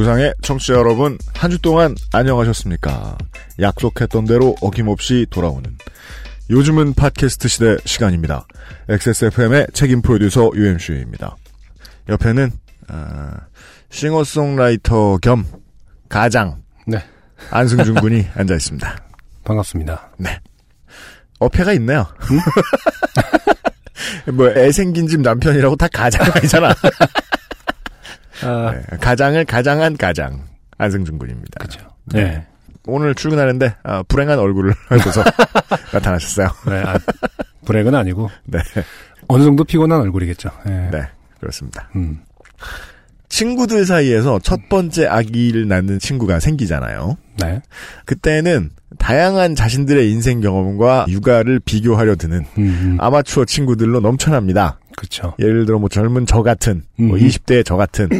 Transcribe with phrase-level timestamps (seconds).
[0.00, 3.18] 지구상의 청취자 여러분, 한 주 동안 안녕하셨습니까?
[3.60, 5.76] 약속했던 대로 어김없이 돌아오는
[6.48, 8.46] 요즘은 팟캐스트 시대 시간입니다.
[8.88, 11.36] XSFM의 책임 프로듀서 UMC입니다.
[12.08, 12.50] 옆에는
[12.88, 13.32] 아,
[13.90, 15.44] 싱어송라이터 겸
[16.08, 17.04] 가장 네.
[17.50, 18.96] 안승준 군이 앉아 있습니다.
[19.44, 20.10] 반갑습니다.
[20.18, 20.40] 네.
[21.40, 22.06] 어폐가 있네요.
[24.32, 26.74] 뭐애 생긴 집 남편이라고 다 가장 아니잖아.
[28.44, 30.44] 아, 네, 가장을 가장한 가장
[30.78, 31.58] 안승준 군입니다.
[31.58, 31.80] 그렇죠.
[32.06, 32.46] 네.
[32.86, 35.22] 오늘 출근하는데 아, 불행한 얼굴을 하고서
[35.92, 36.48] 나타나셨어요.
[36.66, 36.82] 네.
[36.84, 36.98] 아,
[37.64, 38.58] 불행은 아니고 네,
[39.28, 40.50] 어느 정도 피곤한 얼굴이겠죠.
[40.66, 40.88] 네.
[40.90, 41.02] 네
[41.38, 41.88] 그렇습니다.
[41.96, 42.20] 음.
[43.28, 47.16] 친구들 사이에서 첫 번째 아기를 낳는 친구가 생기잖아요.
[47.40, 47.62] 네.
[48.04, 52.96] 그때는 다양한 자신들의 인생 경험과 육아를 비교하려 드는 음, 음.
[53.00, 54.80] 아마추어 친구들로 넘쳐납니다.
[55.00, 55.32] 그렇죠.
[55.38, 57.22] 예를 들어 뭐 젊은 저 같은 뭐 음.
[57.22, 58.10] 20대의 저 같은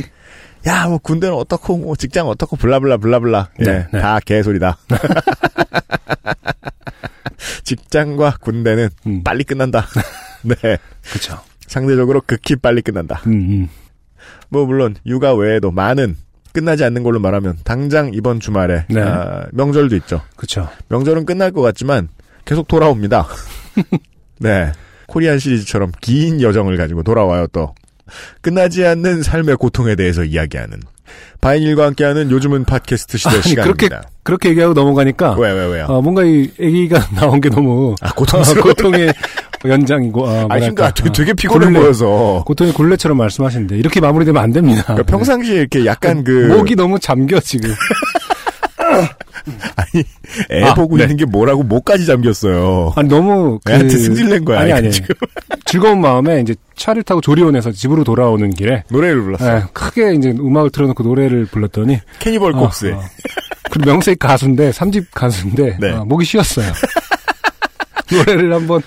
[0.67, 4.01] 야 뭐 군대는 어떻고 뭐 직장 어떻고 블라블라 블라블라 예, 네, 네.
[4.01, 4.79] 다 개소리다.
[7.65, 9.23] 직장과 군대는 음.
[9.23, 9.87] 빨리 끝난다.
[10.43, 10.55] 네.
[11.11, 11.39] 그렇죠.
[11.67, 13.21] 상대적으로 극히 빨리 끝난다.
[13.27, 13.69] 음, 음.
[14.49, 16.17] 뭐 물론 육아 외에도 많은
[16.53, 19.03] 끝나지 않는 걸로 말하면 당장 이번 주말에 네.
[19.03, 20.23] 아, 명절도 있죠.
[20.35, 20.67] 그렇죠.
[20.89, 22.09] 명절은 끝날 것 같지만
[22.47, 23.27] 계속 돌아옵니다.
[24.41, 24.73] 네.
[25.11, 27.75] 코리안 시리즈처럼 긴 여정을 가지고 돌아와요 또.
[28.41, 30.81] 끝나지 않는 삶의 고통에 대해서 이야기하는
[31.41, 33.87] 바이닐과 함께하는 요즘은 팟캐스트 시대 아니, 시간입니다.
[33.89, 35.87] 그렇게 그렇게 얘기하고 넘어가니까 왜 왜 왜 요?
[35.89, 38.65] 어, 뭔가 이 아기가 나온 게 너무 아 고통스러워.
[38.65, 39.13] 고통의
[39.65, 40.59] 연장이고 아, 아.
[40.59, 40.91] 힘들어.
[40.93, 41.81] 되게, 되게 피곤해 굴레.
[41.81, 42.43] 보여서.
[42.47, 44.83] 고통의 굴레처럼 말씀하시는데 이렇게 마무리되면 안 됩니다.
[44.85, 47.71] 그러니까 평상시에 이렇게 약간 그 목이 너무 잠겨 지금.
[49.77, 50.05] 아니
[50.51, 51.05] 애 아, 보고 네.
[51.05, 52.93] 있는 게 뭐라고 목까지 잠겼어요.
[52.97, 54.61] 아니 너무 그 애한테 승질낸 거야.
[54.61, 54.91] 아니 아니.
[54.91, 55.15] 지금
[55.65, 59.57] 즐거운 마음에 이제 차를 타고 조리원에서 집으로 돌아오는 길에 노래를 불렀어.
[59.57, 62.93] 예, 크게 이제 음악을 틀어놓고 노래를 불렀더니 Cannibal Corpse.
[62.93, 63.03] 어, 어.
[63.71, 65.91] 그리고 명색 가수인데 3집 가수인데 네.
[65.93, 66.73] 어, 목이 쉬었어요.
[68.11, 68.83] 노래를 한번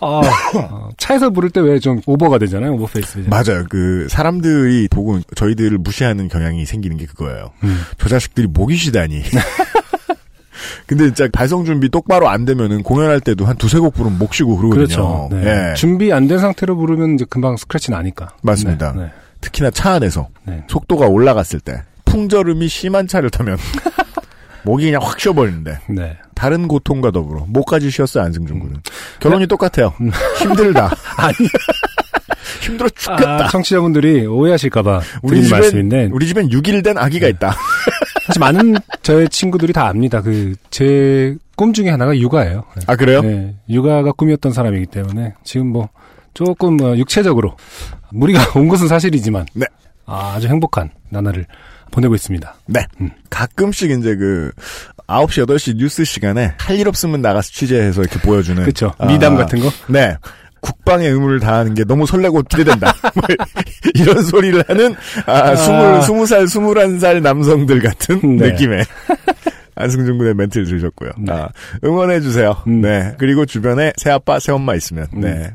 [0.00, 2.74] 어, 어, 차에서 부를 때 왜 좀 오버가 되잖아요.
[2.74, 3.24] 오버페이스.
[3.28, 3.64] 맞아요.
[3.70, 7.50] 그 사람들이 보고 저희들을 무시하는 경향이 생기는 게 그거예요.
[7.64, 7.80] 음.
[7.98, 9.22] 저 자식들이 목이 쉬다니.
[10.86, 14.56] 근데 진짜 발성 준비 똑바로 안 되면은 공연할 때도 한 두세 곡 부르면 목 쉬고
[14.56, 14.84] 그러거든요.
[14.86, 15.28] 그렇죠.
[15.32, 15.70] 네.
[15.70, 15.74] 예.
[15.74, 18.30] 준비 안 된 상태로 부르면 이제 금방 스크래치 나니까.
[18.42, 18.92] 맞습니다.
[18.92, 20.64] 네, 네, 특히나 차 안에서 네.
[20.68, 23.58] 속도가 올라갔을 때 풍절음이 심한 차를 타면
[24.66, 25.78] 목이 그냥 확 쉬어버리는데.
[25.88, 26.16] 네.
[26.34, 28.76] 다른 고통과 더불어 목까지 쉬었어요 안승준 군은.
[29.20, 29.94] 결론이 똑같아요.
[30.38, 30.90] 힘들다.
[31.16, 31.34] 아니,
[32.60, 33.44] 힘들어 죽겠다.
[33.44, 36.08] 아, 청취자분들이 오해하실까봐 우리 집엔 말씀인데.
[36.12, 37.54] 우리 집엔 6일 된 아기가 있다.
[38.26, 40.20] 사실 많은 저의 친구들이 다 압니다.
[40.20, 42.64] 그 제 꿈 중에 하나가 육아예요.
[42.86, 43.22] 아 그래요?
[43.22, 45.88] 네, 육아가 꿈이었던 사람이기 때문에 지금 뭐
[46.34, 47.56] 조금 어, 육체적으로
[48.10, 49.64] 무리가 온 것은 사실이지만 네.
[50.04, 51.46] 아, 아주 행복한 나날을
[51.90, 52.54] 보내고 있습니다.
[52.66, 53.10] 네 음.
[53.30, 54.50] 가끔씩 이제 그
[55.06, 58.92] 9시 8시 뉴스 시간에 할 일 없으면 나가서 취재해서 이렇게 보여주는 그렇죠.
[58.98, 59.70] 아, 미담 같은 거.
[59.88, 60.16] 네
[60.60, 62.92] 국방의 의무를 다하는 게 너무 설레고 기대된다.
[63.14, 63.22] 뭐
[63.94, 68.50] 이런 소리를 하는, 아, 스물, 스무 살, 스물한 살 남성들 같은 네.
[68.50, 68.84] 느낌의.
[69.76, 71.10] 안승준 군의 멘트를 들으셨고요.
[71.18, 71.32] 네.
[71.32, 71.48] 아,
[71.84, 72.64] 응원해주세요.
[72.66, 72.80] 음.
[72.80, 73.14] 네.
[73.18, 75.20] 그리고 주변에 새아빠, 새엄마 있으면, 음.
[75.20, 75.52] 네.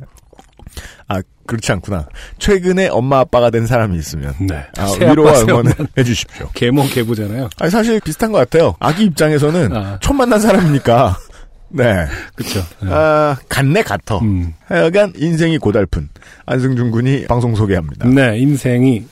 [1.52, 2.08] 아, 그렇지 않구나.
[2.40, 4.64] 최근에 엄마, 아빠가 된 사람이 있으면, 네.
[4.78, 5.42] 아, 위로와.
[5.42, 6.50] 응원을 해주십시오.
[6.54, 7.50] 계모 계부잖아요.
[7.60, 8.76] 아니, 사실 비슷한 것 같아요.
[8.80, 10.00] 아기 입장에서는 아.
[10.02, 11.18] 처음 만난 사람이니까,
[11.70, 12.06] 네.
[12.36, 12.62] 그렇죠.
[12.82, 12.90] 네.
[12.92, 14.20] 아, 같네, 같어.
[14.20, 14.54] 음.
[14.68, 16.10] 하여간 인생이 고달픈
[16.46, 18.08] 안승준 군이 방송 소개합니다.
[18.08, 19.06] 네, 인생이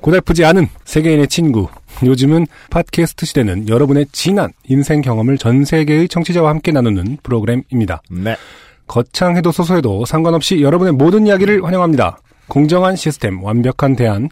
[0.00, 1.68] 고달프지 않은 세계인의 친구.
[2.04, 8.02] 요즘은 팟캐스트 시대는 여러분의 진한 인생 경험을 전 세계의 청취자와 함께 나누는 프로그램입니다.
[8.10, 8.36] 네.
[8.86, 12.18] 거창해도 소소해도 상관없이 여러분의 모든 이야기를 환영합니다.
[12.48, 14.28] 공정한 시스템, 완벽한 대안,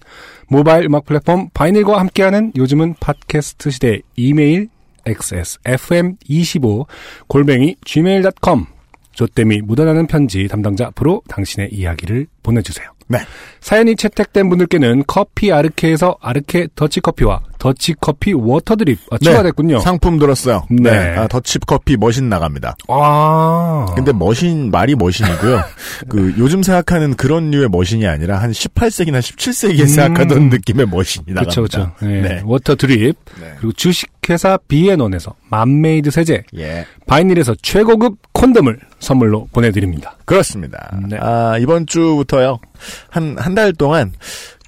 [0.48, 4.68] 모바일 음악 플랫폼 바이닐과 함께하는 요즘은 팟캐스트 시대 이메일
[5.06, 6.86] xsfm25
[7.26, 8.66] 골뱅이 gmail.com
[9.12, 12.88] 조땜이 묻어나는 편지 담당자 앞으로 당신의 이야기를 보내주세요.
[13.08, 13.18] 네.
[13.60, 19.78] 사연이 채택된 분들께는 커피 아르케에서 아르케 더치커피와 더치커피 water drip 아, 추가됐군요.
[19.78, 20.66] 상품 들었어요.
[20.68, 20.90] 네.
[20.90, 21.16] 네.
[21.16, 22.74] 아, 더치 커피 머신 나갑니다.
[22.88, 23.86] 아.
[23.94, 25.60] 근데 머신 말이 머신이고요.
[26.10, 29.86] 그 요즘 생각하는 그런 류의 머신이 아니라 한 18세기나 17세기에 음.
[29.86, 31.40] 생각하던 느낌의 머신이 나갑니다.
[31.62, 31.92] 그렇죠, 그렇죠.
[32.04, 32.20] 네.
[32.20, 32.42] 네.
[32.44, 33.52] water drip 네.
[33.60, 36.84] 그리고 주식회사 비앤원에서 맘메이드 세제, 예.
[37.06, 40.16] 바이닐에서 최고급 콘돔을 선물로 보내드립니다.
[40.24, 40.98] 그렇습니다.
[41.08, 41.16] 네.
[41.20, 42.58] 아, 이번 주부터요.
[43.08, 44.12] 한, 한 달 동안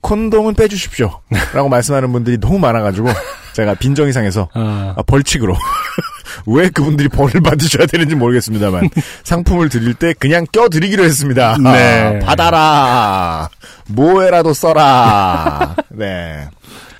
[0.04, 1.20] 콘돔은 빼주십시오.
[1.54, 3.08] 라고 말씀하는 분들이 너무 많아가지고
[3.54, 5.56] 제가 빈정 이상해서 아, 아, 벌칙으로.
[6.46, 8.90] 왜 그분들이 벌을 받으셔야 되는지 모르겠습니다만
[9.22, 11.56] 상품을 드릴 때 그냥 껴드리기로 했습니다.
[11.62, 12.18] 네.
[12.18, 13.48] 받아라.
[13.88, 15.74] 뭐에라도 써라.
[15.88, 16.48] 네.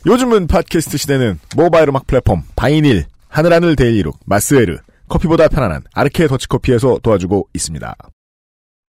[0.06, 4.78] 요즘은 팟캐스트 시대는 모바일 음악 플랫폼 바이닐, 하늘하늘 데일리룩, 마스에르,
[5.08, 7.96] 커피보다 편안한 아르케 더치커피에서 도와주고 있습니다.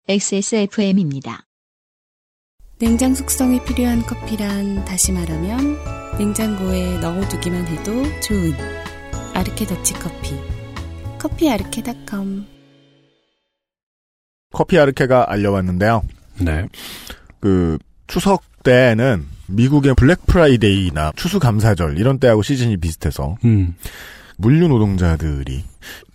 [0.09, 1.48] XSFM입니다.
[2.81, 5.77] 냉장 숙성이 필요한 커피란 다시 말하면
[6.17, 8.55] 냉장고에 넣어두기만 해도 좋은
[9.35, 10.37] 아르케 더치 커피.
[11.19, 12.47] 커피 아르케닷컴.
[14.53, 16.03] 커피 아르케가 알려왔는데요.
[16.41, 16.69] 네.
[17.41, 23.75] 그 추석 때는 미국의 블랙 프라이데이나 추수감사절 이런 때하고 시즌이 비슷해서 음,
[24.37, 25.65] 물류 노동자들이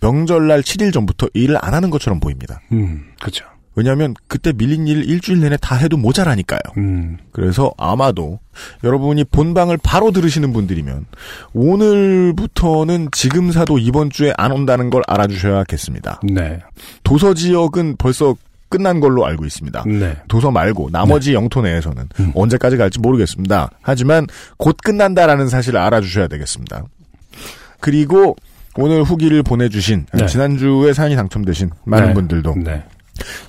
[0.00, 2.62] 명절날 7일 전부터 일을 안 하는 것처럼 보입니다.
[2.72, 3.44] 음, 그렇죠.
[3.76, 6.60] 왜냐하면 그때 밀린 일 일주일 내내 다 해도 모자라니까요.
[6.76, 8.38] 음, 그래서 아마도
[8.84, 11.06] 여러분이 본방을 바로 들으시는 분들이면
[11.52, 16.20] 오늘부터는 지금 사도 이번 주에 안 온다는 걸 알아주셔야겠습니다.
[16.32, 16.60] 네,
[17.02, 18.36] 도서 지역은 벌써
[18.68, 19.84] 끝난 걸로 알고 있습니다.
[19.86, 22.32] 네, 도서 말고 나머지 영토 내에서는 음.
[22.34, 23.70] 언제까지 갈지 모르겠습니다.
[23.82, 26.84] 하지만 곧 끝난다라는 사실을 알아주셔야 되겠습니다.
[27.80, 28.36] 그리고
[28.76, 30.26] 오늘 후기를 보내주신 네.
[30.26, 32.14] 지난주에 사연이 당첨되신 많은 네.
[32.14, 32.82] 분들도 네,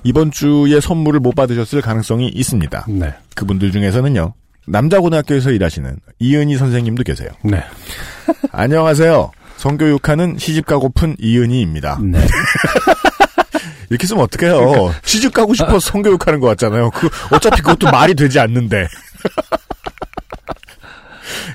[0.04, 2.86] 이번 주에 선물을 못 받으셨을 가능성이 있습니다.
[2.88, 4.34] 네, 그분들 중에서는요.
[4.68, 7.28] 남자 고등학교에서 일하시는 이은희 선생님도 계세요.
[7.44, 7.62] 네,
[8.52, 9.30] 안녕하세요.
[9.56, 11.98] 성교육하는 시집가고픈 이은희입니다.
[12.02, 12.20] 네.
[13.88, 14.58] 이렇게 쓰면 어떡해요.
[14.58, 15.00] 그러니까.
[15.04, 16.90] 시집 가고 싶어서 성교육하는 것 같잖아요.
[16.90, 18.88] 그 어차피 그것도 말이 되지 않는데.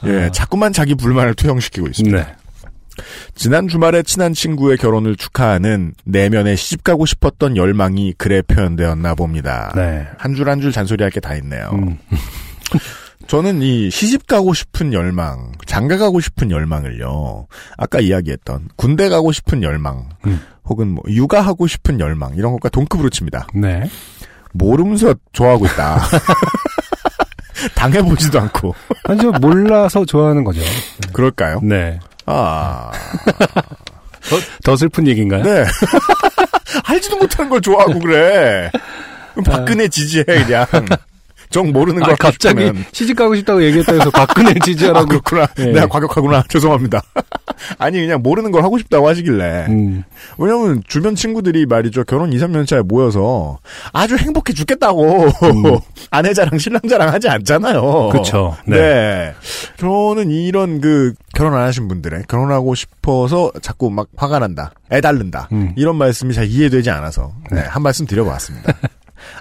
[0.06, 2.18] 예, 자꾸만 자기 불만을 투영시키고 있습니다.
[2.18, 2.36] 네.
[3.36, 9.72] 지난 주말에 친한 친구의 결혼을 축하하는 내면에 시집 가고 싶었던 열망이 글에 표현되었나 봅니다.
[9.76, 10.08] 네.
[10.18, 11.70] 한줄 한 줄 잔소리할 게 다 있네요.
[11.74, 11.98] 음,
[13.28, 17.48] 저는 이 시집 가고 싶은 열망, 장가 가고 싶은 열망을요.
[17.78, 20.42] 아까 이야기했던 군대 가고 싶은 열망, 음.
[20.66, 23.48] 혹은 뭐 육아하고 싶은 열망 이런 것과 동급으로 칩니다.
[23.54, 23.84] 네.
[24.54, 26.00] 모르면서 좋아하고 있다.
[27.76, 28.74] 당해보지도 않고
[29.06, 30.62] 아니, 저 몰라서 좋아하는 거죠.
[31.14, 31.60] 그럴까요?
[31.64, 32.00] 네.
[32.26, 32.92] 아,
[34.64, 35.44] 더 슬픈 얘기인가요?
[35.44, 35.66] 네.
[36.86, 38.72] 알지도 못하는 걸 좋아하고 그래.
[39.46, 40.66] 박근혜 지지해 그냥.
[41.52, 42.86] 정 모르는 거 아, 갑자기 싶으면.
[42.92, 45.08] 시집 가고 싶다고 얘기했다 해서 박근혜 아, 지지하라고.
[45.08, 45.48] 그렇구나.
[45.60, 45.66] 예.
[45.66, 46.44] 내가 과격하구나.
[46.50, 47.02] 죄송합니다.
[47.78, 49.68] 아니, 그냥 모르는 걸 하고 싶다고 하시길래.
[49.70, 50.04] 음,
[50.38, 52.06] 왜냐면 주변 친구들이 말이죠.
[52.06, 53.60] 결혼 2, 3년 차에 모여서
[53.94, 55.28] 아주 행복해 죽겠다고
[56.10, 58.08] 아내 자랑, 신랑 자랑 하지 않잖아요.
[58.08, 58.10] 음.
[58.12, 58.56] 그쵸.
[58.66, 58.78] 네.
[58.78, 59.34] 네.
[59.78, 64.72] 저는 이런 그 결혼 안 하신 분들의 결혼하고 싶어서 자꾸 막 화가 난다.
[64.92, 65.50] 애달른다.
[65.52, 65.74] 음.
[65.76, 68.74] 이런 말씀이 잘 이해되지 않아서 네, 한 말씀 드려봤습니다.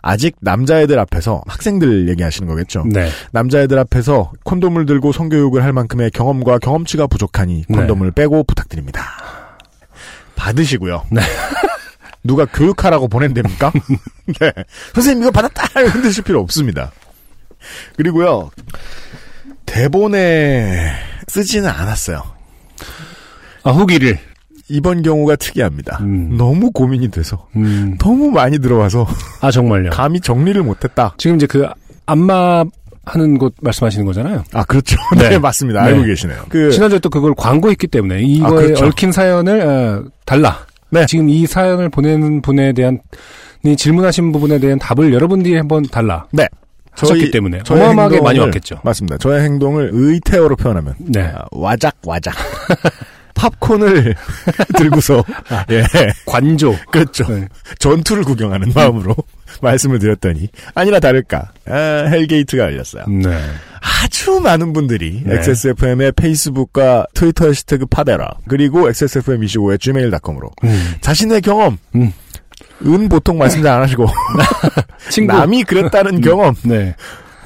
[0.03, 2.85] 아직 남자애들 앞에서 학생들 얘기하시는 거겠죠.
[2.87, 3.11] 네.
[3.33, 7.77] 남자애들 앞에서 콘돔을 들고 성교육을 할 만큼의 경험과 경험치가 부족하니 네.
[7.77, 9.05] 콘돔을 빼고 부탁드립니다.
[10.37, 11.05] 받으시고요.
[11.11, 11.21] 네.
[12.25, 13.73] 누가 교육하라고 보낸답니까?
[14.41, 14.53] 네.
[14.95, 15.81] 선생님 이거 받았다!
[15.81, 16.93] 흔드실 필요 없습니다.
[17.97, 18.51] 그리고요.
[19.67, 20.93] 대본에
[21.29, 22.23] 쓰지는 않았어요.
[23.63, 24.19] 아, 후기를.
[24.71, 25.99] 이번 경우가 특이합니다.
[26.03, 26.37] 음.
[26.37, 27.97] 너무 고민이 돼서 음.
[27.99, 29.07] 너무 많이 들어와서
[29.41, 29.91] 아, 정말요.
[29.91, 31.15] 감히 정리를 못했다.
[31.19, 31.67] 지금 이제 그,
[32.07, 32.65] 안마
[33.05, 34.45] 하는 곳 말씀하시는 거잖아요.
[34.53, 34.97] 아 그렇죠.
[35.19, 35.39] 네, 네.
[35.39, 35.83] 맞습니다.
[35.83, 35.89] 네.
[35.91, 36.45] 알고 계시네요.
[36.49, 38.87] 그 지난주에 또 그걸 광고했기 때문에 이거에 그렇죠.
[38.87, 40.59] 얽힌 사연을 어, 달라.
[40.91, 41.07] 네.
[41.07, 43.01] 지금 이 사연을 보내는 분에 대한
[43.65, 46.27] 이 질문하신 부분에 대한 답을 여러분들이 한번 달라.
[46.33, 46.47] 네.
[46.93, 48.81] 하셨기 때문에 저의 어마어마하게 많이 행동을- 왔겠죠.
[48.85, 49.19] 맞습니다.
[49.19, 51.23] 저의 행동을 의태어로 표현하면 네.
[51.35, 52.35] 아, 와작 와작
[53.35, 54.15] 팝콘을
[54.77, 55.25] 들고서
[55.71, 55.83] 예
[56.27, 56.77] 관조.
[56.91, 57.49] 그렇죠 네.
[57.79, 59.15] 전투를 구경하는 마음으로
[59.63, 61.75] 말씀을 드렸더니 아니나 다를까 아,
[62.11, 63.05] hell gate가 열렸어요.
[63.09, 63.39] 네.
[64.03, 65.37] 아주 많은 분들이 네.
[65.37, 70.95] XSFM의 페이스북과 트위터 해시태그 파데라 그리고 XSFM25의 gmail.com으로 음.
[71.01, 72.13] 자신의 경험 음.
[72.85, 74.07] 은 보통 말씀 잘 안 하시고
[75.11, 75.33] 친구.
[75.35, 76.95] 남이 그랬다는 경험 네.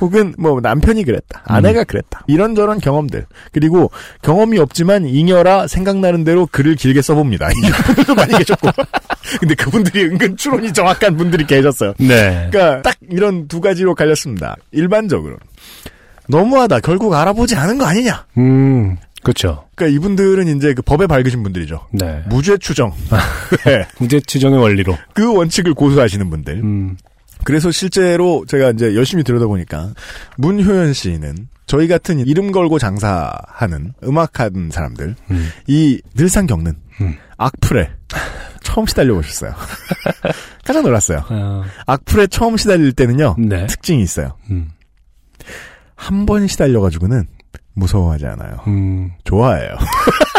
[0.04, 1.84] 혹은 뭐 남편이 그랬다, 아내가 음.
[1.87, 3.90] 그랬다 이런저런 경험들 그리고
[4.23, 7.49] 경험이 없지만 잉여라 생각나는 대로 글을 길게 써봅니다.
[7.64, 8.68] 이런 분들도 많이 계셨고
[9.40, 11.94] 근데 그분들이 은근 추론이 정확한 분들이 계셨어요.
[11.99, 12.49] 네.
[12.50, 14.56] 그러니까 딱 이런 두 가지로 갈렸습니다.
[14.73, 15.37] 일반적으로
[16.28, 16.80] 너무하다.
[16.80, 18.26] 결국 알아보지 않은 거 아니냐.
[18.38, 19.64] 음, 그렇죠.
[19.75, 21.87] 그러니까 이분들은 이제 그 법에 밝으신 분들이죠.
[21.92, 22.23] 네.
[22.28, 22.92] 무죄 추정.
[23.64, 23.87] 네.
[23.99, 24.96] 무죄 추정의 원리로.
[25.14, 26.54] 그 원칙을 고수하시는 분들.
[26.62, 26.96] 음,
[27.44, 29.92] 그래서 실제로 제가 이제 열심히 들여다보니까
[30.36, 37.16] 문효연 씨는 저희 같은 이름 걸고 장사하는 음악하는 사람들 음, 이 늘상 겪는 음.
[37.36, 37.90] 악플에
[38.62, 39.54] 처음 시달려 보셨어요.
[40.64, 41.22] 깜짝 놀랐어요.
[41.28, 43.66] 어, 악플에 처음 시달릴 때는요 네.
[43.66, 44.36] 특징이 있어요.
[44.50, 44.70] 음,
[45.94, 47.26] 한번 시달려 가지고는
[47.74, 48.60] 무서워하지 않아요.
[48.66, 49.12] 음.
[49.24, 49.76] 좋아해요.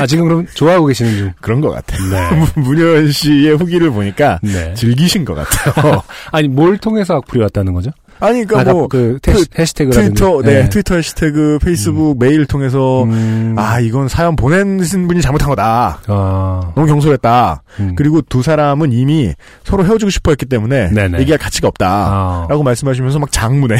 [0.00, 1.32] 아, 지금 그럼 좋아하고 계시는 중.
[1.40, 2.00] 그런 것 같아요.
[2.10, 2.46] 네.
[2.60, 4.74] 문효연 씨의 후기를 보니까 네.
[4.74, 6.02] 즐기신 것 같아요.
[6.32, 7.90] 아니, 뭘 통해서 악플이 왔다는 거죠?
[8.20, 10.20] 아니 그러니까 아, 뭐 그, 트- 해시태그라든지.
[10.20, 16.00] 트위터, 네, 트위터 해시태그, 페이스북, 메일 통해서 음, 아 이건 사연 보내신 분이 잘못한 거다.
[16.08, 17.62] 아, 너무 경솔했다.
[17.78, 17.94] 음.
[17.94, 21.20] 그리고 두 사람은 이미 서로 헤어지고 싶어 했기 때문에 네네.
[21.20, 21.86] 얘기할 가치가 없다.
[21.88, 22.46] 아.
[22.50, 23.76] 라고 말씀하시면서 막 장문해.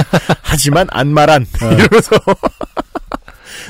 [0.40, 1.42] 하지만 안 말한.
[1.62, 1.66] 어.
[1.66, 2.16] 이러면서.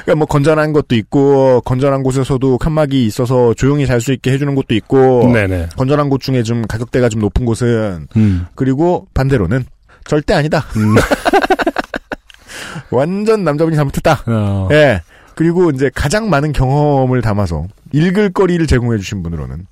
[0.04, 4.74] 그러니까 뭐 건전한 것도 있고 건전한 곳에서도 칸막이 있어서 조용히 잘 수 있게 해주는 곳도
[4.74, 5.68] 있고 네네.
[5.76, 9.64] 건전한 곳 중에 좀 가격대가 좀 높은 곳은 음, 그리고 반대로는
[10.04, 10.64] 절대 아니다.
[10.76, 10.96] 음,
[12.90, 14.24] 완전 남자분이 잘못했다.
[14.26, 15.02] 어, 예.
[15.36, 19.66] 그리고 이제 가장 많은 경험을 담아서 읽을 거리를 제공해 주신 분으로는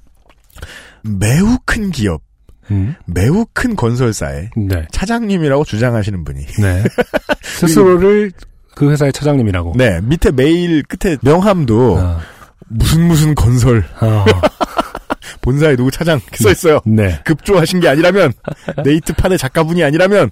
[1.03, 2.23] 매우 큰 기업,
[2.71, 4.87] 음, 매우 큰 건설사의 네.
[4.93, 6.85] 차장님이라고 주장하시는 분이 네.
[7.43, 8.33] 스스로를
[8.75, 9.75] 그 회사의 차장님이라고.
[9.77, 12.21] 네 밑에 메일 끝에 명함도 아,
[12.69, 14.25] 무슨 무슨 건설 어,
[15.43, 16.81] 본사에 누구 차장 써 있어요.
[16.85, 17.21] 네.
[17.25, 18.33] 급조하신 게 아니라면
[18.85, 20.31] 네이트판의 작가분이 아니라면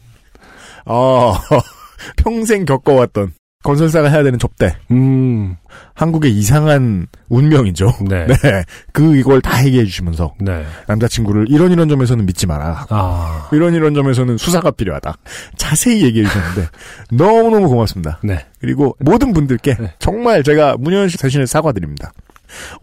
[0.85, 1.35] 어
[2.16, 3.33] 평생 겪어왔던
[3.65, 5.57] 건설사가 해야 되는 접대 음,
[5.95, 7.93] 한국의 이상한 운명이죠.
[8.09, 8.27] 네.
[8.43, 8.65] 네.
[8.93, 10.65] 그 이걸 다 얘기해 주시면서 네.
[10.87, 12.87] 남자친구를 이런 이런 점에서는 믿지 마라.
[12.88, 15.17] 아, 이런 이런 점에서는 수사가 필요하다.
[15.57, 16.69] 자세히 얘기해 주셨는데
[17.11, 18.21] 너무너무 고맙습니다.
[18.23, 18.47] 네.
[18.61, 19.95] 그리고 모든 분들께 네.
[19.99, 22.12] 정말 제가 문현 씨 대신에 사과드립니다.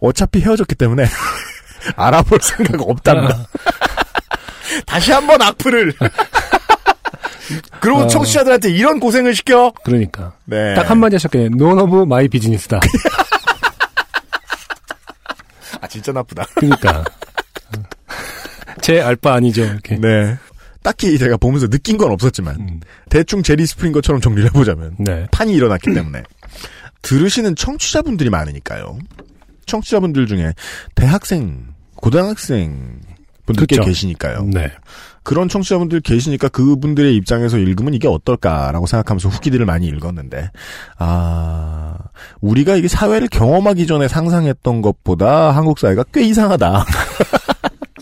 [0.00, 1.06] 어차피 헤어졌기 때문에
[1.96, 3.46] 알아볼 생각 없답니다.
[4.84, 5.94] 다시 한번 악플을
[7.80, 8.06] 그리고 어.
[8.06, 9.72] 청취자들한테 이런 고생을 시켜.
[9.84, 10.34] 그러니까.
[10.44, 10.74] 네.
[10.74, 11.50] 딱 한마디 하셨겠네.
[11.50, 12.80] none of my business다.
[15.80, 16.46] 아 진짜 나쁘다.
[16.54, 17.04] 그러니까.
[18.80, 19.96] 제 알바 아니죠, 이렇게.
[19.96, 20.36] 네.
[20.82, 25.26] 딱히 제가 보면서 느낀 건 없었지만 음, 대충 제리 스프링 것처럼 정리를 해보자면 네.
[25.32, 26.22] 판이 일어났기 때문에
[27.02, 28.96] 들으시는 청취자분들이 많으니까요.
[29.66, 30.52] 청취자분들 중에
[30.94, 33.00] 대학생, 고등학생
[33.46, 33.86] 분들 꽤 그쵸.
[33.86, 34.44] 계시니까요.
[34.52, 34.70] 네.
[35.26, 40.52] 그런 청취자분들 계시니까 그분들의 입장에서 읽으면 이게 어떨까라고 생각하면서 후기들을 많이 읽었는데
[40.98, 41.96] 아
[42.40, 46.84] 우리가 이게 사회를 경험하기 전에 상상했던 것보다 한국 사회가 꽤 이상하다.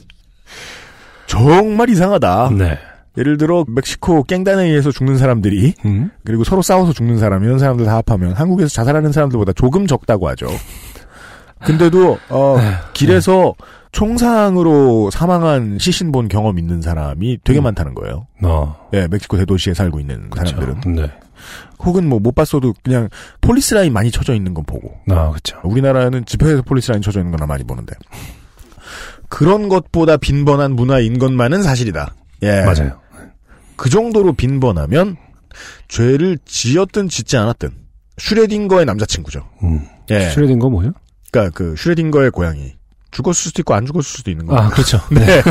[1.26, 2.50] 정말 이상하다.
[2.58, 2.78] 네.
[3.16, 6.10] 예를 들어 멕시코 깽단에 의해서 죽는 사람들이 음?
[6.26, 10.48] 그리고 서로 싸워서 죽는 사람 이런 사람들 다 합하면 한국에서 자살하는 사람들보다 조금 적다고 하죠.
[11.64, 12.58] 근데도 어,
[12.92, 13.54] 길에서
[13.94, 17.64] 총상으로 사망한 시신 본 경험 있는 사람이 되게 음.
[17.64, 18.26] 많다는 거예요.
[18.42, 18.88] 어.
[18.92, 20.46] 예, 멕시코 대도시에 살고 있는 그쵸.
[20.46, 21.10] 사람들은 네.
[21.78, 23.08] 혹은 뭐 못 봤어도 그냥
[23.40, 25.58] 폴리스 라인 많이 쳐져 있는 건 보고 아, 그쵸.
[25.62, 27.94] 우리나라는 집회에서 폴리스 라인 쳐져 있는 거나 많이 보는데
[29.28, 32.14] 그런 것보다 빈번한 문화인 것만은 사실이다.
[32.42, 33.00] 예, 맞아요.
[33.76, 35.16] 그 정도로 빈번하면
[35.86, 37.70] 죄를 지었든 짓지 않았든
[38.18, 39.48] 슈레딩거의 남자친구죠.
[39.62, 39.86] 음.
[40.10, 40.30] 예.
[40.30, 40.92] 슈레딩 거 뭐요?
[41.30, 42.74] 그러니까 그 슈레딩거의 고양이
[43.14, 44.56] 죽었을 수도 있고 안 죽었을 수도 있는 거.
[44.56, 45.00] 아, 그렇죠.
[45.10, 45.42] 네.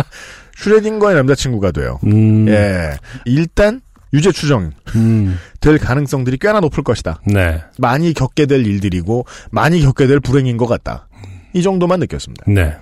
[0.56, 1.98] 슈레딩거의 남자친구가 돼요.
[2.04, 2.48] 음.
[2.48, 2.96] 예.
[3.24, 3.80] 일단
[4.12, 5.38] 유죄 추정 음.
[5.60, 7.20] 될 가능성들이 꽤나 높을 것이다.
[7.26, 7.62] 네.
[7.78, 11.06] 많이 겪게 될 일들이고 많이 겪게 될 불행인 것 같다.
[11.52, 12.46] 이 정도만 느꼈습니다.
[12.48, 12.76] 네.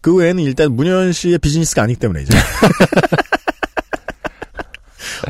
[0.00, 2.36] 그 외에는 일단 문현 씨의 비즈니스가 아니기 때문에 이제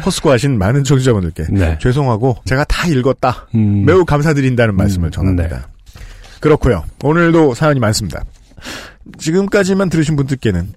[0.05, 1.79] 허스고하신 많은 청취자분들께 네.
[1.81, 3.49] 죄송하고 제가 다 읽었다.
[3.55, 3.85] 음.
[3.85, 5.69] 매우 감사드린다는 말씀을 음, 전합니다.
[6.41, 6.85] 그렇고요.
[7.03, 8.23] 오늘도 사연이 많습니다.
[9.19, 10.73] 지금까지만 들으신 분들께는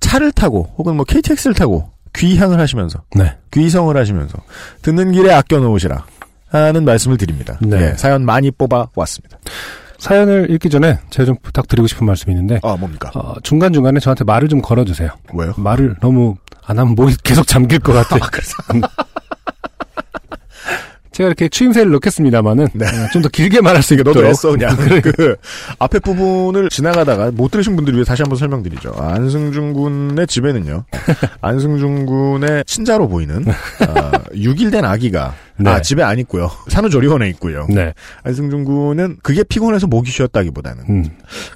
[0.00, 3.36] 차를 타고 혹은 뭐 KTX를 타고 귀향을 하시면서 네.
[3.52, 4.38] 귀성을 하시면서
[4.82, 6.04] 듣는 길에 아껴 놓으시라
[6.48, 7.58] 하는 말씀을 드립니다.
[7.62, 7.90] 네.
[7.92, 9.38] 예, 사연 많이 뽑아 왔습니다.
[9.98, 13.10] 사연을 읽기 전에 제가 좀 부탁드리고 싶은 말씀이 있는데, 아 뭡니까?
[13.14, 15.10] 어, 중간 중간에 저한테 말을 좀 걸어주세요.
[15.32, 15.54] 왜요?
[15.56, 16.34] 말을 너무
[16.64, 18.16] 안 하면 목이 계속 잠길 것 같아.
[18.74, 18.82] 음.
[21.12, 22.86] 제가 이렇게 추임새를 넣겠습니다만은 네.
[23.12, 25.36] 좀더 길게 말할 수 있도록 너도 했어 그냥 그
[25.78, 28.94] 앞에 부분을 지나가다가 못 들으신 분들을 위해 다시 한번 설명드리죠.
[28.96, 30.84] 안승준 군의 집에는요.
[31.40, 33.44] 안승준 군의 친자로 보이는
[33.80, 35.70] 아, 6일 된 아기가 네.
[35.70, 36.50] 아 집에 안 있고요.
[36.68, 37.66] 산후조리원에 있고요.
[37.68, 37.92] 네.
[38.24, 41.04] 안승준 군은 그게 피곤해서 목이 쉬었다기보다는 음,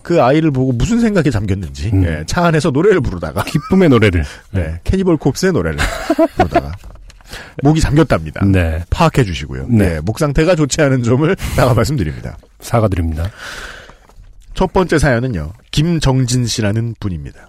[0.02, 2.04] 그 아이를 보고 무슨 생각에 잠겼는지 음.
[2.04, 4.24] 예, 차 안에서 노래를 부르다가 기쁨의 노래를.
[4.50, 5.78] 네, 캐니벌 콥스의 노래를
[6.36, 6.72] 부르다가
[7.62, 8.44] 목이 잠겼답니다.
[8.44, 8.84] 네.
[8.90, 9.66] 파악해 주시고요.
[9.68, 9.94] 네.
[9.94, 10.00] 네.
[10.00, 12.36] 목 상태가 좋지 않은 점을 나가 말씀드립니다.
[12.60, 13.30] 사과드립니다.
[14.54, 15.52] 첫 번째 사연은요.
[15.70, 17.48] 김정진 씨라는 분입니다.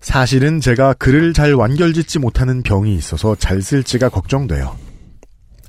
[0.00, 4.76] 사실은 제가 글을 잘 완결짓지 못하는 병이 있어서 잘 쓸지가 걱정돼요.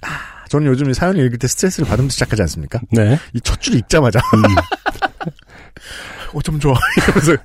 [0.01, 0.07] 아,
[0.49, 2.79] 저는 요즘 이 사연을 읽을 때 스트레스를 받으면서 시작하지 않습니까?
[2.91, 3.17] 네.
[3.33, 4.19] 이 첫 줄 읽자마자
[6.33, 7.35] 어쩜 좋아 이러면서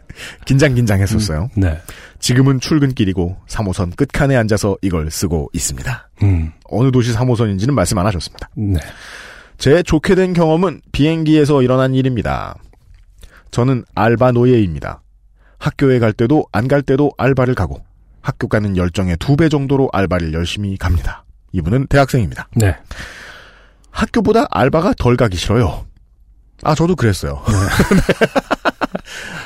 [0.45, 1.49] 긴장 긴장 했었어요.
[1.57, 1.81] 네.
[2.19, 6.11] 지금은 출근길이고 3호선 끝칸에 앉아서 이걸 쓰고 있습니다.
[6.23, 6.53] 음.
[6.65, 8.49] 어느 도시 3호선인지는 말씀 안 하셨습니다.
[8.57, 8.79] 네.
[9.59, 12.55] 제 좋게 된 경험은 비행기에서 일어난 일입니다.
[13.51, 15.03] 저는 알바 노예입니다.
[15.59, 17.83] 학교에 갈 때도 안 갈 때도 알바를 가고
[18.23, 21.25] 학교 가는 열정의 두 배 정도로 알바를 열심히 갑니다.
[21.53, 22.49] 이분은 대학생입니다.
[22.57, 22.77] 네.
[23.91, 25.85] 학교보다 알바가 덜 가기 싫어요.
[26.63, 27.41] 아, 저도 그랬어요.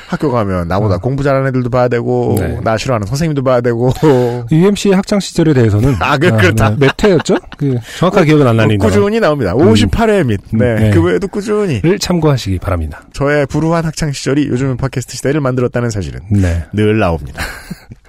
[0.07, 0.97] 학교 가면 나보다 어.
[0.99, 2.59] 공부 잘하는 애들도 봐야 되고, 네.
[2.63, 3.91] 나 싫어하는 선생님도 봐야 되고,
[4.51, 6.71] UMC의 학창 시절에 대해서는 아, 그- 그렇다.
[6.71, 6.75] 네.
[6.87, 7.37] 몇 회였죠?
[7.57, 8.85] 그 정확하게 기억은 안 나니까.
[8.85, 9.53] 꾸준히 나옵니다.
[9.55, 10.75] 58회 및, 네.
[10.75, 10.89] 네.
[10.91, 11.81] 그 외에도 꾸준히.
[11.81, 13.01] 를 참고하시기 바랍니다.
[13.13, 16.65] 저의 불우한 학창 시절이 요즘은 팟캐스트 시대를 만들었다는 사실은 네.
[16.73, 17.41] 늘 나옵니다.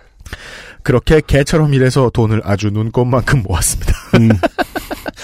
[0.82, 3.92] 그렇게 개처럼 일해서 돈을 아주 눈꼽만큼 모았습니다.
[4.20, 4.28] 음,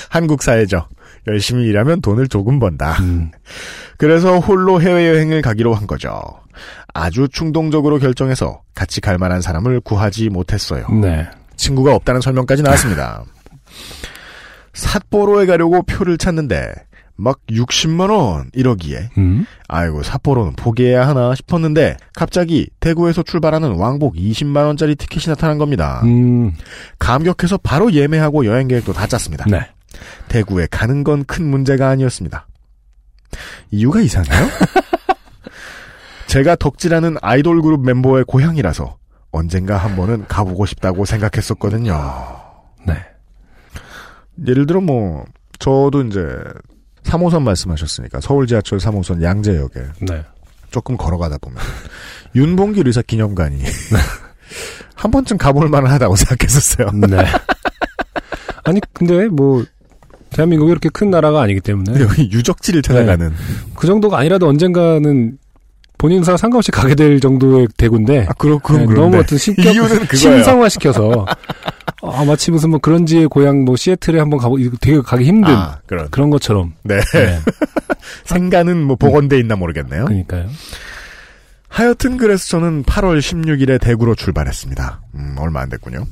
[0.09, 0.89] 한국 사회죠.
[1.27, 2.95] 열심히 일하면 돈을 조금 번다.
[3.01, 3.31] 음,
[3.99, 6.21] 그래서 홀로 해외여행을 가기로 한 거죠.
[6.95, 10.89] 아주 충동적으로 결정해서 같이 갈 만한 사람을 구하지 못했어요.
[11.01, 11.29] 네.
[11.57, 13.25] 친구가 없다는 설명까지 나왔습니다.
[14.75, 16.73] 삿포로에 가려고 표를 찾는데
[17.15, 24.65] 막 60만 원 이러기에 음, 아이고 삿포로는 포기해야 하나 싶었는데 갑자기 대구에서 출발하는 왕복 20만
[24.67, 26.01] 원짜리 티켓이 나타난 겁니다.
[26.05, 26.53] 음,
[26.99, 29.45] 감격해서 바로 예매하고 여행 계획도 다 짰습니다.
[29.49, 29.69] 네.
[30.29, 32.47] 대구에 가는 건 큰 문제가 아니었습니다.
[33.71, 34.49] 이유가 이상해요?
[36.27, 38.97] 제가 덕질하는 아이돌 그룹 멤버의 고향이라서
[39.31, 41.95] 언젠가 한 번은 가보고 싶다고 생각했었거든요.
[42.87, 42.95] 네.
[44.47, 45.25] 예를 들어 뭐
[45.59, 46.21] 저도 이제
[47.05, 50.25] 3호선 말씀하셨으니까 서울 지하철 3호선 양재역에 네.
[50.71, 51.59] 조금 걸어가다 보면
[52.35, 53.63] 윤봉길 의사 기념관이
[54.95, 56.91] 한 번쯤 가볼 만하다고 생각했었어요.
[56.93, 57.25] 네.
[58.65, 59.65] 아니, 근데 뭐,
[60.33, 63.33] 대한민국이 이렇게 큰 나라가 아니기 때문에 여기 유적지를 찾아가는
[63.75, 65.39] 그 정도가 아니라도 언젠가는
[65.99, 68.95] 본인사 상관없이 가게 될 정도의 대구인데 아, 그렇, 그럼 네.
[68.95, 69.73] 너무 어떤 신격.
[70.17, 71.27] 신성화시켜서
[72.03, 75.79] 아, 마치 무슨 뭐 그런지의 고향 뭐 시애틀에 한번 가고 이거 되게 가기 힘든 아,
[75.87, 76.11] 그런.
[76.11, 77.01] 그런 것처럼 네.
[77.15, 77.39] 네.
[78.25, 80.07] 생가는 뭐 복원돼 있나 모르겠네요.
[80.07, 80.49] 그러니까요.
[81.69, 85.03] 하여튼 그래서 저는 8월 16일에 대구로 출발했습니다.
[85.15, 86.05] 음, 얼마 안 됐군요.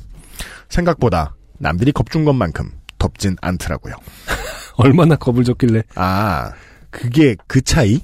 [0.69, 3.95] 생각보다 남들이 겁준 것만큼 덥진 않더라고요.
[4.77, 6.51] 얼마나 겁을 줬길래 아,
[6.91, 7.99] 그게 그 차이?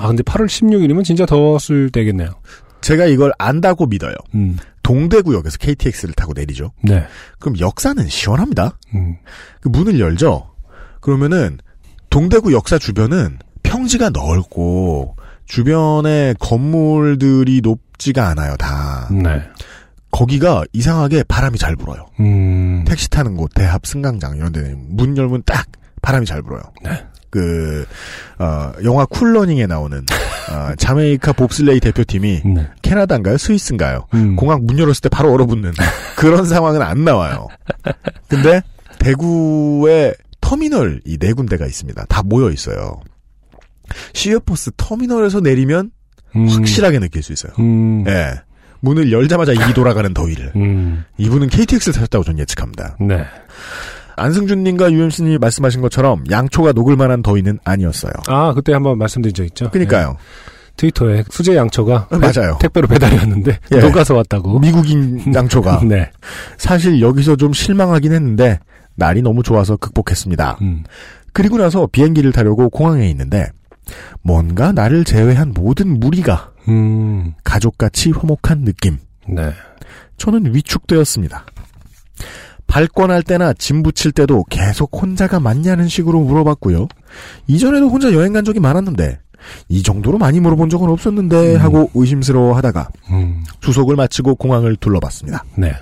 [0.00, 2.30] 아 근데 8월 16일이면 진짜 더웠을 때겠네요.
[2.80, 4.14] 제가 이걸 안다고 믿어요.
[4.34, 4.58] 음.
[4.82, 6.72] 동대구역에서 KTX를 타고 내리죠.
[6.82, 7.04] 네.
[7.38, 8.78] 그럼 역사는 시원합니다.
[8.94, 9.16] 음.
[9.60, 10.50] 그 문을 열죠.
[11.00, 11.58] 그러면은
[12.10, 19.08] 동대구 역사 주변은 평지가 넓고 주변에 건물들이 높지가 않아요, 다.
[19.10, 19.42] 네.
[20.16, 22.06] 거기가 이상하게 바람이 잘 불어요.
[22.20, 22.84] 음.
[22.86, 25.66] 택시 타는 곳, 대합 승강장 이런 데는 문 열면 딱
[26.00, 26.62] 바람이 잘 불어요.
[26.82, 26.90] 네.
[27.28, 27.84] 그,
[28.38, 29.98] 어, 영화 쿨러닝에 나오는,
[30.50, 32.66] 어, 자메이카 봅슬레이 대표팀이 네.
[32.80, 33.36] 캐나다인가요?
[33.36, 34.06] 스위스인가요?
[34.14, 34.36] 음.
[34.36, 35.72] 공항 문 열었을 때 바로 얼어붙는
[36.16, 37.48] 그런 상황은 안 나와요.
[38.28, 38.62] 근데
[38.98, 42.06] 대구에 터미널 이 네 군데가 있습니다.
[42.08, 43.00] 다 모여 있어요.
[44.14, 45.90] 시외버스 터미널에서 내리면
[46.36, 46.46] 음.
[46.48, 47.52] 확실하게 느낄 수 있어요.
[47.58, 48.04] 음.
[48.08, 48.40] 예.
[48.86, 50.52] 문을 열자마자 입이 돌아가는 더위를.
[50.54, 51.04] 음.
[51.18, 52.96] 이분은 KTX를 타셨다고 저는 예측합니다.
[53.00, 53.24] 네.
[54.16, 58.12] 안승준님과 유엠씨님이 말씀하신 것처럼 양초가 녹을 만한 더위는 아니었어요.
[58.28, 59.70] 아 그때 한번 말씀드린 적 있죠.
[59.70, 60.10] 그러니까요.
[60.10, 60.16] 네.
[60.76, 62.58] 트위터에 수제 양초가 어, 맞아요.
[62.60, 63.76] 택배로 배달이 왔는데 예.
[63.78, 64.58] 녹아서 왔다고.
[64.60, 66.10] 미국인 양초가 네.
[66.56, 68.60] 사실 여기서 좀 실망하긴 했는데
[68.94, 70.58] 날이 너무 좋아서 극복했습니다.
[70.62, 70.84] 음.
[71.32, 73.48] 그리고 나서 비행기를 타려고 공항에 있는데
[74.22, 77.34] 뭔가 나를 제외한 모든 무리가 음.
[77.44, 78.98] 가족같이 화목한 느낌.
[79.28, 79.52] 네.
[80.16, 81.44] 저는 위축되었습니다.
[82.66, 86.88] 발권할 때나 짐 붙일 때도 계속 혼자가 맞냐는 식으로 물어봤고요.
[87.46, 89.20] 이전에도 혼자 여행 간 적이 많았는데
[89.68, 91.60] 이 정도로 많이 물어본 적은 없었는데 음.
[91.60, 93.44] 하고 의심스러워하다가 음.
[93.60, 95.44] 주속을 마치고 공항을 둘러봤습니다.
[95.56, 95.72] 네.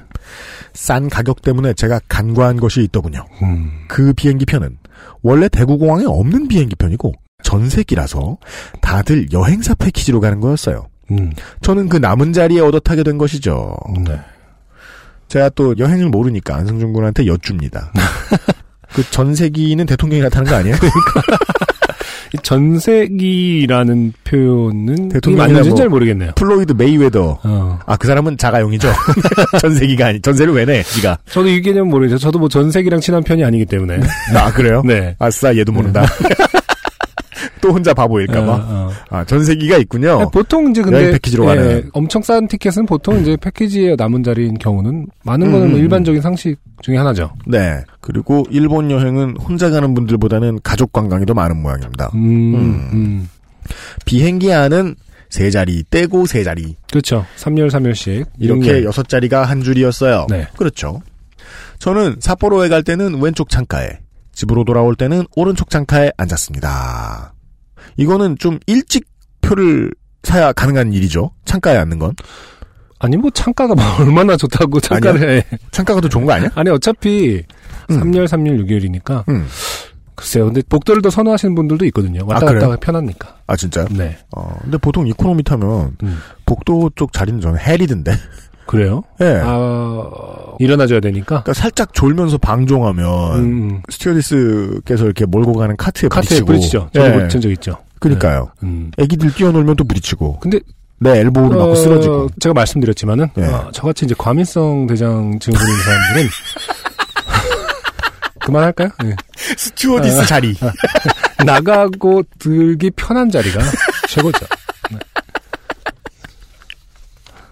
[0.74, 3.26] 싼 가격 때문에 제가 간과한 것이 있더군요.
[3.42, 3.70] 음.
[3.88, 4.76] 그 비행기 편은
[5.22, 7.12] 원래 대구공항에 없는 비행기 편이고
[7.58, 8.36] 전세기라서
[8.80, 10.88] 다들 여행사 패키지로 가는 거였어요.
[11.12, 11.32] 음.
[11.62, 13.76] 저는 그 남은 자리에 얻어 타게 된 것이죠.
[14.06, 14.18] 네.
[15.28, 17.92] 제가 또 여행을 모르니까 안승준 군한테 여쭙니다.
[18.94, 20.76] 그 전세기는 대통령이 나타나는 거 아니에요?
[22.32, 26.32] 이 전세기라는 표현은 대통령이나 맞는지 뭐- 잘 모르겠네요.
[26.34, 27.38] 플로이드 메이웨더.
[27.44, 27.78] 어.
[27.86, 28.88] 아, 그 사람은 자가용이죠.
[29.60, 31.18] 전세기가 아니, 전세를 왜 내, 니가.
[31.30, 32.18] 저도 이 개념 모르죠.
[32.18, 34.00] 저도 뭐 전세기랑 친한 편이 아니기 때문에.
[34.34, 34.82] 아, 그래요?
[34.84, 35.14] 네.
[35.20, 36.04] 아싸, 얘도 모른다.
[37.64, 38.52] 또 혼자 바보일까봐.
[38.52, 38.90] 어, 어.
[39.08, 40.18] 아, 전세기가 있군요.
[40.18, 41.90] 네, 보통 이제 근데 패키지로 예, 가는.
[41.94, 45.82] 엄청 싼 티켓은 보통 이제 패키지에 남은 자리인 경우는 많은 거는 뭐 음.
[45.82, 47.32] 일반적인 상식 중에 하나죠.
[47.46, 47.82] 네.
[48.02, 52.10] 그리고 일본 여행은 혼자 가는 분들보다는 가족 관광이 더 많은 모양입니다.
[52.14, 52.90] 음, 음.
[52.92, 53.28] 음.
[54.04, 54.96] 비행기 안은
[55.30, 56.76] 세 자리, 떼고 세 자리.
[56.90, 57.24] 그렇죠.
[57.38, 60.26] 3열 3열씩 이렇게 여섯 자리가 한 줄이었어요.
[60.28, 60.46] 네.
[60.58, 61.00] 그렇죠.
[61.78, 64.00] 저는 삿포로에 갈 때는 왼쪽 창가에,
[64.32, 67.33] 집으로 돌아올 때는 오른쪽 창가에 앉았습니다.
[67.96, 69.06] 이거는 좀 일찍
[69.40, 69.92] 표를
[70.22, 71.30] 사야 가능한 일이죠.
[71.44, 72.14] 창가에 앉는 건.
[72.98, 75.44] 아니 뭐 창가가 뭐 얼마나 좋다고 창가를 해.
[75.70, 76.50] 창가가 더 좋은 거 아니야?
[76.54, 77.42] 아니 어차피
[77.90, 78.00] 음.
[78.00, 79.46] 3열 3열 6열이니까 음.
[80.14, 80.46] 글쎄요.
[80.46, 82.22] 근데 복도를 더 선호하시는 분들도 있거든요.
[82.24, 82.52] 왔다 아?
[82.54, 83.36] 갔다 편하니까.
[83.48, 83.86] 아, 진짜요?
[83.90, 84.16] 네.
[84.34, 86.18] 어, 근데 보통 이코노미 타면 음.
[86.46, 88.12] 복도 쪽 자리는 저는 헬이던데.
[88.66, 89.02] 그래요?
[89.20, 89.40] 예.
[89.44, 90.02] 아
[90.58, 91.42] 일어나줘야 되니까.
[91.42, 96.46] 그러니까 살짝 졸면서 방종하면 음, 스튜어디스께서 이렇게 몰고 가는 카트에 카트에 부딪히고.
[96.46, 96.90] 부딪히죠.
[96.94, 97.12] 저도 예.
[97.12, 97.76] 부딪힌 적 있죠.
[98.00, 98.50] 그러니까요.
[98.62, 98.90] 음.
[98.98, 100.40] 애기들 뛰어놀면 또 부딪히고.
[100.40, 100.60] 근데
[100.98, 102.28] 내 엘보우로 맞고 어, 쓰러지고.
[102.40, 103.44] 제가 말씀드렸지만은 예.
[103.44, 106.28] 어, 저같이 이제 과민성 대장 증후군 사람들은
[108.40, 108.88] 그만할까요?
[109.04, 109.16] 예.
[109.56, 110.24] 스튜어디스 아.
[110.24, 110.54] 자리.
[111.44, 113.60] 나가고 들기 편한 자리가
[114.08, 114.46] 최고죠.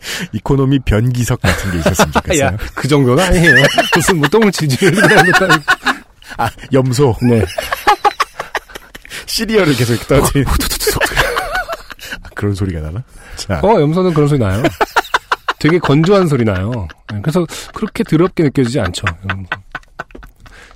[0.33, 2.47] 이코노미 변기석 같은 게 있었으면 좋겠어요.
[2.47, 3.65] 야, 그 정도는 아니에요.
[3.95, 4.51] 무슨 뭐 똥을
[5.47, 5.65] 아니고.
[6.39, 7.17] 아, 염소.
[7.23, 7.45] 네.
[9.27, 10.45] 시리얼을 계속 이렇게 떠지.
[12.23, 13.03] 아, 그런 소리가 나나?
[13.37, 13.61] 자.
[13.63, 14.63] 어, 염소는 그런 소리 나요.
[15.59, 16.89] 되게 건조한 소리 나요.
[17.13, 19.05] 네, 그래서 그렇게 더럽게 느껴지지 않죠.
[19.31, 19.47] 음.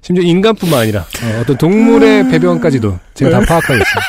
[0.00, 4.04] 심지어 인간뿐만 아니라 어, 떤 동물의 배변까지도 제가 다 파악하고 있어요.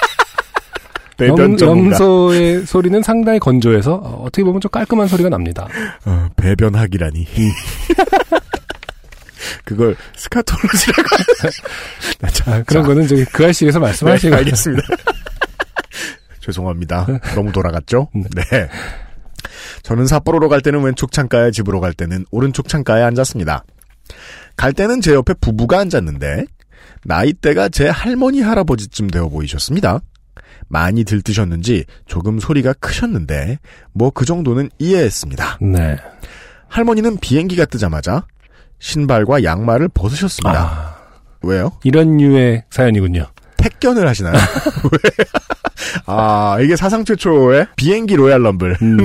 [1.18, 1.96] 배변 염, 전문가.
[1.96, 5.68] 염소의 소리는 상당히 건조해서 어, 어떻게 보면 좀 깔끔한 소리가 납니다.
[6.06, 7.28] 어, 배변학이라니.
[9.66, 11.10] 그걸 스카톨로지라고.
[12.32, 14.84] 자, 아, 그런 자, 거는 저기 그 알실에서 말씀하시고 네, 알겠습니다.
[16.40, 17.06] 죄송합니다.
[17.36, 18.08] 너무 돌아갔죠?
[18.14, 18.70] 네.
[19.84, 23.66] 저는 삿포로로 갈 때는 왼쪽 창가에 집으로 갈 때는 오른쪽 창가에 앉았습니다.
[24.56, 26.46] 갈 때는 제 옆에 부부가 앉았는데
[27.04, 30.00] 나이대가 제 할머니 할아버지쯤 되어 보이셨습니다.
[30.68, 33.60] 많이 들뜨셨는지 조금 소리가 크셨는데
[33.94, 35.60] 뭐 그 정도는 이해했습니다.
[35.62, 35.98] 네.
[36.70, 38.26] 할머니는 비행기가 뜨자마자
[38.80, 40.60] 신발과 양말을 벗으셨습니다.
[40.60, 40.96] 아,
[41.42, 41.72] 왜요?
[41.84, 43.28] 이런 류의 사연이군요.
[43.58, 44.34] 택견을 하시나요?
[44.92, 45.26] 왜?
[46.06, 48.78] 아, 이게 사상 최초의 비행기 Royal Rumble.
[48.82, 48.98] 음,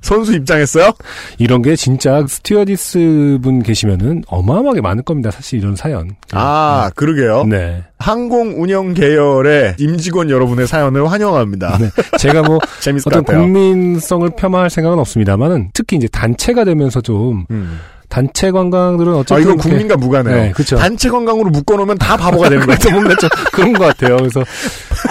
[0.00, 0.92] 선수 입장했어요?
[1.38, 5.30] 이런 게 진짜 스튜어디스 분 계시면은 어마어마하게 많을 겁니다.
[5.30, 6.16] 사실 이런 사연.
[6.32, 7.44] 아, 그러게요.
[7.44, 7.84] 네.
[7.98, 11.78] 항공 운영 계열의 임직원 여러분의 사연을 환영합니다.
[11.78, 11.90] 네.
[12.18, 12.58] 제가 뭐
[13.06, 13.42] 어떤 같아요.
[13.42, 17.78] 국민성을 폄하할 생각은 없습니다만은 특히 이제 단체가 되면서 좀 음.
[18.08, 20.34] 단체 관광들은 어쨌든 아, 이건 국민과 무관해요.
[20.36, 20.76] 네, 그쵸.
[20.76, 22.78] 단체 관광으로 묶어놓으면 다 바보가 되는 거예요.
[22.90, 24.16] 뭔가 좀 그런 것 같아요.
[24.16, 24.40] 그래서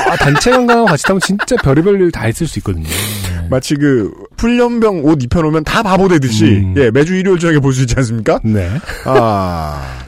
[0.10, 2.88] 아, 단체 관광하고 같이 타면 진짜 별의별 일 다 있을 수 있거든요.
[2.88, 3.48] 네.
[3.50, 6.74] 마치 그 훈련병 옷 입혀놓으면 다 바보 되듯이 음.
[6.78, 8.40] 예 매주 일요일 저녁에 볼 수 있지 않습니까?
[8.44, 8.70] 네.
[9.06, 10.00] 아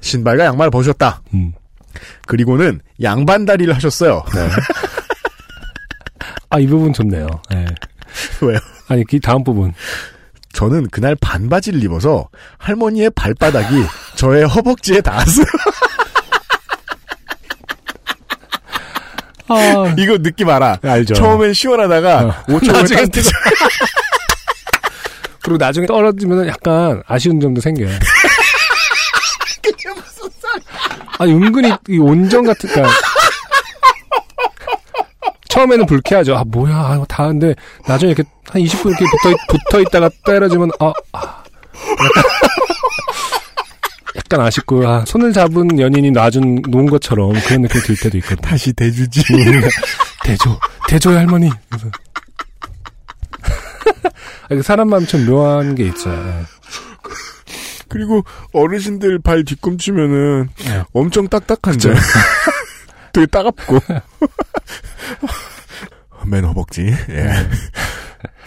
[0.00, 1.22] 신발과 양말 벗으셨다.
[1.34, 1.52] 음.
[2.26, 4.22] 그리고는 양반다리를 하셨어요.
[6.50, 7.26] 아, 이 부분 좋네요.
[7.50, 7.66] 네.
[8.40, 8.58] 왜요?
[8.88, 9.72] 아니, 그 다음 부분.
[10.56, 13.84] 저는 그날 반바지를 입어서 할머니의 발바닥이
[14.16, 15.44] 저의 허벅지에 닿았어요.
[19.48, 20.78] 아, 이거 느낌 알아.
[20.82, 21.12] 알죠.
[21.12, 22.34] 처음엔 시원하다가 어.
[22.48, 23.30] 5초 후에 나중엔 따뜻해져.
[25.42, 27.90] 그리고 나중에 떨어지면 약간 아쉬운 점도 생겨요.
[29.62, 30.62] 그게 무슨 소리?
[31.18, 32.90] 아니, 은근히 이 온정 같은, 그니까.
[35.56, 36.36] 처음에는 불쾌하죠.
[36.36, 36.74] 아, 뭐야.
[36.76, 37.54] 아, 이거 다, 근데
[37.88, 41.42] 나중에 이렇게 한 20분 이렇게 붙어, 있- 붙어 있다가 떨어지면, 아, 아.
[42.04, 42.22] 약간,
[44.16, 48.40] 약간 아쉽고, 아, 손을 잡은 연인이 놔준, 놓은 것처럼 그런 느낌이 들 때도 있거든요.
[48.42, 49.22] 다시 대주지.
[50.24, 51.50] 대조, 대조의 할머니.
[51.70, 51.88] 그래서.
[54.44, 56.44] 아, 그 사람 마음 좀 묘한 게 있어요.
[57.88, 60.82] 그리고 어르신들 발 뒤꿈치면은 네.
[60.92, 61.94] 엄청 딱딱한데.
[63.16, 63.78] 되게 따갑고.
[66.26, 66.92] 맨 허벅지.
[67.10, 67.30] 예.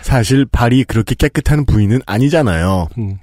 [0.01, 2.87] 사실 발이 그렇게 깨끗한 부위는 아니잖아요.
[2.97, 3.17] 음,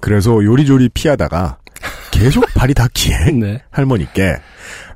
[0.00, 1.58] 그래서 요리조리 피하다가
[2.10, 3.62] 계속 발이 닿기에 네.
[3.70, 4.36] 할머니께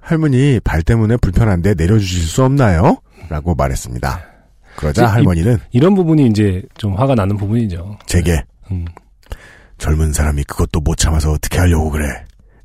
[0.01, 2.98] 할머니 발 때문에 불편한데 내려주실 수 없나요?
[3.29, 4.24] 라고 말했습니다.
[4.77, 7.98] 그러자 이- 할머니는 이 런 부분이 이제 좀 화가 나는 부분이죠.
[8.07, 8.85] 제게 음.
[9.79, 12.07] 젊은 사람이 그것도 못 참아서 어떻게 하려고 그래.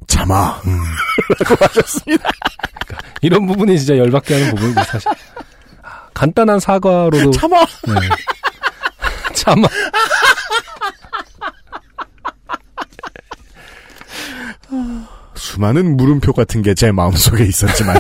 [0.08, 0.62] 참아.
[1.40, 2.30] 라고 하셨습니다.
[3.22, 5.12] 이런 부분이 진짜 열받게 하는 부분이죠, 사실.
[5.82, 7.32] 아, 간단한 사과로도.
[7.38, 7.60] 참아.
[7.88, 7.94] 네.
[9.36, 9.68] 참아.
[15.36, 18.00] 수많은 물음표 같은 게 제 마음속에 있었지만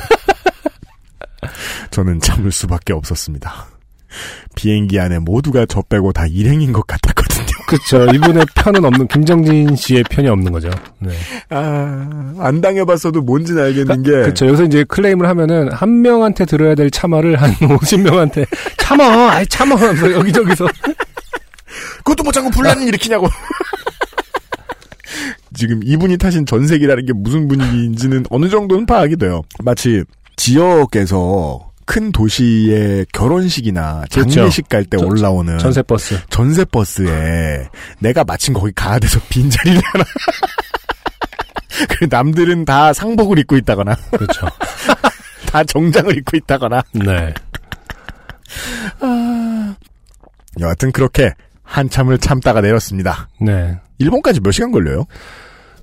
[1.91, 3.67] 저는 참을 수밖에 없었습니다.
[4.55, 7.32] 비행기 안에 모두가 저 빼고 다 일행인 것 같았거든요.
[7.67, 8.05] 그쵸.
[8.13, 10.69] 이분의 편은 없는, 김정진 씨의 편이 없는 거죠.
[10.99, 11.11] 네.
[11.49, 12.07] 아,
[12.39, 14.11] 안 당해봤어도 뭔지는 알겠는 게.
[14.23, 14.47] 그쵸.
[14.47, 18.45] 여기서 이제 클레임을 하면은, 한 명한테 들어야 될 참화를 한 50명한테,
[18.77, 19.31] 참아!
[19.31, 19.75] 아이, 참아!
[19.75, 20.67] 하면서 여기저기서.
[21.97, 23.27] 그것도 못 참고 분란을 일으키냐고.
[25.55, 29.41] 지금 이분이 타신 전색이라는 게 무슨 분위기인지는 어느 정도는 파악이 돼요.
[29.63, 30.03] 마치
[30.35, 34.29] 지역에서 큰 도시의 결혼식이나 그렇죠.
[34.29, 36.19] 장례식 갈때 전- 올라오는 전세 버스.
[36.29, 37.67] 전세 버스에
[37.99, 40.03] 내가 마침 거기 가야 돼서 빈 자리를 하나.
[41.89, 44.47] 그 남들은 다 상복을 입고 있다거나 그렇죠.
[45.51, 47.33] 다 정장을 입고 있다거나 네.
[50.59, 53.27] 여하튼 그렇게 한참을 참다가 내렸습니다.
[53.41, 53.79] 네.
[53.97, 55.05] 일본까지 몇 시간 걸려요?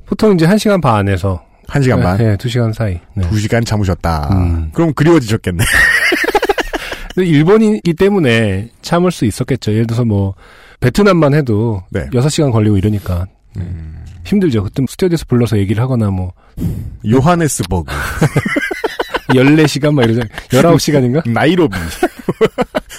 [0.06, 1.42] 보통 이제 1시간 반에서.
[1.70, 2.18] 한 시간 반?
[2.18, 2.98] 네, 2시간 사이.
[3.14, 3.28] 네.
[3.28, 4.28] 두 시간 참으셨다.
[4.32, 4.70] 음.
[4.72, 5.62] 그럼 그리워지셨겠네.
[7.14, 9.72] 근데 일본이기 때문에 참을 수 있었겠죠.
[9.72, 10.34] 예를 들어서 뭐,
[10.80, 12.08] 베트남만 해도 네.
[12.10, 13.26] 6시간 걸리고 이러니까.
[13.54, 13.62] 네.
[13.62, 14.04] 음.
[14.24, 14.64] 힘들죠.
[14.64, 16.32] 그때 스튜디오에서 불러서 얘기를 하거나 뭐,
[17.08, 17.92] 요하네스버그,
[19.30, 20.28] 14시간 막 이러잖아요.
[20.48, 21.22] 19시간인가?
[21.30, 21.76] 나이로비,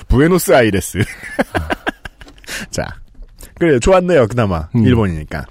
[0.07, 0.99] 부에노스 아이레스.
[2.69, 2.83] 자,
[3.59, 4.27] 그래 좋았네요.
[4.27, 4.85] 그나마 음.
[4.85, 5.45] 일본이니까.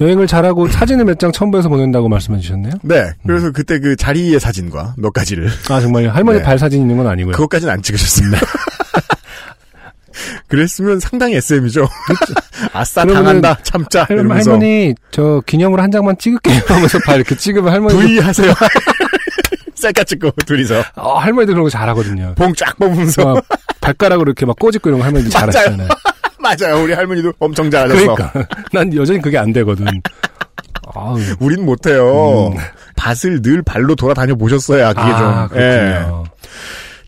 [0.00, 2.72] 여행을 잘하고 사진을 몇 장 첨부해서 보낸다고 말씀해 주셨네요.
[2.82, 6.10] 네, 그래서 그때 그 자리의 사진과 몇 가지를 아, 정말요?
[6.10, 6.44] 할머니 네.
[6.44, 7.32] 발 사진 있는 건 아니고요.
[7.32, 8.38] 그것까지는 안 찍으셨습니다.
[10.48, 11.88] 그랬으면 상당히 SM이죠.
[12.72, 16.62] 아싸 그러면은 당한다 참자 할, 이러면서 할머니, 저 기념으로 한 장만 찍을게요.
[16.66, 17.98] 하면서 발 이렇게 찍으면 할머니.
[17.98, 18.52] V 하세요.
[19.76, 22.34] 셀카 찍고 둘이서 어, 할머니들 그런 거 잘하거든요.
[22.36, 23.44] 봉 쫙 뽑으면서 막
[23.80, 25.50] 발가락으로 이렇게 막 꼬집고 이런 거 할머니들 맞아요.
[25.52, 25.88] 잘하시잖아요.
[26.58, 26.82] 맞아요.
[26.82, 28.14] 우리 할머니도 엄청 잘하셨어.
[28.14, 28.46] 그러니까.
[28.72, 29.86] 난 여전히 그게 안 되거든.
[30.94, 31.18] 아우.
[31.38, 32.48] 우린 못해요.
[32.48, 32.56] 음.
[32.96, 35.58] 밭을 늘 발로 돌아다녀 보셨어야 그게 아, 좀.
[35.58, 35.60] 예.
[35.60, 36.24] 그렇군요.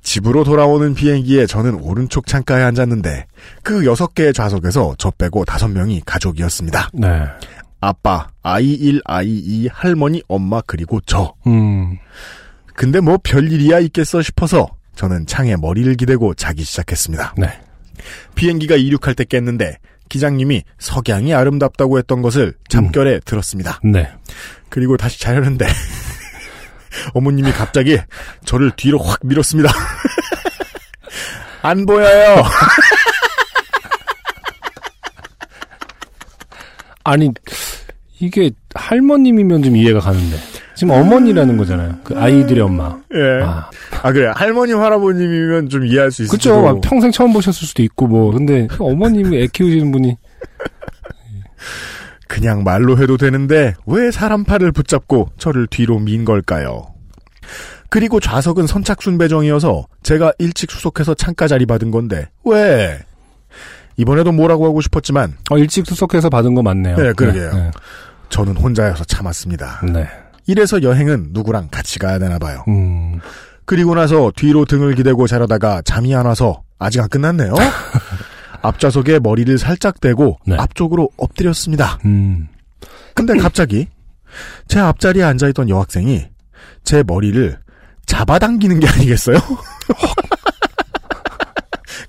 [0.03, 3.27] 집으로 돌아오는 비행기에 저는 오른쪽 창가에 앉았는데
[3.63, 6.91] 그 여섯 개의 좌석에서 저 빼고 다섯 명이 가족이었습니다.
[6.95, 7.25] 네.
[7.81, 11.35] 아빠, 아이 1, 아이 2, 할머니, 엄마 그리고 저.
[11.47, 11.99] 음.
[12.75, 17.35] 근데 뭐 별일이야 있겠어 싶어서 저는 창에 머리를 기대고 자기 시작했습니다.
[17.39, 17.49] 네.
[18.35, 23.81] 비행기가 이륙할 때 깼는데 기장님이 석양이 아름답다고 했던 것을 잠결에 들었습니다.
[23.83, 24.11] 네.
[24.69, 25.67] 그리고 다시 자려는데
[27.15, 27.99] 어머님이 갑자기
[28.45, 29.71] 저를 뒤로 확 밀었습니다.
[31.63, 32.43] 안 보여요.
[37.05, 37.31] 아니,
[38.21, 40.37] 이게 할머님이면 좀 이해가 가는데.
[40.83, 41.95] 지금 어머니라는 거잖아요.
[42.03, 42.99] 그 아이들의 엄마.
[43.15, 43.45] 예.
[43.45, 43.71] 아,
[44.03, 46.57] 아 그래 할머님 할아버님이면 좀 이해할 수 있을지도.
[46.57, 46.61] 그쵸.
[46.61, 48.33] 막 평생 처음 보셨을 수도 있고, 뭐.
[48.33, 50.17] 근데 어머님이 애 키우시는 분이.
[52.27, 56.87] 그냥 말로 해도 되는데 왜 사람 팔을 붙잡고 저를 뒤로 민 걸까요?
[57.89, 62.99] 그리고 좌석은 선착순 배정이어서 제가 일찍 수속해서 창가 자리 받은 건데 왜?
[63.99, 66.97] 이번에도 뭐라고 하고 싶었지만 어, 일찍 수속해서 받은 거 맞네요.
[66.97, 67.53] 네, 그러게요.
[67.53, 67.71] 네.
[68.31, 69.83] 저는 혼자여서 참았습니다.
[69.93, 70.09] 네.
[70.47, 72.65] 이래서 여행은 누구랑 같이 가야 되나 봐요.
[72.69, 73.21] 음.
[73.65, 77.55] 그리고 나서 뒤로 등을 기대고 자려다가 잠이 안 와서 아직 안 끝났네요.
[78.63, 80.57] 앞좌석에 머리를 살짝 대고 네.
[80.57, 81.99] 앞쪽으로 엎드렸습니다.
[82.05, 82.49] 음.
[83.15, 83.89] 근데 갑자기
[84.69, 86.29] 제 앞자리에 앉아있던 여학생이
[86.85, 87.59] 제 머리를
[88.07, 89.37] 잡아당기는 게 아니겠어요?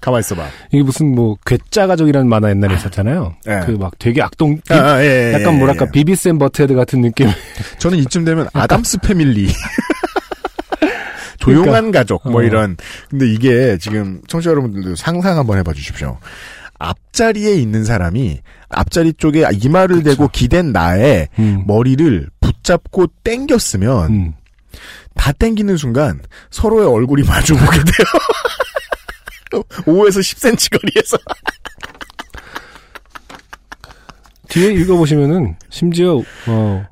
[0.04, 0.46] 가만 있어봐.
[0.72, 3.36] 이게 무슨 뭐 괴짜 가족이라는 만화 옛날에 있었잖아요.
[3.48, 3.62] 예.
[3.66, 5.92] 그막 되게 악동 비- 아, 아, 예, 예, 약간 예, 뭐랄까 예.
[5.92, 7.30] 비비센 버테드 같은 느낌.
[7.80, 9.48] 저는 이쯤 되면 아담스 패밀리.
[11.40, 12.44] 조용한 가족, 뭐 어.
[12.44, 12.78] 이런.
[13.10, 16.18] 근데 이게 지금 청취자 여러분들도 상상 한번 해봐 주십시오.
[16.80, 18.40] 앞자리에 있는 사람이
[18.70, 21.64] 앞자리 쪽에 이마를 대고 기댄 나의 음.
[21.66, 24.34] 머리를 붙잡고 땡겼으면 음.
[25.16, 28.08] 다 땡기는 순간 서로의 얼굴이 마주보게 돼요.
[29.62, 31.18] 5에서 10cm 거리에서.
[34.50, 36.86] 뒤에 읽어보시면은 심지어 어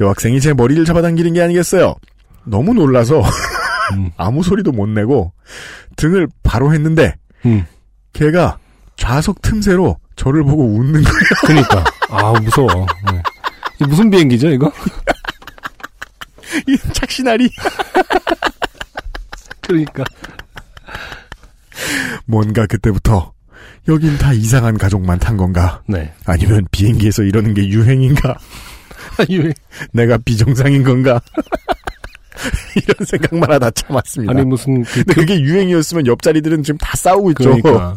[0.00, 1.94] 여학생이 제 머리를 잡아당기는 게 아니겠어요.
[2.44, 3.22] 너무 놀라서
[3.92, 4.10] 음.
[4.16, 5.32] 아무 소리도 못 내고
[5.96, 7.66] 등을 바로 했는데 음.
[8.12, 8.58] 걔가
[8.96, 11.18] 좌석 틈새로 저를 보고 웃는 거예요.
[11.46, 12.68] 그니까 아 무서워.
[13.12, 13.22] 네.
[13.86, 14.72] 무슨 비행기죠 이거?
[16.66, 17.48] 이 착신아리.
[19.60, 20.04] 그러니까
[22.30, 23.32] 뭔가 그때부터
[23.88, 25.82] 여긴 다 이상한 가족만 탄 건가?
[25.86, 26.12] 네.
[26.24, 28.38] 아니면 비행기에서 이러는 게 유행인가?
[29.28, 29.52] 유행.
[29.92, 31.20] 내가 비정상인 건가?
[32.76, 34.32] 이런 생각만 하다 참았습니다.
[34.32, 37.56] 아니 무슨 그, 근데 그게 유행이었으면 옆자리들은 지금 다 싸우고 있죠.
[37.60, 37.96] 그러니까.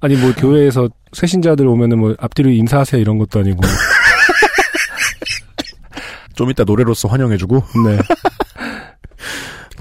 [0.00, 3.60] 아니 뭐 교회에서 새신자들 오면은 뭐 앞뒤로 인사하세요 이런 것도 아니고.
[6.34, 7.98] 좀 이따 노래로서 환영해주고 네.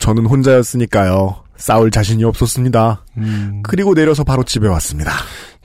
[0.08, 1.36] 저는 혼자였으니까요.
[1.58, 3.04] 싸울 자신이 없었습니다.
[3.18, 3.62] 음.
[3.62, 5.12] 그리고 내려서 바로 집에 왔습니다.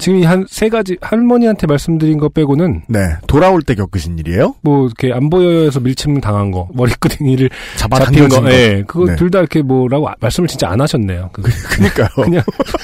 [0.03, 4.57] 지금 이 한 세 가지 할머니한테 말씀드린 것 빼고는 네, 돌아올 때 겪으신 일이에요?
[4.63, 9.15] 뭐 이렇게 안 보여서 밀침 당한 거 머리끄댕이를 잡힌 잡아당겨진 거, 예, 그거 네.
[9.15, 11.31] 둘다 이렇게 뭐라고 아- 말씀을 진짜 안 하셨네요.
[11.33, 12.09] 그, 그니까요.
[12.25, 12.43] 그냥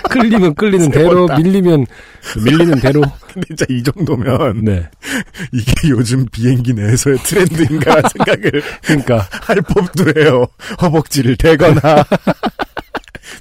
[0.09, 1.27] 끌리면 끌리는 세 대로.
[1.37, 1.87] 밀리면
[2.45, 3.03] 밀리는 대로.
[3.49, 4.89] 진짜 이 정도면 네.
[5.53, 10.47] 이게 요즘 비행기 내에서의 트렌드인가 생각을 그러니까 할 법도 해요.
[10.81, 12.05] 허벅지를 대거나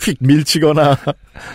[0.02, 0.98] 휙 밀치거나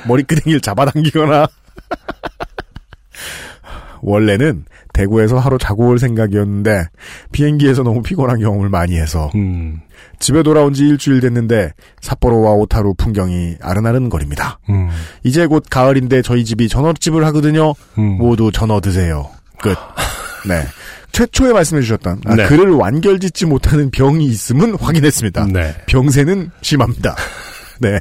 [0.07, 1.49] 머리끄댕이를 잡아당기거나
[4.03, 6.85] 원래는 대구에서 하루 자고 올 생각이었는데
[7.33, 9.81] 비행기에서 너무 피곤한 경험을 많이 해서 음.
[10.19, 14.59] 집에 돌아온 지 일주일 됐는데 삿포로와 오타루 풍경이 아른아른 거립니다.
[14.69, 14.91] 음.
[15.23, 17.75] 이제 곧 가을인데 저희 집이 전어집을 하거든요.
[17.99, 18.19] 음.
[18.19, 19.31] 모두 전어 드세요.
[19.61, 19.77] 끝.
[20.47, 20.65] 네.
[21.13, 22.47] 최초에 말씀해 주셨던 아, 네.
[22.47, 25.47] 글을 완결짓지 못하는 병이 있음은 확인했습니다.
[25.53, 25.75] 네.
[25.87, 27.15] 병세는 심합니다.
[27.81, 28.01] 네.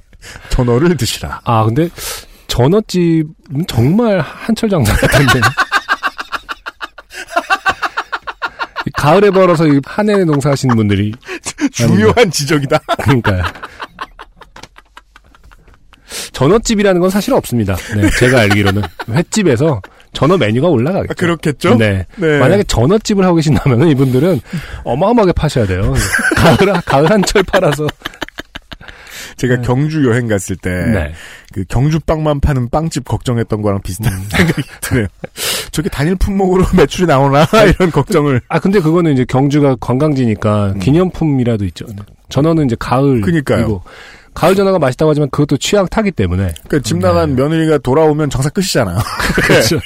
[0.49, 1.41] 전어를 드시라.
[1.43, 1.89] 아 근데
[2.51, 5.39] 전어집은 정말 한철 장사 같은데.
[8.85, 11.13] 이 가을에 벌어서 이 한해 농사하시는 분들이
[11.71, 12.77] 중요한 지적이다.
[13.03, 13.43] 그러니까요.
[16.33, 17.77] 전어집이라는 건 사실 없습니다.
[17.95, 21.11] 네, 제가 알기로는 횟집에서 전어 메뉴가 올라가겠죠.
[21.11, 21.75] 아, 그렇겠죠?
[21.75, 22.05] 네.
[22.17, 22.37] 네.
[22.37, 24.41] 만약에 전어집을 하고 계신다면 이분들은
[24.83, 25.93] 어마어마하게 파셔야 돼요.
[26.35, 27.87] 가을 가을 한철 팔아서.
[29.41, 31.13] 제가 경주 여행 갔을 때 네.
[31.51, 34.23] 그 경주 빵만 파는 빵집 걱정했던 거랑 비슷한 음.
[34.29, 35.07] 생각이 드네요.
[35.71, 38.41] 저게 단일 품목으로 매출이 나오나 이런 걱정을.
[38.47, 41.87] 아 근데 그거는 이제 경주가 관광지니까 기념품이라도 있죠.
[41.87, 41.95] 네.
[42.29, 43.15] 전어는 이제 가을.
[43.15, 43.21] 음.
[43.21, 43.81] 그니까요.
[44.35, 46.53] 가을 전어가 맛있다고 하지만 그것도 취향 타기 때문에.
[46.67, 47.41] 그러니까 집 나간 네.
[47.41, 48.97] 며느리가 돌아오면 장사 끝이잖아요.
[49.41, 49.79] 그렇죠.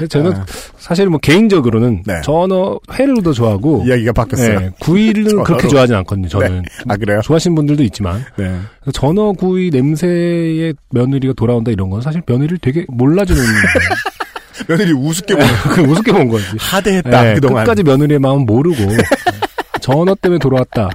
[0.00, 0.46] 근데 저는 아.
[0.78, 2.20] 사실 뭐 개인적으로는 네.
[2.22, 4.60] 전어 회를 더 좋아하고 이야기가 바뀌었어요.
[4.60, 5.24] 네, 구이를.
[5.44, 6.28] 그렇게 좋아하진 않거든요.
[6.28, 7.20] 저는 아 그래요?
[7.22, 8.58] 좋아하시는 분들도 있지만 네.
[8.92, 13.42] 전어 구이 냄새에 며느리가 돌아온다 이런 건 사실 며느리를 되게 몰라주는
[14.68, 15.34] 며느리 우습게
[15.74, 16.44] 그 우습게 본 거지.
[16.58, 17.64] 하대했다 네, 그동안.
[17.64, 18.76] 끝까지 며느리의 마음 모르고
[19.80, 20.88] 전어 때문에 돌아왔다.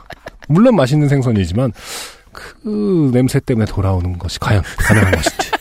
[0.48, 1.72] 물론 맛있는 생선이지만
[2.32, 5.52] 그 냄새 때문에 돌아오는 것이 과연 가능한 것인지.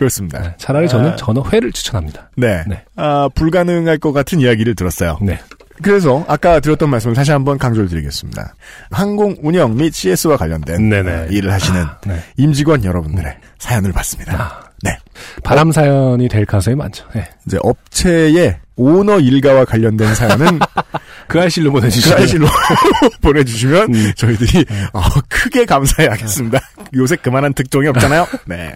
[0.00, 0.40] 그렇습니다.
[0.40, 1.16] 네, 차라리 저는 아.
[1.16, 2.30] 전어 회를 추천합니다.
[2.34, 2.64] 네.
[2.66, 2.82] 네.
[2.96, 5.18] 아, 불가능할 것 같은 이야기를 들었어요.
[5.20, 5.38] 네.
[5.82, 8.54] 그래서 아까 드렸던 말씀을 다시 한번 강조를 드리겠습니다.
[8.90, 11.12] 항공 운영 및 CS와 관련된 네네.
[11.12, 12.18] 어, 일을 하시는 네.
[12.38, 14.42] 임직원 여러분들의 사연을 받습니다.
[14.42, 14.70] 아.
[14.82, 14.96] 네.
[15.44, 17.04] 바람 사연이 될 가능성이 많죠.
[17.14, 17.28] 네.
[17.46, 20.58] 이제 업체의 오너 일가와 관련된 사연은
[21.28, 22.46] 그 알실로 보내주시면 사실로
[23.20, 24.12] 보내주시면 음.
[24.16, 26.58] 저희들이 어, 크게 감사해하겠습니다.
[26.94, 28.26] 요새 그만한 특종이 없잖아요.
[28.46, 28.74] 네.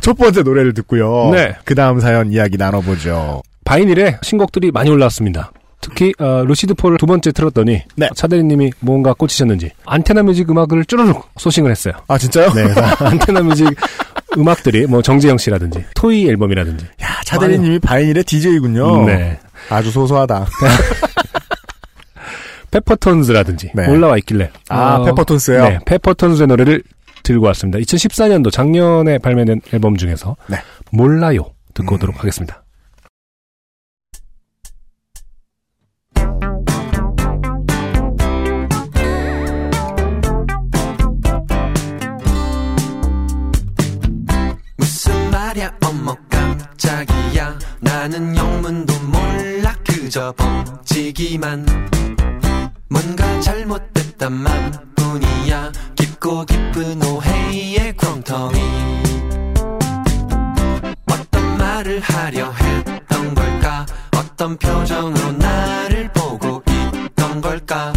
[0.00, 1.30] 첫 번째 노래를 듣고요.
[1.32, 1.56] 네.
[1.64, 3.42] 그 다음 사연 이야기 나눠보죠.
[3.64, 5.50] 바이닐에 신곡들이 많이 올라왔습니다.
[5.82, 8.08] 특히 어, 루시드 폴을 두 번째 틀었더니 네.
[8.14, 11.92] 차대리님이 뭔가 꽂히셨는지 안테나 뮤직 음악을 쭈르륵 sourcing을 했어요.
[12.08, 12.52] 아 진짜요?
[12.54, 12.62] 네,
[13.04, 13.68] 안테나 뮤직
[14.38, 19.04] 음악들이 뭐 정재영 씨라든지 토이 앨범이라든지 야 차대리님이 바이닐의 DJ군요.
[19.06, 19.38] 네.
[19.68, 20.46] 아주 소소하다.
[22.70, 23.86] 페퍼톤스라든지 네.
[23.90, 25.62] 올라와 있길래 아 어, 페퍼톤스요.
[25.62, 26.82] 네, 페퍼톤스의 노래를
[27.24, 27.78] 들고 왔습니다.
[27.80, 30.58] 2014년도 작년에 발매된 앨범 중에서 네.
[30.90, 31.96] 몰라요 듣고 음.
[31.96, 32.61] 오도록 하겠습니다.
[45.52, 45.70] 말야.
[45.84, 47.58] 어머 깜짝이야.
[47.80, 49.76] 나는 영문도 몰라.
[49.86, 51.66] 그저 벙찌기만.
[52.88, 55.72] 뭔가 잘못됐단 맘뿐이야.
[55.94, 58.60] 깊고 깊은 오해의 렁텅이.
[61.10, 63.86] 어떤 말을 하려 했던 걸까?
[64.16, 67.92] 어떤 표정으로 나를 보고 있던 걸까?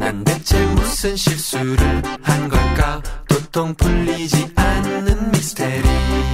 [0.00, 3.02] 난 대체 무슨 실수를 한 걸까?
[3.28, 6.25] 도통 풀리지 않는 미스테리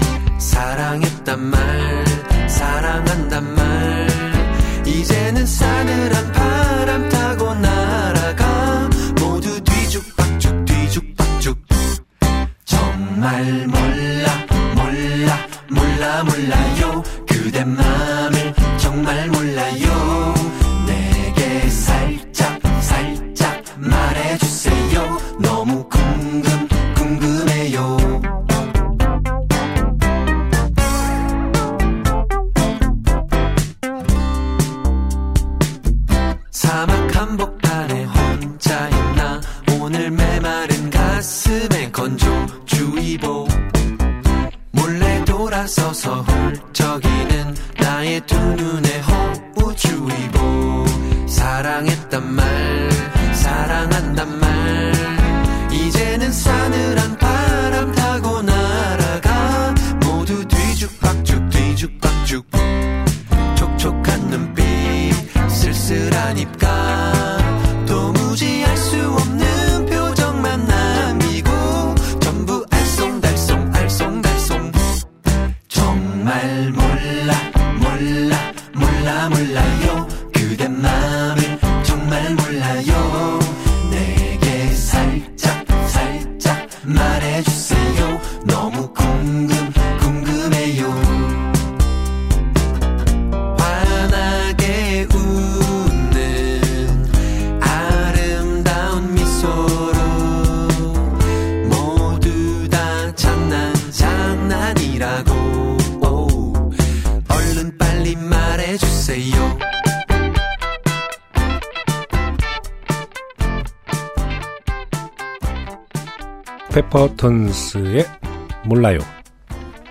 [0.43, 2.05] 사랑했단 말
[2.49, 4.07] 사랑한단 말.
[4.87, 8.91] 이제는 싸늘한 바람 타고 날아가.
[9.21, 11.59] 모두 뒤죽박죽 뒤죽박죽.
[12.65, 17.03] 정말 몰라 몰라 몰라 몰라요.
[17.27, 18.22] 그대 맘
[45.63, 49.01] 다가서서 훌쩍이는 나의 두 눈에
[49.57, 50.85] 호우주의보.
[51.29, 52.91] 사랑했단 말
[53.33, 54.93] 사랑한단 말.
[55.71, 59.75] 이제는 싸늘한 바람 타고 날아가.
[60.05, 62.47] 모두 뒤죽박죽 뒤죽박죽.
[63.55, 65.15] 촉촉한 눈빛
[65.49, 66.82] 쓸쓸한 입가
[116.93, 118.05] 페퍼톤스의
[118.67, 118.99] 몰라요.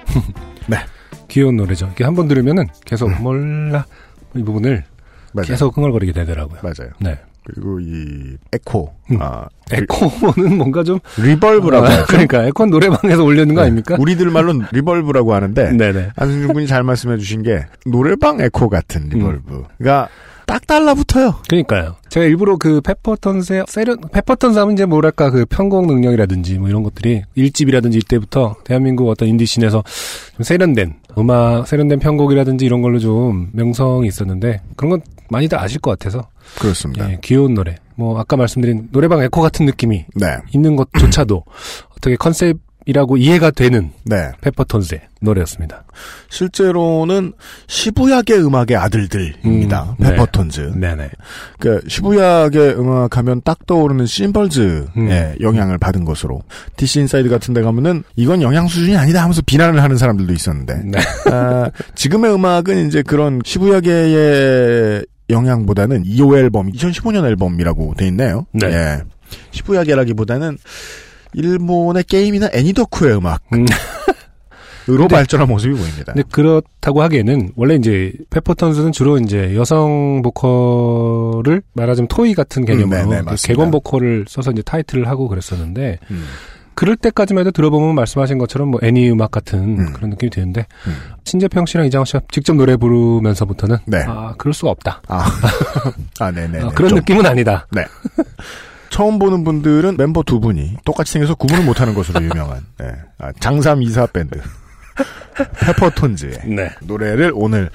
[0.67, 0.77] 네.
[1.27, 1.89] 귀여운 노래죠.
[1.93, 3.85] 이게 한 번 들으면은 계속 몰라
[4.35, 4.83] 이 부분을
[5.33, 5.47] 맞아요.
[5.47, 6.59] 계속 흥얼거리게 되더라고요.
[6.61, 6.91] 맞아요.
[6.99, 7.17] 네.
[7.43, 9.17] 그리고 이 에코, 음.
[9.19, 12.03] 아, 에코는 뭔가 좀 reverb라고 아.
[12.05, 13.65] 그러니까 에코 노래방에서 올리는 거 네.
[13.65, 13.95] 아닙니까?
[13.99, 16.11] 우리들 말로는 reverb라고 하는데 네네.
[16.15, 20.07] 안승준 군이 잘 말씀해 주신 게 노래방 에코 같은 reverb가
[20.51, 21.35] 딱 달라붙어요.
[21.47, 21.95] 그러니까요.
[22.09, 27.23] 제가 일부러 그 페퍼톤스의 세련 페퍼톤스 하면 이제 뭐랄까 그 편곡 능력이라든지 뭐 이런 것들이
[27.35, 29.81] 일집이라든지 이때부터 대한민국 어떤 인디 scene에서
[30.35, 35.97] 좀 세련된 음악 세련된 편곡이라든지 이런 걸로 좀 명성이 있었는데 그런 건 많이들 아실 것
[35.97, 36.27] 같아서
[36.59, 37.09] 그렇습니다.
[37.09, 40.37] 예, 귀여운 노래 뭐 아까 말씀드린 노래방 에코 같은 느낌이 네.
[40.53, 41.45] 있는 것조차도
[41.95, 44.31] 어떻게 컨셉 이라고 이해가 되는 네.
[44.41, 45.83] 페퍼톤스의 노래였습니다.
[46.29, 47.33] 실제로는
[47.67, 49.95] 시부야계 음악의 아들들입니다.
[49.99, 50.09] 음, 네.
[50.11, 50.73] 페퍼톤즈.
[50.75, 51.09] 네 네.
[51.59, 55.35] 그 시부야계 음악 하면 딱 떠오르는 심벌즈의 음.
[55.41, 56.41] 영향을 받은 것으로
[56.77, 60.99] DC 인사이드 같은 데 가면은 이건 영향 수준이 아니다 하면서 비난을 하는 사람들도 있었는데 네.
[61.31, 68.45] 아, 지금의 음악은 이제 그런 시부야계의 영향보다는 2호 앨범, 2015년 앨범이라고 돼 있네요.
[68.51, 68.67] 네.
[68.67, 69.01] 예.
[69.51, 70.57] 시부야계라기보다는
[71.33, 73.65] 일본의 게임이나 애니덕후의 음악으로 음.
[75.09, 76.13] 발전한 모습이 보입니다.
[76.13, 83.09] 근데 그렇다고 하기에는 원래 이제 페퍼톤스는 주로 이제 여성 보컬을 말하자면 토이 같은 개념으로 음,
[83.09, 83.47] 네네, 그 맞습니다.
[83.47, 86.25] 객원 보컬을 써서 이제 타이틀을 하고 그랬었는데 음.
[86.73, 89.93] 그럴 때까지만 해도 들어보면 말씀하신 것처럼 뭐 애니 음악 같은 음.
[89.93, 90.95] 그런 느낌이 드는데 음.
[91.25, 94.03] 신재평 씨랑 이장호 씨가 직접 노래 부르면서부터는 네.
[94.07, 95.01] 아 그럴 수가 없다.
[95.07, 95.25] 아,
[96.19, 96.61] 아, 네네.
[96.61, 97.67] 아, 그런 좀 느낌은 아니다.
[98.91, 102.91] 처음 보는 분들은 멤버 두 분이 똑같이 생겨서 구분을 못하는 것으로 유명한 네.
[103.17, 104.39] 아, 장삼 이사 밴드
[105.59, 106.69] 페퍼톤즈의 네.
[106.81, 107.69] 노래를 오늘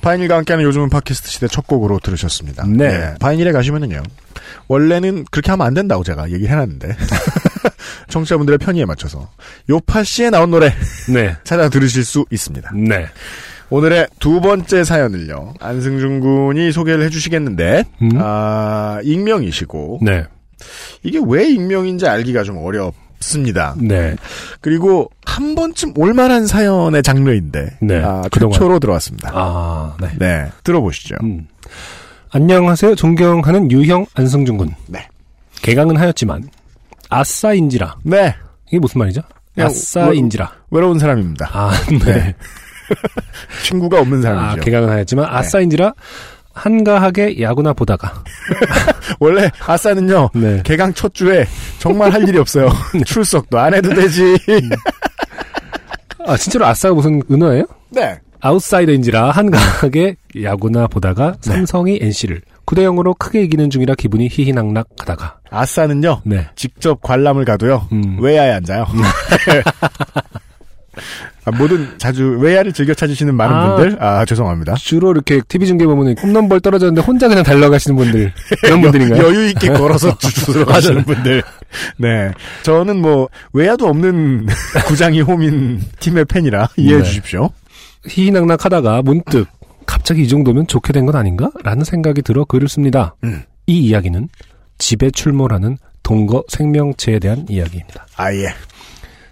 [0.00, 2.66] 파인일과 함께하는 요즘은 팟캐스트 시대 첫 곡으로 들으셨습니다.
[2.66, 3.14] 네.
[3.20, 4.02] 파인일에 가시면은요.
[4.68, 6.96] 원래는 그렇게 하면 안 된다고 제가 얘기를 해놨는데
[8.08, 9.30] 청취자분들의 편의에 맞춰서
[9.68, 10.72] 요파 씨에 나온 노래
[11.12, 11.36] 네.
[11.44, 12.72] 찾아 들으실 수 있습니다.
[12.74, 13.06] 네.
[13.70, 15.54] 오늘의 두 번째 사연을요.
[15.60, 18.10] 안승준 군이 소개를 해주시겠는데 음?
[18.18, 20.26] 아 익명이시고 네.
[21.02, 23.74] 이게 왜 익명인지 알기가 좀 어렵습니다.
[23.78, 24.16] 네.
[24.60, 28.52] 그리고 한 번쯤 올만한 사연의 장르인데 네, 아, 그동안.
[28.52, 29.30] 최초로 들어왔습니다.
[29.32, 30.08] 아, 네.
[30.18, 31.16] 네, 들어보시죠.
[31.22, 31.46] 음.
[32.30, 32.94] 안녕하세요.
[32.94, 34.70] 존경하는 유형 안승준 군.
[34.86, 35.06] 네.
[35.62, 36.48] 개강은 하였지만
[37.08, 37.96] 아싸인지라.
[38.02, 38.34] 네,
[38.68, 39.20] 이게 무슨 말이죠?
[39.56, 40.50] 아싸인지라.
[40.70, 41.48] 외로운 사람입니다.
[41.52, 41.98] 아, 네.
[41.98, 42.34] 네.
[43.64, 44.56] 친구가 없는 아, 사람이죠.
[44.56, 44.64] 네.
[44.64, 45.92] 개강은 하였지만 아싸인지라
[46.54, 48.22] 한가하게 야구나 보다가.
[49.20, 50.30] 원래 아싸는요.
[50.34, 50.62] 네.
[50.64, 51.46] 개강 첫 주에
[51.78, 52.68] 정말 할 일이 없어요.
[53.04, 54.36] 출석도 안 해도 되지.
[56.26, 57.64] 아, 진짜로 아싸가 무슨 은어예요?
[57.90, 58.18] 네.
[58.40, 61.50] 아웃사이더인지라 한가하게 야구나 보다가 네.
[61.50, 65.38] 삼성이 NC를 9대 0으로 크게 이기는 중이라 기분이 희희낙낙하다가.
[65.50, 66.20] 아싸는요.
[66.24, 66.46] 네.
[66.54, 67.88] 직접 관람을 가도요.
[67.92, 68.18] 음.
[68.20, 68.86] 외야에 앉아요.
[71.44, 73.76] 아, 모든 자주 외야를 즐겨 찾으시는 많은 아.
[73.76, 74.74] 분들 아 죄송합니다.
[74.74, 78.32] 주로 이렇게 TV 중계 보면 홈런볼 떨어졌는데 혼자 그냥 달려가시는 분들.
[78.62, 79.22] 그런 분들인가요?
[79.22, 81.42] 여, 유 있게 걸어서 주주로 가시는 분들.
[81.98, 82.32] 네.
[82.62, 84.46] 저는 뭐 외야도 없는
[84.86, 87.02] 구장이 홈인 팀의 팬이라 이해해 네.
[87.04, 87.50] 주십시오.
[88.08, 89.46] 희희낙낙하다가 문득
[89.86, 91.50] 갑자기 이 정도면 좋게 된 건 아닌가?
[91.62, 93.14] 라는 생각이 들어 글을 씁니다.
[93.24, 93.42] 음.
[93.66, 94.28] 이 이야기는
[94.78, 98.06] 집에 출몰하는 동거 생명체에 대한 이야기입니다.
[98.16, 98.48] 아 예.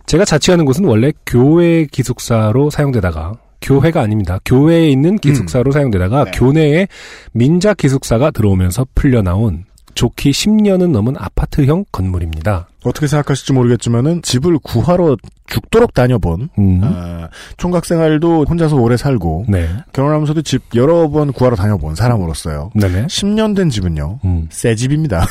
[0.06, 4.38] 제가 자취하는 곳은 원래 교회 기숙사로 사용되다가 교회가 아닙니다.
[4.44, 6.30] 교회에 있는 기숙사로 사용되다가 네.
[6.32, 6.88] 교내에
[7.32, 9.64] 민자 기숙사가 들어오면서 풀려나온
[9.94, 12.68] 좋기 10년은 넘은 아파트형 건물입니다.
[12.84, 15.16] 어떻게 생각하실지 모르겠지만은 집을 구하러
[15.46, 16.80] 죽도록 다녀본 음.
[16.82, 19.68] 아, 총각 생활도 혼자서 오래 살고 네.
[19.92, 22.70] 결혼하면서도 집 여러 번 구하러 다녀본 사람으로서요.
[22.74, 23.06] 네네.
[23.06, 24.20] 10년 된 집은요.
[24.24, 24.48] 음.
[24.50, 25.26] 새 집입니다.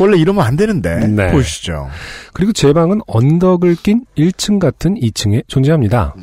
[0.00, 1.30] 원래 이러면 안 되는데 네.
[1.30, 1.88] 보시죠.
[2.32, 6.14] 그리고 제 방은 언덕을 낀 1층 같은 2층에 존재합니다.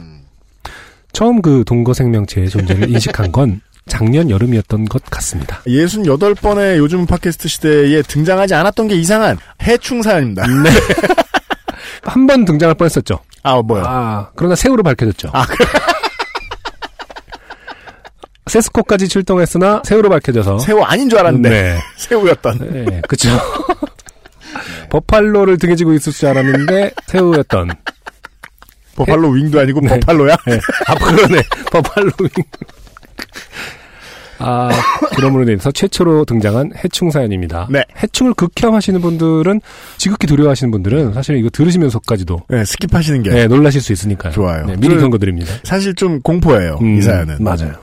[1.14, 5.62] 처음 그 동거 생명체의 존재를 인식한 건 작년 여름이었던 것 같습니다.
[5.66, 10.46] 68번의 요즘 팟캐스트 시대에 등장하지 않았던 게 이상한 해충 사연입니다.
[10.48, 10.70] 네.
[12.04, 13.20] 한 번 등장할 뻔했었죠.
[13.44, 13.84] 아, 뭐요?
[13.86, 15.30] 아, 그러나 새우로 밝혀졌죠.
[15.34, 15.46] 아,
[18.48, 21.78] 세스코까지 출동했으나 새우로 밝혀져서 새우 아닌 줄 알았는데 네.
[21.98, 22.86] 새우였던.
[22.86, 23.30] 네, 그쵸.
[24.90, 27.72] 버팔로를 등에 지고 있을 줄 알았는데 새우였던.
[28.96, 29.90] 버팔로 윙도 아니고 네.
[30.00, 30.38] 버팔로야?
[30.48, 30.60] 네.
[30.88, 31.42] 아, 그러네.
[31.72, 32.12] 버팔로.
[34.40, 34.70] 아,
[35.16, 37.68] 그럼으로 인해서 최초로 등장한 해충 사연입니다.
[37.72, 37.84] 네.
[38.04, 39.62] 해충을 극혐하시는 분들은,
[39.98, 44.32] 지극히 두려워하시는 분들은 사실 이거 들으시면서까지도 네, skip하시는 게 네, 놀라실 수 있으니까요.
[44.34, 44.66] 좋아요.
[44.66, 45.52] 네, 미리 저는 경고드립니다.
[45.64, 46.78] 사실 좀 공포예요.
[46.82, 47.38] 음, 이 사연은.
[47.44, 47.74] 맞아요.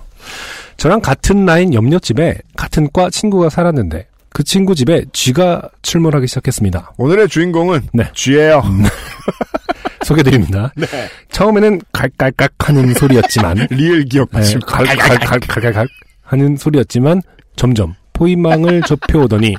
[0.76, 6.92] 저랑 같은 나인 옆옆집에 같은 과 친구가 살았는데 그 친구 집에 쥐가 출몰하기 시작했습니다.
[6.98, 8.10] 오늘의 주인공은 네.
[8.14, 8.62] 쥐예요.
[10.04, 10.72] 소개드립니다.
[10.76, 10.86] 네.
[11.30, 14.60] 처음에는 갈깔깍 하는 소리였지만 리을 기역 네, 맞춤.
[14.60, 15.86] 갈갈갈갈갈갈
[16.22, 17.22] 하는 소리였지만
[17.56, 19.56] 점점 포인망을 좁혀오더니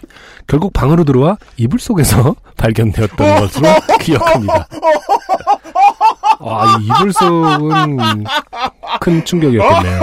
[0.48, 3.68] 결국 방으로 들어와 이불 속에서 발견되었던 것으로
[4.00, 4.68] 기억합니다.
[6.40, 8.24] 아, 이 이불 속은
[9.02, 10.02] 큰 충격이었겠네요.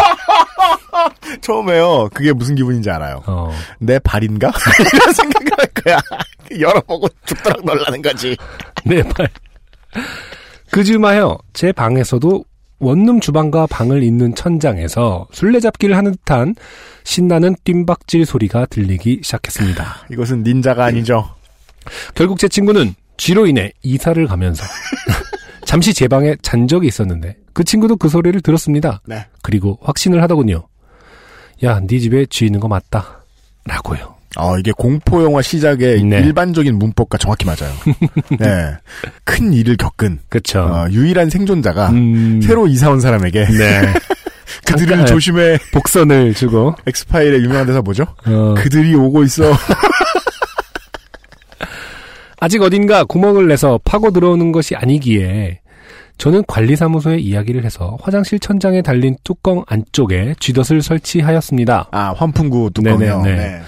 [1.40, 2.08] 처음에요.
[2.12, 3.22] 그게 무슨 기분인지 알아요.
[3.26, 4.50] 어, 내 발인가?
[4.94, 5.98] 이런 생각을 할 거야.
[6.60, 8.36] 열어보고 죽도록 놀라는 거지.
[8.84, 9.28] 네 발.
[10.70, 12.44] 그즈마요, 제 방에서도
[12.78, 16.54] 원룸 주방과 방을 잇는 천장에서 술래잡기를 하는 듯한
[17.04, 20.08] 신나는 뜀박질 소리가 들리기 시작했습니다.
[20.10, 21.30] 이것은 닌자가 아니죠.
[22.14, 24.64] 결국 제 친구는 쥐로 인해 이사를 가면서
[25.64, 29.00] 잠시 제 방에 잔 적이 있었는데 그 친구도 그 소리를 들었습니다.
[29.06, 29.26] 네.
[29.42, 30.66] 그리고 확신을 하더군요.
[31.62, 33.24] 야, 네 집에 쥐 있는 거 맞다.
[33.64, 34.11] 라고요.
[34.36, 36.18] 어, 이게 공포 영화 시작의 네.
[36.20, 37.72] 일반적인 문법과 정확히 맞아요.
[38.38, 38.76] 네.
[39.24, 40.60] 큰 일을 겪은, 그쵸.
[40.60, 43.92] 어, 유일한 생존자가 음, 새로 이사 온 사람에게 네.
[44.66, 45.58] 그들을 조심해.
[45.72, 48.04] 복선을 주고, 엑스파일의 유명한 대사 뭐죠?
[48.26, 49.52] 어, 그들이 오고 있어.
[52.40, 55.60] 아직 어딘가 구멍을 내서 파고 들어오는 것이 아니기에
[56.18, 61.88] 저는 관리사무소에 이야기를 해서 화장실 천장에 달린 뚜껑 안쪽에 쥐덫을 설치하였습니다.
[61.90, 63.22] 아, 환풍구 뚜껑이요.
[63.22, 63.62] 네네 네.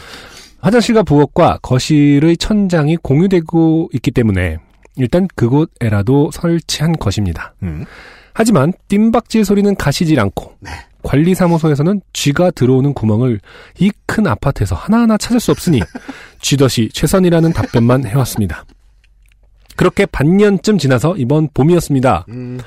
[0.65, 0.67] 네.
[0.67, 4.59] 화장실과 부엌과 거실의 천장이 공유되고 있기 때문에
[4.97, 7.55] 일단 그곳에라도 설치한 것입니다.
[7.63, 7.85] 음.
[8.33, 10.71] 하지만 뜀박질 소리는 가시질 않고 네.
[11.03, 13.41] 관리사무소에서는 쥐가 들어오는 구멍을
[13.81, 15.81] 이 큰 아파트에서 하나하나 찾을 수 없으니
[16.41, 18.65] 쥐덫이 최선이라는 답변만 해왔습니다.
[19.75, 22.27] 그렇게 반년쯤 지나서 이번 봄이었습니다.
[22.29, 22.61] 음.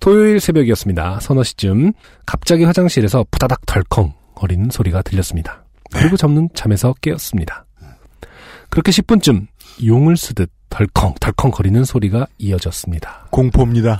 [0.00, 1.20] 토요일 새벽이었습니다.
[1.20, 1.92] 서너 시쯤
[2.26, 5.61] 갑자기 화장실에서 부다닥 덜컹 거리는 소리가 들렸습니다.
[5.92, 7.66] 그리고 저는 잠에서 깨었습니다.
[8.70, 9.46] 그렇게 10분쯤
[9.84, 13.26] 용을 쓰듯 덜컹 덜컹 거리는 소리가 이어졌습니다.
[13.30, 13.98] 공포입니다.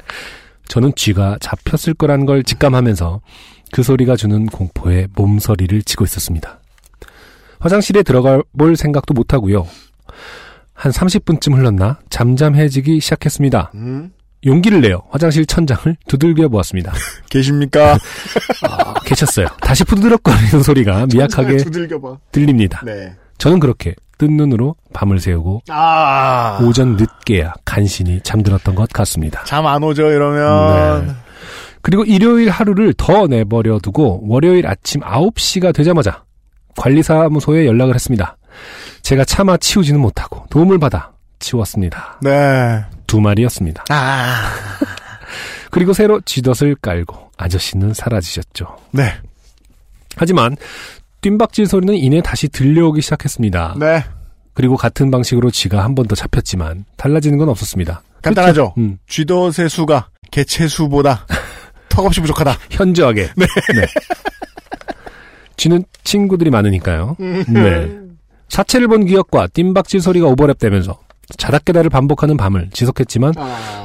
[0.68, 3.20] 저는 쥐가 잡혔을 거란 걸 직감하면서
[3.72, 6.60] 그 소리가 주는 공포에 몸서리를 치고 있었습니다.
[7.60, 9.66] 화장실에 들어가 볼 생각도 못하고요.
[10.74, 13.72] 한 30분쯤 흘렀나 잠잠해지기 시작했습니다.
[13.74, 14.12] 음.
[14.44, 16.92] 용기를 내어 화장실 천장을 두들겨 보았습니다.
[17.30, 17.98] 계십니까?
[18.68, 19.46] 아, 계셨어요.
[19.60, 21.58] 다시 푸드럭거리는 소리가 미약하게.
[22.32, 22.82] 들립니다.
[22.84, 23.14] 네.
[23.38, 26.58] 저는 그렇게 뜬 눈으로 밤을 새우고 아.
[26.62, 29.42] 오전 늦게야 간신히 잠들었던 것 같습니다.
[29.44, 31.06] 잠 안 오죠, 이러면.
[31.06, 31.12] 네.
[31.80, 36.22] 그리고 일요일 하루를 더 내버려 두고 월요일 아침 9시가 되자마자
[36.76, 38.36] 관리사무소에 연락을 했습니다.
[39.02, 42.20] 제가 차마 치우지는 못하고 도움을 받아 치웠습니다.
[42.22, 42.84] 네.
[43.12, 43.84] 두 마리였습니다.
[43.90, 44.54] 아.
[45.70, 48.78] 그리고 새로 쥐덫을 깔고 아저씨는 사라지셨죠.
[48.92, 49.12] 네.
[50.16, 50.56] 하지만
[51.20, 53.74] 뜀박질 소리는 이내 다시 들려오기 시작했습니다.
[53.78, 54.02] 네.
[54.54, 58.00] 그리고 같은 방식으로 쥐가 한 번 더 잡혔지만 달라지는 건 없었습니다.
[58.22, 58.72] 간단하죠?
[58.78, 61.26] 음, 쥐덫의 수가 개체 수보다
[61.90, 62.56] 턱없이 부족하다.
[62.70, 63.28] 현저하게.
[63.36, 63.46] 네.
[65.58, 67.16] 쥐는 친구들이 많으니까요.
[67.18, 67.90] 네.
[68.48, 70.96] 사체를 본 기억과 뜀박질 소리가 오버랩되면서
[71.36, 73.34] 자다 깨다를 반복하는 밤을 지속했지만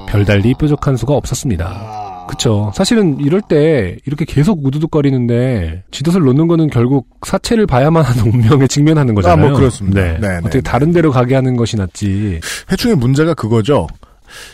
[0.07, 2.25] 별달리 뾰족한 수가 없었습니다.
[2.27, 2.71] 그쵸.
[2.75, 9.15] 사실은 이럴 때 이렇게 계속 우두둑거리는데 쥐덫을 놓는 거는 결국 사체를 봐야만 하는 운명에 직면하는
[9.15, 9.45] 거잖아요.
[9.45, 10.01] 아, 뭐 그렇습니다.
[10.01, 10.17] 네.
[10.19, 12.41] 네, 어떻게 네, 다른 데로 가게 하는 것이 낫지.
[12.71, 13.87] 해충의 문제가 그거죠.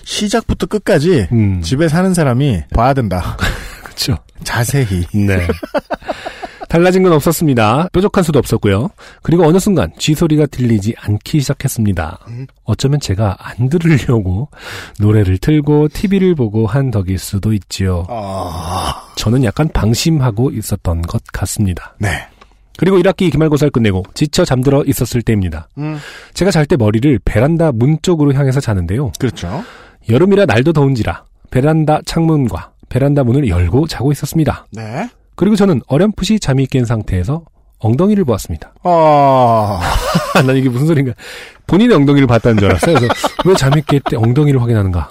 [0.04, 1.62] 시작부터 끝까지 음.
[1.62, 3.38] 집에 사는 사람이 봐야 된다.
[3.84, 4.16] 그쵸.
[4.44, 5.04] 자세히.
[5.14, 5.48] 네.
[6.74, 7.89] 달라진 건 없었습니다.
[7.93, 8.89] 뾰족한 수도 없었고요.
[9.21, 12.26] 그리고 어느 순간 쥐 소리가 들리지 않기 시작했습니다.
[12.63, 14.49] 어쩌면 제가 안 들으려고
[14.99, 18.07] 노래를 틀고 TV를 보고 한 덕일 수도 있지요.
[18.09, 21.93] 아, 저는 약간 방심하고 있었던 것 같습니다.
[21.99, 22.09] 네.
[22.78, 25.67] 그리고 1학기 기말고사를 끝내고 지쳐 잠들어 있었을 때입니다.
[25.78, 25.99] 음,
[26.34, 29.11] 제가 잘 때 머리를 베란다 문 쪽으로 향해서 자는데요.
[29.19, 29.63] 그렇죠.
[30.09, 34.65] 여름이라 날도 더운지라 베란다 창문과 베란다 문을 열고 자고 있었습니다.
[34.71, 35.07] 네.
[35.36, 37.44] 그리고 저는 어렴풋이 잠이 깬 상태에서
[37.80, 38.74] 엉덩이를 보았습니다.
[38.84, 39.82] 아,
[40.46, 41.14] 난 이게 무슨 소린가.
[41.68, 42.96] 본인의 엉덩이를 봤다는 줄 알았어요.
[42.96, 43.14] 그래서
[43.46, 45.10] 왜 잠이 깰 때 엉덩이를 확인하는가.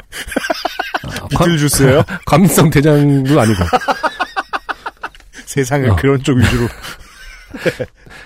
[1.04, 2.02] 아, 관- 비틀 주스예요?
[2.24, 3.62] 감성 대장도 아니고.
[5.46, 5.96] 세상을 어.
[5.96, 6.66] 그런 쪽 위주로.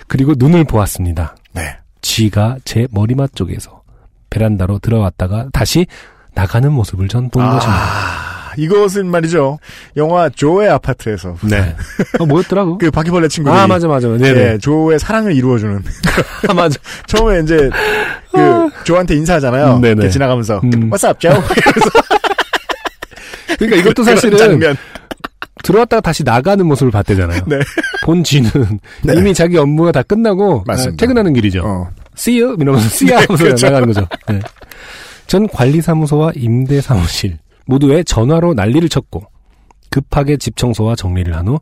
[0.07, 1.35] 그리고 눈을 보았습니다.
[1.53, 1.77] 네.
[2.01, 3.81] 쥐가 제 머리맡 쪽에서
[4.29, 5.87] 베란다로 들어왔다가 다시
[6.33, 7.81] 나가는 모습을 전 본 것입니다.
[7.81, 9.59] 아, 이것은 말이죠.
[9.95, 11.35] 영화 조의 아파트에서.
[11.43, 11.75] 네.
[12.19, 12.77] 어, 뭐였더라고?
[12.79, 13.57] 그 바퀴벌레 친구들이.
[13.57, 14.07] 아, 맞아, 맞아.
[14.07, 14.53] 네네.
[14.53, 15.83] 예, 조의 사랑을 이루어주는.
[16.49, 16.79] 아, 맞아.
[17.07, 17.69] 처음에 이제,
[18.31, 19.75] 그, 조한테 인사하잖아요.
[19.75, 20.09] 음, 네네.
[20.09, 20.59] 지나가면서.
[20.63, 20.89] 음.
[20.89, 21.37] What's up, Joe?
[23.57, 24.75] 그러니까 이것도 사실은 장면.
[25.63, 27.41] 들어왔다가 다시 나가는 모습을 봤대잖아요.
[27.47, 27.59] 네.
[28.03, 28.49] 본 쥐는
[29.03, 29.13] 네.
[29.15, 30.93] 이미 자기 업무가 다 끝나고 맞습니다.
[30.93, 31.61] 아, 퇴근하는 길이죠.
[31.65, 31.89] 어.
[32.17, 33.65] See you 이러면서 see you 하면서 그렇죠.
[33.65, 34.07] 나가는 거죠.
[34.29, 34.39] 네.
[35.25, 37.37] 전 관리사무소와 임대사무실
[37.67, 39.23] 모두에 전화로 난리를 쳤고
[39.89, 41.59] 급하게 집 청소와 정리를 한 후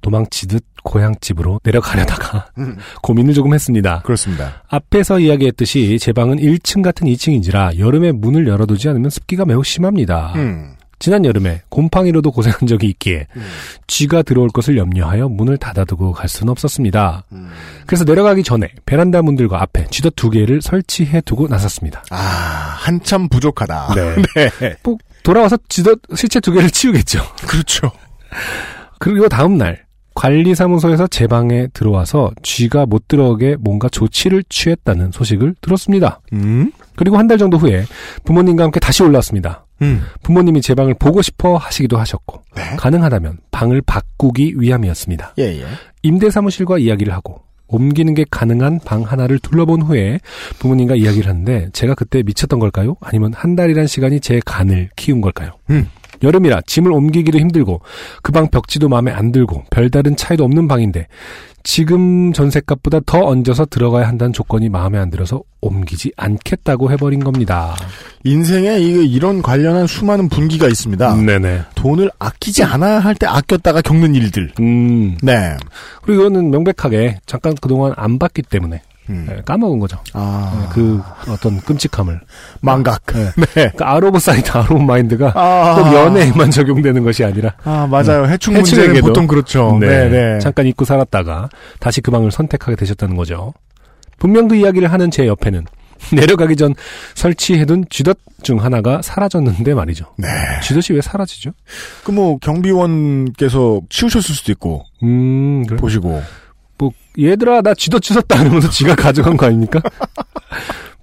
[0.00, 4.02] 도망치듯 고향집으로 내려가려다가 음, 고민을 조금 했습니다.
[4.04, 4.62] 그렇습니다.
[4.68, 10.32] 앞에서 이야기했듯이 제 방은 1층 같은 2층인지라 여름에 문을 열어두지 않으면 습기가 매우 심합니다.
[10.36, 10.74] 음.
[11.00, 13.42] 지난 여름에 곰팡이로도 고생한 적이 있기에 음.
[13.88, 17.24] 쥐가 들어올 것을 염려하여 문을 닫아두고 갈 수는 없었습니다.
[17.32, 17.50] 음.
[17.86, 22.04] 그래서 내려가기 전에 베란다 문들과 앞에 쥐덫 두 개를 설치해 두고 나섰습니다.
[22.10, 23.94] 아, 한참 부족하다.
[23.96, 24.22] 네.
[24.60, 24.76] 네.
[24.82, 27.20] 꼭 돌아와서 쥐덫 실체 두 개를 치우겠죠.
[27.48, 27.90] 그렇죠.
[29.00, 36.20] 그리고 다음 날 관리사무소에서 제 방에 들어와서 쥐가 못 들어오게 뭔가 조치를 취했다는 소식을 들었습니다.
[36.32, 36.70] 음?
[36.94, 37.84] 그리고 한 달 정도 후에
[38.24, 39.66] 부모님과 함께 다시 올라왔습니다.
[39.82, 40.02] 음.
[40.22, 42.62] 부모님이 제 방을 보고 싶어 하시기도 하셨고 네.
[42.76, 45.34] 가능하다면 방을 바꾸기 위함이었습니다.
[45.38, 45.64] 예, 예.
[46.04, 47.42] 임대 사무실과 이야기를 하고
[47.74, 50.20] 옮기는 게 가능한 방 하나를 둘러본 후에
[50.58, 52.96] 부모님과 이야기를 하는데 제가 그때 미쳤던 걸까요?
[53.00, 55.52] 아니면 한 달이란 시간이 제 간을 키운 걸까요?
[55.70, 55.88] 음.
[56.24, 57.80] 여름이라 짐을 옮기기도 힘들고
[58.22, 61.06] 그 방 벽지도 마음에 안 들고 별다른 차이도 없는 방인데
[61.62, 67.74] 지금 전셋값보다 더 얹어서 들어가야 한다는 조건이 마음에 안 들어서 옮기지 않겠다고 해버린 겁니다.
[68.24, 71.14] 인생에 이- 이런 관련한 수많은 분기가 있습니다.
[71.22, 71.62] 네네.
[71.74, 74.52] 돈을 아끼지 않아야 할 때 아꼈다가 겪는 일들.
[74.60, 75.16] 음.
[75.22, 75.56] 네.
[76.02, 79.26] 그리고 이거는 명백하게 잠깐 그동안 안 봤기 때문에 음.
[79.28, 79.98] 네, 까먹은 거죠.
[80.14, 82.20] 아, 그 어떤 끔찍함을.
[82.60, 83.02] 망각.
[83.12, 83.24] 네.
[83.36, 83.44] 네.
[83.52, 88.26] 그러니까 out of sight out of mind가 아, 꼭 연애에만 적용되는 것이 아니라 아, 맞아요.
[88.26, 89.00] 해충 문제는.
[89.02, 89.76] 보통 그렇죠.
[89.80, 90.38] 네, 네.
[90.40, 91.48] 잠깐 잊고 살았다가
[91.80, 93.52] 다시 그 방을 선택하게 되셨다는 거죠.
[94.18, 95.66] 분명 그 이야기를 하는 제 옆에는
[96.12, 96.74] 내려가기 전
[97.14, 100.06] 설치해둔 쥐덫 중 하나가 사라졌는데 말이죠.
[100.18, 100.28] 네.
[100.62, 101.50] 쥐덫이 왜 사라지죠?
[102.04, 105.76] 그 뭐 경비원께서 치우셨을 수도 있고 음, 그래.
[105.78, 106.22] 보시고.
[106.78, 109.80] 뭐 얘들아 나 쥐덫 주웠다 이러면서 쥐가 가져간 거 아닙니까?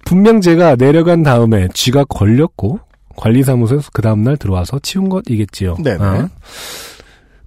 [0.04, 2.80] 분명 제가 내려간 다음에 쥐가 걸렸고
[3.16, 5.76] 관리사무소에서 그 다음날 들어와서 치운 것이겠지요.
[5.82, 5.98] 네네.
[6.00, 6.28] 아.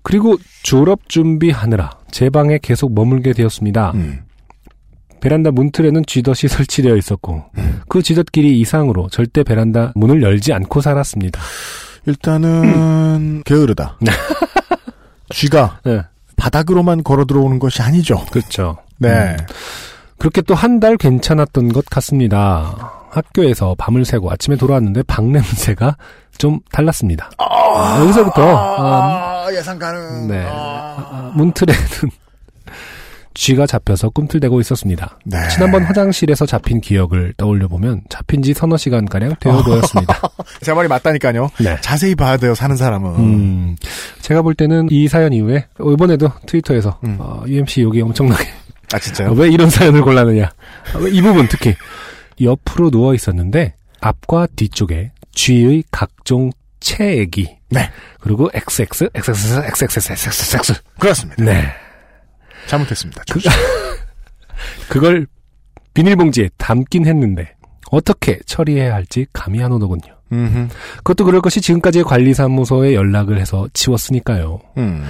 [0.03, 3.91] 그리고 졸업 준비하느라 제 방에 계속 머물게 되었습니다.
[3.95, 4.19] 음.
[5.19, 7.81] 베란다 문틀에는 쥐덫이 설치되어 있었고 음.
[7.89, 11.41] 그 쥐덫끼리 이상으로 절대 베란다 문을 열지 않고 살았습니다.
[12.05, 13.97] 일단은 게으르다.
[15.29, 16.01] 쥐가 네,
[16.49, 18.23] 바닥으로만 걸어 들어오는 것이 아니죠.
[18.31, 18.77] 그렇죠.
[18.99, 19.35] 네.
[20.19, 22.91] 그렇게 또 한 달 괜찮았던 것 같습니다.
[23.09, 25.97] 학교에서 밤을 새고 아침에 돌아왔는데 방 냄새가
[26.37, 27.31] 좀 달랐습니다.
[27.39, 30.27] 아, 여기서부터 아, 아, 예상 가능.
[30.27, 30.45] 네.
[31.33, 31.81] 문틀에는
[33.35, 35.19] 쥐가 잡혀서 꿈틀대고 있었습니다.
[35.25, 35.37] 네.
[35.49, 40.19] 지난번 화장실에서 잡힌 기억을 떠올려 보면 잡힌 지 서너 시간 가량 되어 보였습니다.
[40.63, 41.51] 제 말이 맞다니까요.
[41.59, 41.77] 네.
[41.81, 43.15] 자세히 봐야 돼요, 사는 사람은.
[43.17, 43.75] 음,
[44.21, 47.17] 제가 볼 때는 이 사연 이후에 이번에도 트위터에서 음.
[47.19, 48.45] 어, UMC 욕이 엄청나게
[48.93, 49.33] 아, 진짜요?
[49.33, 50.45] 왜 이런 사연을 골랐느냐.
[50.93, 51.75] 아, 왜이 부분 특히
[52.41, 57.89] 옆으로 누워 있었는데 앞과 뒤쪽에 쥐의 각종 체액이 네.
[58.19, 61.43] 그리고 XX XXX XXX 그렇습니다.
[61.43, 61.67] 네
[62.67, 63.23] 잘못했습니다.
[63.31, 63.39] 그,
[64.89, 65.27] 그걸
[65.93, 67.53] 비닐봉지에 담긴 했는데
[67.91, 70.13] 어떻게 처리해야 할지 감이 안 오더군요.
[70.31, 70.67] 음흠.
[70.97, 74.59] 그것도 그럴 것이 지금까지 관리사무소에 연락을 해서 치웠으니까요.
[74.77, 75.05] 음.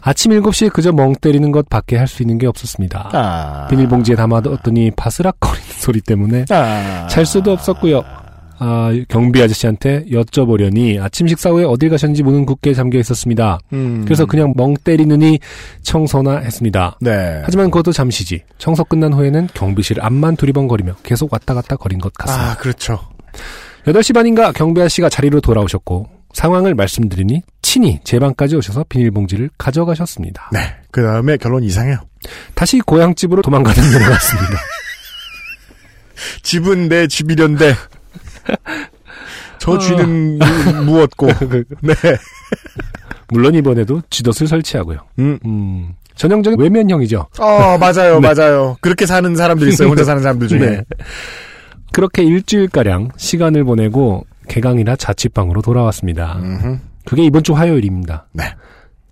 [0.00, 3.10] 아침 7시에 그저 멍 때리는 것 밖에 할 수 있는 게 없었습니다.
[3.12, 3.66] 아.
[3.68, 7.06] 비닐봉지에 담아뒀더니 바스락거리는 소리 때문에 아.
[7.08, 8.04] 잘 수도 없었고요.
[8.60, 13.60] 아, 경비 아저씨한테 여쭤보려니 아침 식사 후에 어딜 가셨는지 문은 굳게 잠겨 있었습니다.
[13.72, 14.04] 음.
[14.04, 15.38] 그래서 그냥 멍 때리느니
[15.82, 16.98] 청소나 했습니다.
[17.00, 17.40] 네.
[17.44, 18.42] 하지만 그것도 잠시지.
[18.58, 22.52] 청소 끝난 후에는 경비실 앞만 두리번거리며 계속 왔다 갔다 거린 것 같습니다.
[22.52, 23.00] 아, 그렇죠.
[23.86, 30.50] 8시 반인가 경비 아저씨가 자리로 돌아오셨고 상황을 말씀드리니 친히 제 방까지 오셔서 비닐봉지를 가져가셨습니다.
[30.52, 30.60] 네.
[30.90, 31.98] 그 다음에 결론 이상해요.
[32.54, 34.58] 다시 고향집으로 도망가는 것 같습니다.
[36.42, 37.74] 집은 내 집이련데.
[39.58, 39.78] 저 어.
[39.78, 41.26] 쥐는 무- 무었고.
[41.80, 41.94] 네.
[43.30, 44.98] 물론 이번에도 쥐덫을 설치하고요.
[45.18, 45.38] 음.
[45.44, 47.26] 음, 전형적인 외면형이죠.
[47.38, 48.76] 어, 맞아요, 맞아요.
[48.80, 49.88] 그렇게 사는 사람들 있어요.
[49.88, 50.58] 혼자 사는 사람들 중에.
[50.60, 50.82] 네.
[51.92, 56.38] 그렇게 일주일가량 시간을 보내고 개강이라 자취방으로 돌아왔습니다.
[56.38, 56.78] 음흠.
[57.04, 58.26] 그게 이번 주 화요일입니다.
[58.32, 58.44] 네.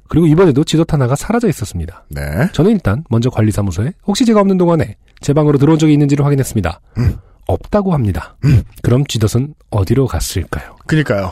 [0.09, 2.05] 그리고 이번에도 지도하나가 사라져 있었습니다.
[2.11, 2.23] 네.
[2.53, 6.81] 저는 일단 먼저 관리사무소에 혹시 제가 없는 동안에 제 방으로 들어온 적이 있는지를 확인했습니다.
[6.99, 7.17] 음.
[7.47, 8.37] 없다고 합니다.
[8.83, 10.77] 그럼 쥐덫은 어디로 갔을까요?
[10.87, 11.31] 그니까요.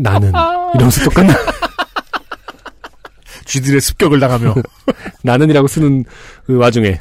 [0.00, 0.32] 나는
[0.74, 1.34] 이러면서 똑같나?
[3.44, 4.54] 쥐들의 습격을 당하며.
[5.22, 6.04] 나는이라고 쓰는
[6.46, 6.98] 그 와중에.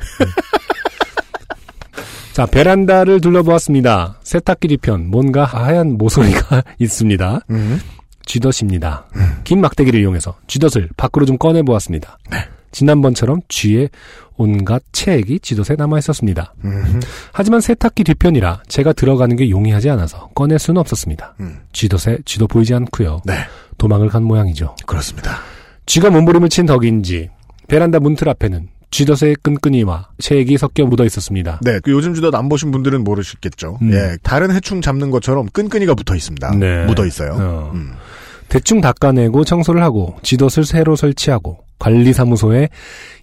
[2.33, 4.19] 자, 베란다를 둘러보았습니다.
[4.23, 7.39] 세탁기 뒤편, 뭔가 하얀 모서리가 있습니다.
[7.49, 7.81] 음.
[8.25, 9.07] 쥐덫입니다.
[9.43, 12.17] 긴 막대기를 이용해서 쥐덫을 밖으로 좀 꺼내 보았습니다.
[12.71, 13.89] 지난번처럼 쥐의
[14.41, 16.53] 온갖 체액이 쥐덫에 남아 있었습니다.
[16.65, 16.99] 음.
[17.31, 21.35] 하지만 세탁기 뒤편이라 제가 들어가는 게 용이하지 않아서 꺼낼 수는 없었습니다.
[21.39, 21.59] 음.
[21.73, 23.21] 쥐덫에 쥐도 보이지 않고요.
[23.25, 23.33] 네.
[23.77, 24.75] 도망을 간 모양이죠.
[24.85, 25.37] 그렇습니다.
[25.85, 27.29] 쥐가 몸부림을 친 덕인지
[27.67, 31.59] 베란다 문틀 앞에는 쥐덫의 끈끈이와 체액이 섞여 묻어 있었습니다.
[31.63, 31.79] 네.
[31.81, 33.77] 그 요즘 주덧 안 보신 분들은 모르시겠죠.
[33.81, 33.93] 음.
[33.93, 34.17] 예.
[34.21, 36.55] 다른 해충 잡는 것처럼 끈끈이가 붙어 있습니다.
[36.55, 36.85] 네.
[36.85, 37.31] 묻어 있어요.
[37.39, 37.71] 어.
[37.73, 37.93] 음.
[38.49, 42.69] 대충 닦아내고 청소를 하고 쥐덫을 새로 설치하고 관리사무소에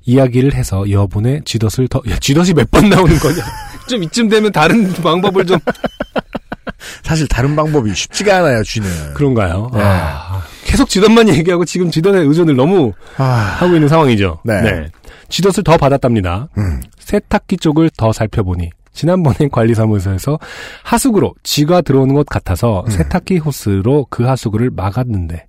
[0.05, 3.37] 이야기를 해서 여분의 쥐덫을 더, 야, 쥐덫이 몇 번 나오는 거냐?
[3.89, 5.59] 좀 이쯤 되면 다른 방법을 좀.
[7.03, 9.15] 사실 다른 방법이 쉽지가 않아요, 쥐는.
[9.15, 9.71] 그런가요?
[9.73, 9.81] 네.
[9.83, 13.25] 아, 계속 쥐덫만 얘기하고 지금 쥐덫에 의존을 너무 아.
[13.25, 14.41] 하고 있는 상황이죠.
[14.45, 14.87] 네.
[15.29, 16.49] 쥐덫을 더 받았답니다.
[16.59, 16.81] 음.
[16.99, 20.39] 세탁기 쪽을 더 살펴보니 지난번에 관리사무소에서
[20.83, 22.91] 하수구로 쥐가 들어오는 것 같아서 음.
[22.91, 25.47] 세탁기 호스로 그 하수구를 막았는데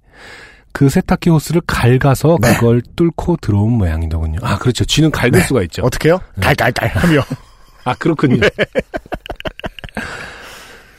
[0.71, 2.53] 그 세탁기 호스를 갉아서 네.
[2.55, 4.39] 그걸 뚫고 들어온 모양이더군요.
[4.43, 4.85] 아 그렇죠.
[4.85, 5.41] 쥐는 갉을 네.
[5.41, 5.81] 수가 있죠.
[5.83, 6.19] 어떻게요?
[6.39, 7.21] 깔깔깔 하며.
[7.85, 8.39] 아 그렇군요.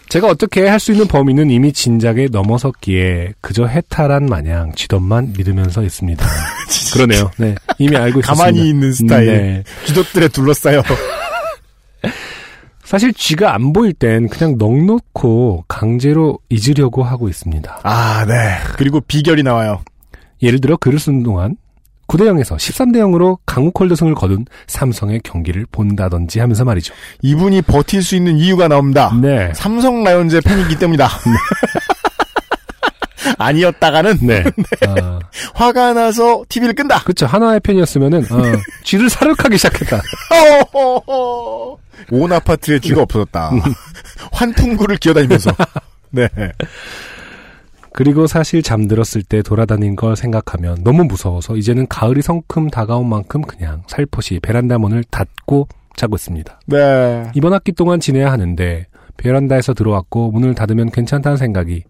[0.08, 6.26] 제가 어떻게 할 수 있는 범위는 이미 진작에 넘어섰기에 그저 해탈한 마냥 쥐덫만 믿으면서 있습니다.
[6.92, 7.30] 그러네요.
[7.36, 8.26] 네, 이미 알고 있습니다.
[8.34, 9.26] 가만히 있는 스타일.
[9.26, 9.64] 네.
[9.86, 10.82] 쥐덫들에 둘러싸여.
[12.90, 17.82] 사실 쥐가 안 보일 땐 그냥 넉놓고 강제로 잊으려고 하고 있습니다.
[17.84, 18.34] 아, 네.
[18.76, 19.80] 그리고 비결이 나와요.
[20.42, 21.54] 예를 들어 글을 쓰는 동안
[22.08, 26.92] 9대 0에서 13대 0으로 강우 콜드 승을 거둔 삼성의 경기를 본다든지 하면서 말이죠.
[27.22, 29.16] 이분이 버틸 수 있는 이유가 나옵니다.
[29.22, 29.52] 네.
[29.54, 31.06] 삼성 라이온즈의 팬이기 때문이다.
[33.38, 34.44] 아니었다가는 네.
[34.86, 35.18] 아,
[35.54, 37.02] 화가 나서 TV를 끈다.
[37.04, 37.26] 그쵸.
[37.26, 38.42] 하나의 팬이었으면은, 어,
[38.84, 40.00] 쥐를 사륙하기 시작했다.
[42.10, 43.50] 온 아파트에 쥐가 없어졌다.
[44.32, 45.52] 환풍구를 기어다니면서.
[46.10, 46.28] 네.
[47.92, 53.82] 그리고 사실 잠들었을 때 돌아다닌 걸 생각하면 너무 무서워서 이제는 가을이 성큼 다가온 만큼 그냥
[53.88, 56.60] 살포시 베란다 문을 닫고 자고 있습니다.
[56.66, 57.24] 네.
[57.34, 61.84] 이번 학기 동안 지내야 하는데 베란다에서 들어왔고 문을 닫으면 괜찮다는 생각이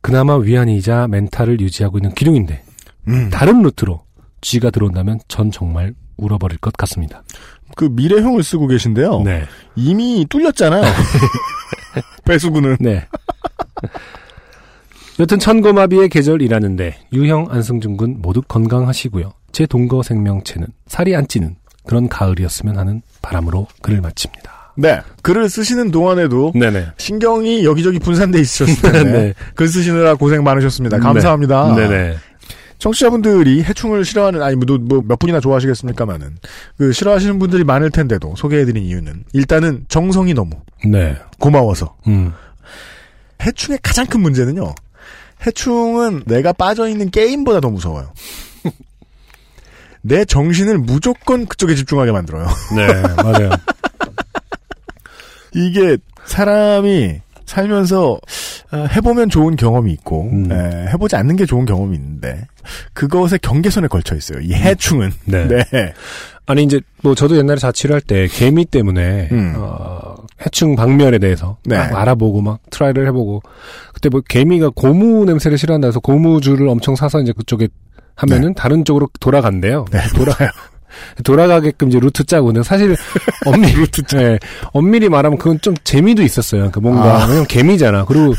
[0.00, 2.62] 그나마 위안이자 멘탈을 유지하고 있는 기둥인데
[3.08, 3.30] 음.
[3.30, 4.02] 다른 루트로
[4.40, 7.22] 쥐가 들어온다면 전 정말 울어버릴 것 같습니다.
[7.76, 9.22] 그 미래형을 쓰고 계신데요.
[9.22, 9.44] 네.
[9.74, 10.82] 이미 뚫렸잖아요.
[12.24, 12.76] 배수구는.
[12.80, 13.06] 네.
[15.18, 19.32] 여튼 천고마비의 계절이라는데 유형 안승준 군 모두 건강하시고요.
[19.52, 24.55] 제 동거 생명체는 살이 안 찌는 그런 가을이었으면 하는 바람으로 글을 마칩니다.
[24.76, 25.00] 네.
[25.22, 26.88] 글을 쓰시는 동안에도 네네.
[26.98, 29.34] 신경이 여기저기 분산돼 있으셨을 텐데 네.
[29.54, 30.98] 글 쓰시느라 고생 많으셨습니다.
[30.98, 31.74] 감사합니다.
[31.74, 32.16] 네네.
[32.78, 36.36] 청취자분들이 해충을 싫어하는 아니 뭐몇 분이나 좋아하시겠습니까만은
[36.76, 40.50] 그 싫어하시는 분들이 많을 텐데도 소개해드린 이유는 일단은 정성이 너무
[40.84, 41.16] 네.
[41.38, 42.32] 고마워서 음.
[43.42, 44.74] 해충의 가장 큰 문제는요.
[45.46, 48.12] 해충은 내가 빠져 있는 게임보다 더 무서워요.
[50.02, 52.46] 내 정신을 무조건 그쪽에 집중하게 만들어요.
[52.76, 52.86] 네,
[53.22, 53.50] 맞아요.
[55.56, 58.18] 이게 사람이 살면서
[58.72, 60.50] 어, 해보면 좋은 경험이 있고 음.
[60.50, 62.46] 에, 해보지 않는 게 좋은 경험이 있는데
[62.92, 64.40] 그것의 경계선에 걸쳐 있어요.
[64.40, 65.46] 이 해충은 네.
[65.46, 65.64] 네.
[66.46, 69.54] 아니 이제 뭐 저도 옛날에 자취를 할 때 개미 때문에 음.
[69.56, 71.76] 어, 해충 박멸에 대해서 네.
[71.78, 73.42] 막 알아보고 막 try를 해보고
[73.94, 77.68] 그때 뭐 개미가 고무 냄새를 싫어한다 해서 고무줄을 엄청 사서 이제 그쪽에
[78.16, 79.84] 하면은 다른 쪽으로 돌아간대요.
[79.92, 80.50] 네, 돌아요.
[81.24, 82.96] 돌아가게끔 이제 루트 짜고 근데 사실
[83.46, 84.22] 엄밀히 루트 짜.
[84.22, 84.38] 예,
[84.72, 86.70] 엄밀히 말하면 그건 좀 재미도 있었어요.
[86.70, 87.26] 그 뭔가 아.
[87.26, 88.04] 왜냐면 개미잖아.
[88.04, 88.34] 그리고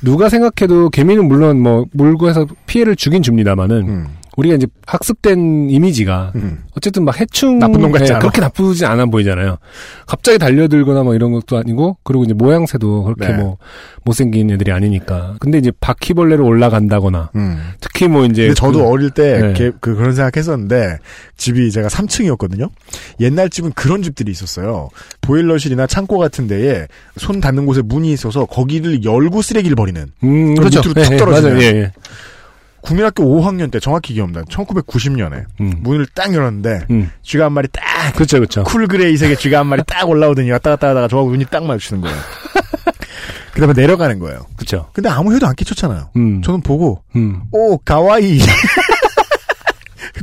[0.00, 6.32] 누가 생각해도 개미는 물론 뭐 물고 해서 피해를 주긴 줍니다만은 음, 우리가 이제 학습된 이미지가
[6.36, 6.62] 음.
[6.74, 8.18] 어쨌든 막 해충 나쁜 놈 같지 예, 않아.
[8.20, 9.58] 그렇게 나쁘진 않아 보이잖아요.
[10.06, 13.34] 갑자기 달려들거나 뭐 이런 것도 아니고 그리고 이제 모양새도 그렇게 네.
[13.34, 13.58] 뭐
[14.04, 15.36] 못생긴 애들이 아니니까.
[15.38, 17.62] 근데 이제 바퀴벌레로 올라간다거나 음.
[17.80, 19.52] 특히 뭐 이제 근데 저도 그- 어릴 때 네.
[19.52, 20.98] 개- 그, 그런 생각했었는데
[21.36, 22.70] 집이 제가 3층이었거든요.
[23.20, 24.88] 옛날 집은 그런 집들이 있었어요.
[25.20, 26.86] 보일러실이나 창고 같은 데에
[27.18, 30.06] 손 닿는 곳에 문이 있어서 거기를 열고 쓰레기를 버리는.
[30.24, 30.80] 음, 그렇죠.
[30.80, 31.24] 밑으로 툭 예.
[31.24, 31.58] 맞아요.
[31.60, 31.92] 예, 예.
[32.82, 34.44] 국민학교 5학년 때 정확히 기억납니다.
[34.52, 35.74] 1990년에 음.
[35.80, 37.10] 문을 딱 열었는데 음.
[37.22, 37.82] 쥐가 한 마리 딱
[38.14, 38.64] 그렇죠, 그렇죠.
[38.64, 42.16] 쿨그레이색의 쥐가 한 마리 딱 올라오더니 왔다 갔다 하다가 저하고 눈이 딱 마주치는 거예요.
[43.54, 44.46] 그 다음에 내려가는 거예요.
[44.56, 44.88] 그렇죠.
[44.92, 46.10] 근데 아무 해도 안 끼쳤잖아요.
[46.16, 46.42] 음.
[46.42, 47.42] 저는 보고 음.
[47.52, 48.38] 오 가와이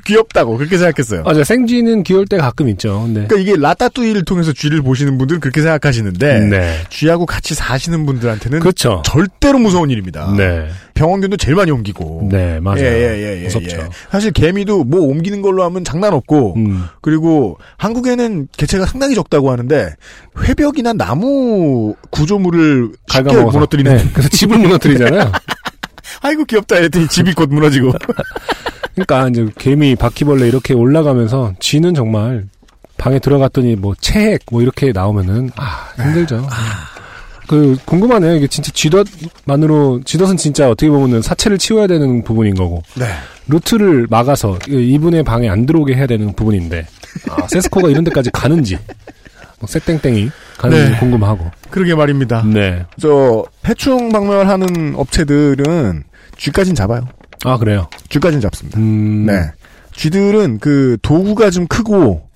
[0.10, 1.22] 귀엽다고 그렇게 생각했어요.
[1.24, 1.44] 맞아.
[1.44, 3.04] 생쥐는 귀여울 때가 가끔 있죠.
[3.06, 6.76] 근데 그러니까 이게 라따뚜이를 통해서 쥐를 보시는 분들은 그렇게 생각하시는데 네.
[6.90, 9.04] 쥐하고 같이 사시는 분들한테는 그렇죠.
[9.06, 10.34] 절대로 무서운 일입니다.
[10.36, 10.68] 네.
[10.96, 12.28] 병원균도 제일 많이 옮기고.
[12.32, 12.80] 네, 맞아요.
[12.80, 13.78] 예, 예, 예, 예, 무섭죠.
[13.78, 13.88] 예.
[14.12, 16.86] 사실 개미도 뭐 옮기는 걸로 하면 장난 없고 음.
[17.02, 19.94] 그리고 한국에는 개체가 상당히 적다고 하는데
[20.42, 23.32] 회벽이나 나무 구조물을 쉽게.
[23.32, 25.32] 무너뜨리는 네, 그래서 집을 무너뜨리잖아요.
[26.22, 27.94] 아이고 귀엽다 했더니 집이 곧 무너지고
[28.94, 32.46] 그러니까 이제 개미, 바퀴벌레 이렇게 올라가면서 쥐는 정말
[32.98, 36.48] 방에 들어갔더니 뭐 체액 뭐 이렇게 나오면은 아 힘들죠.
[37.48, 38.36] 그 궁금하네요.
[38.36, 43.06] 이게 진짜 쥐덫만으로 쥐덫은 진짜 어떻게 보면은 사체를 치워야 되는 부분인 거고 네.
[43.48, 46.86] 루트를 막아서 이분의 방에 안 들어오게 해야 되는 부분인데
[47.30, 48.78] 아, 세스코가 이런 데까지 가는지
[49.60, 51.00] 뭐 쇠땡땡이 가는지 네.
[51.00, 51.50] 궁금하고.
[51.72, 52.44] 그러게 말입니다.
[52.46, 52.86] 네.
[53.00, 56.04] 저 해충 박멸하는 업체들은
[56.38, 57.08] 쥐까진 잡아요.
[57.46, 57.88] 아 그래요.
[58.10, 58.80] 쥐까진 잡습니다.
[58.80, 59.26] 음.
[59.26, 59.52] 네.
[59.96, 62.30] 쥐들은 그 도구가 좀 크고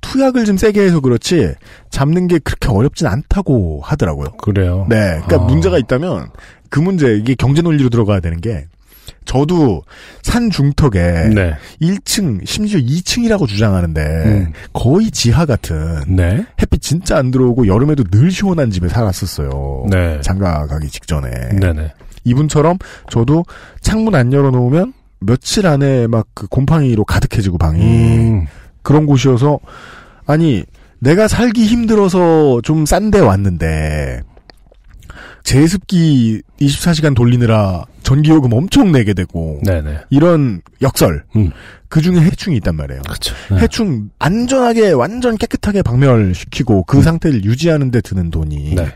[0.00, 1.54] 투약을 좀 세게 해서 그렇지
[1.90, 4.30] 잡는 게 그렇게 어렵진 않다고 하더라고요.
[4.42, 4.86] 그래요.
[4.88, 5.20] 네.
[5.24, 5.38] 그러니까 아.
[5.46, 6.30] 문제가 있다면
[6.70, 8.66] 그 문제 이게 경제 논리로 들어가야 되는 게
[9.24, 9.82] 저도
[10.22, 11.54] 산 중턱에 네.
[11.80, 14.52] 1층 심지어 2층이라고 주장하는데 음.
[14.72, 16.44] 거의 지하 같은 네.
[16.60, 19.86] 햇빛 진짜 안 들어오고 여름에도 늘 시원한 집에 살았었어요.
[19.90, 20.20] 네.
[20.22, 21.30] 장가 가기 직전에
[21.60, 21.92] 네네.
[22.26, 22.76] 이분처럼
[23.08, 23.44] 저도
[23.80, 28.46] 창문 안 열어놓으면 며칠 안에 막 그 곰팡이로 가득해지고 방이 음.
[28.82, 29.58] 그런 곳이어서
[30.26, 30.64] 아니
[30.98, 34.20] 내가 살기 힘들어서 좀 싼 데 왔는데
[35.44, 40.00] 제습기 24시간 돌리느라 전기요금 엄청 내게 되고 네네.
[40.10, 41.52] 이런 역설 음.
[41.88, 43.02] 그 중에 해충이 있단 말이에요.
[43.02, 43.34] 그렇죠.
[43.52, 48.88] 해충 안전하게 완전 깨끗하게 박멸시키고 그 상태를 유지하는 데 드는 돈이 네.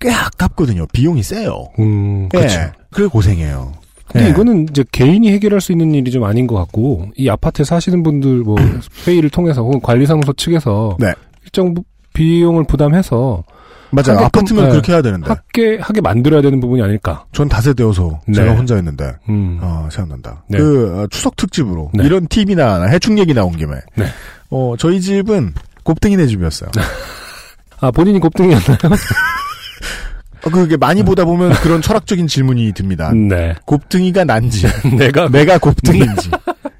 [0.00, 0.86] 꽤 아깝거든요.
[0.92, 1.66] 비용이 세요.
[1.78, 2.28] 음.
[2.34, 2.38] 예.
[2.38, 2.60] 그렇죠.
[2.90, 3.72] 그래 고생해요.
[4.08, 4.30] 근데 예.
[4.30, 8.38] 이거는 이제 개인이 해결할 수 있는 일이 좀 아닌 것 같고 이 아파트에 사시는 분들
[8.40, 8.56] 뭐
[9.06, 11.12] 회의를 통해서 혹은 관리사무소 측에서 네.
[11.44, 11.82] 일정 부-
[12.12, 13.42] 비용을 부담해서
[13.90, 14.18] 맞아요.
[14.18, 14.70] 하게끔, 아파트면 네.
[14.70, 15.28] 그렇게 해야 되는데.
[15.28, 17.24] 하게 하게 만들어야 되는 부분이 아닐까.
[17.32, 18.34] 전 다세대여서 네.
[18.34, 19.58] 제가 혼자였는데 음.
[19.62, 20.44] 어, 생각난다.
[20.48, 20.58] 네.
[20.58, 22.04] 그 어, 추석 특집으로 네.
[22.04, 24.04] 이런 팁이나 해충 얘기 나온 김에 네.
[24.50, 26.70] 어, 저희 집은 곱등이네 집이었어요.
[27.80, 28.78] 아 본인이 곱등이였나요?
[30.44, 33.10] 어, 그게 많이 보다 보면 그런 철학적인 질문이 듭니다.
[33.14, 33.54] 네.
[33.66, 34.66] 곱등이가 난지
[34.96, 36.30] 내가 내가 곱등인지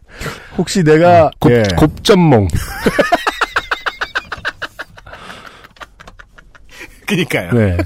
[0.59, 2.49] 혹시 내가 곱 예, 곱전몽.
[7.07, 7.53] 그니까요.
[7.53, 7.77] 네.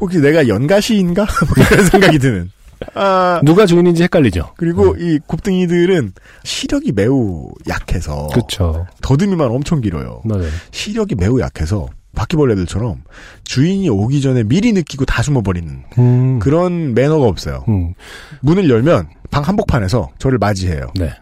[0.00, 2.50] 혹시 내가 연가시인가 뭐 그런 생각이 드는.
[2.94, 4.54] 아 누가 주인인지 헷갈리죠.
[4.56, 6.12] 그리고 이 곱등이들은
[6.44, 8.86] 시력이 매우 약해서 그렇죠.
[9.02, 10.22] 더듬이만 엄청 길어요.
[10.24, 10.48] 맞아요.
[10.70, 13.02] 시력이 매우 약해서 바퀴벌레들처럼
[13.44, 16.38] 주인이 오기 전에 미리 느끼고 다 숨어버리는 음.
[16.40, 17.64] 그런 매너가 없어요.
[17.68, 17.94] 음.
[18.40, 20.88] 문을 열면 방 한복판에서 저를 맞이해요.
[20.96, 21.12] 네.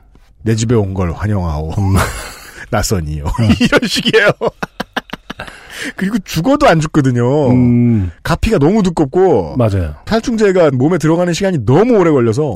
[0.43, 1.73] 내 집에 온 걸 환영하오.
[2.71, 3.25] 낯선이요.
[3.25, 3.31] 어.
[3.61, 4.31] 이런 식이에요.
[5.97, 7.51] 그리고 죽어도 안 죽거든요.
[7.51, 8.11] 음.
[8.23, 9.95] 가피가 너무 두껍고 맞아요.
[10.07, 12.53] 탈충제가 몸에 들어가는 시간이 너무 오래 걸려서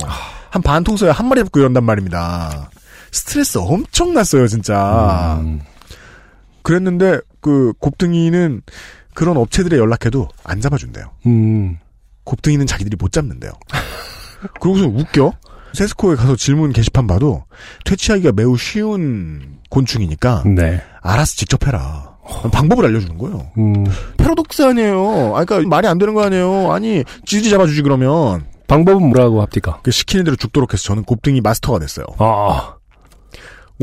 [0.49, 2.69] 한 반통 써야 한 마리 잡고 이런단 말입니다.
[3.11, 5.37] 스트레스 엄청 났어요, 진짜.
[5.41, 5.61] 음.
[6.63, 8.61] 그랬는데 그 곱등이는
[9.13, 11.05] 그런 업체들에 연락해도 안 잡아준대요.
[11.27, 11.77] 음.
[12.23, 13.51] 곱등이는 자기들이 못 잡는데요.
[14.59, 15.33] 그러고서 웃겨.
[15.73, 17.45] 세스코에 가서 질문 게시판 봐도
[17.85, 20.81] 퇴치하기가 매우 쉬운 곤충이니까 네.
[21.01, 22.15] 알아서 직접 해라.
[22.51, 23.51] 방법을 알려주는 거예요.
[23.57, 23.83] 음.
[24.17, 25.35] 패러독스 아니에요.
[25.35, 26.71] 아, 그러니까 말이 안 되는 거 아니에요.
[26.71, 29.79] 아니 지지 잡아주지 그러면 방법은 뭐라고 합니까?
[29.83, 32.05] 그 시키는 대로 죽도록 해서 저는 곱등이 마스터가 됐어요.
[32.19, 32.75] 아.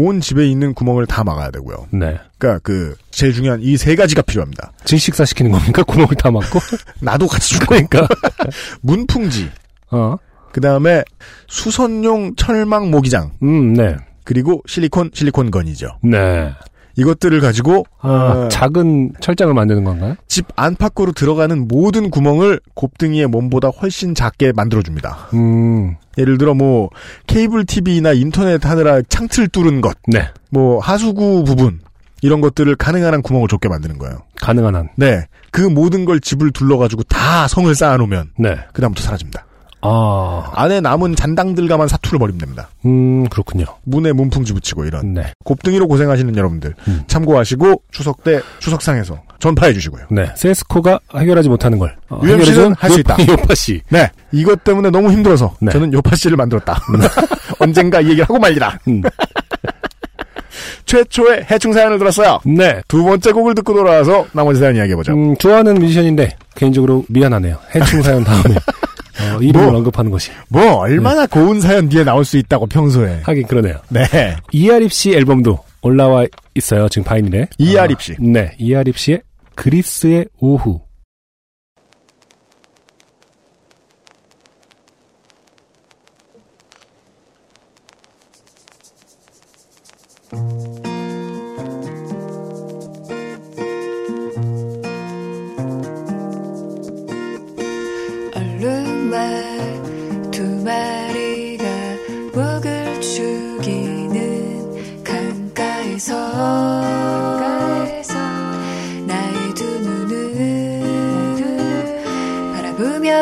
[0.03, 1.89] 온 집에 있는 구멍을 다 막아야 되고요.
[1.93, 2.19] 네.
[2.39, 4.73] 그러니까 그 제일 중요한 이 세 가지가 필요합니다.
[4.85, 5.83] 질식사 시키는 겁니까?
[5.83, 6.59] 구멍을 다 막고?
[7.01, 8.07] 나도 같이 죽고 그러니까.
[8.83, 9.51] 문풍지
[9.91, 10.17] 어.
[10.53, 11.03] 그 다음에
[11.49, 13.97] 수선용 철망 모기장 음, 네.
[14.25, 15.99] 그리고 실리콘, 실리콘건이죠.
[16.03, 16.53] 네.
[16.97, 20.17] 이것들을 가지고 아, 어, 작은 철장을 만드는 건가요?
[20.27, 25.29] 집 안팎으로 들어가는 모든 구멍을 곱등이의 몸보다 훨씬 작게 만들어줍니다.
[25.35, 26.91] 음, 예를 들어 뭐
[27.27, 30.29] 케이블 TV나 인터넷 하느라 창틀 뚫은 것, 네.
[30.51, 31.81] 뭐 하수구 부분
[32.23, 34.19] 이런 것들을 가능한 한 구멍을 좁게 만드는 거예요.
[34.41, 34.89] 가능한 한.
[34.97, 38.59] 네, 그 모든 걸 집을 둘러가지고 다 성을 쌓아놓으면 네.
[38.73, 39.47] 그 다음부터 사라집니다.
[39.83, 42.69] 아, 안에 남은 잔당들과만 사투를 벌이면 됩니다.
[42.85, 43.65] 음, 그렇군요.
[43.85, 45.33] 문에 문풍지 붙이고 이런 네.
[45.45, 47.03] 곱등이로 고생하시는 여러분들 음.
[47.07, 50.05] 참고하시고 추석 때 추석상에서 전파해 주시고요.
[50.11, 50.31] 네.
[50.37, 51.97] 세스코가 해결하지 못하는 걸.
[52.11, 53.17] 어, UMC 는 해결해준 할수 요- 있다.
[53.27, 53.81] 요파 씨.
[53.89, 55.71] 네, 이것 때문에 너무 힘들어서 네.
[55.73, 56.79] 저는 요파 씨를 만들었다.
[57.59, 58.79] 언젠가 이 얘기를 하고 말리라.
[58.89, 59.01] 음.
[60.85, 62.41] 최초의 해충 사연을 들었어요.
[62.45, 62.83] 네.
[62.89, 65.13] 두 번째 곡을 듣고 돌아와서 나머지 사연 이야기해보죠.
[65.13, 67.59] 음, 좋아하는 뮤지션인데, 개인적으로 미안하네요.
[67.75, 68.57] 해충 사연 다음에,
[69.19, 69.77] 어, 이름을 뭐?
[69.79, 70.31] 언급하는 것이.
[70.49, 73.21] 뭐 얼마나 고운 사연 뒤에 나올 수 있다고 평소에.
[73.25, 73.77] 하긴 그러네요.
[73.89, 74.05] 네.
[74.53, 76.89] 이하립 씨 앨범도 올라와 있어요.
[76.89, 77.49] 지금 바이닐에.
[77.59, 78.13] 이하립 씨.
[78.13, 78.55] 아, 네.
[78.59, 79.23] 이하립 씨의
[79.55, 80.81] 그리스의 오후.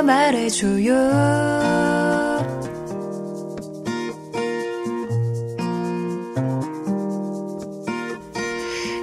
[0.02, 0.94] 말해줘요.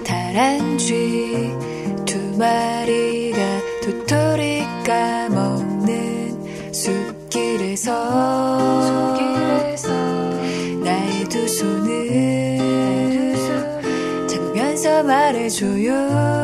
[0.06, 1.54] 다람쥐
[2.06, 3.40] 두 마리가
[3.84, 8.36] 도토리 까먹는 숲길에서.
[10.84, 12.56] 나의 두 손을
[14.76, 16.35] 잡으면서 말해줘요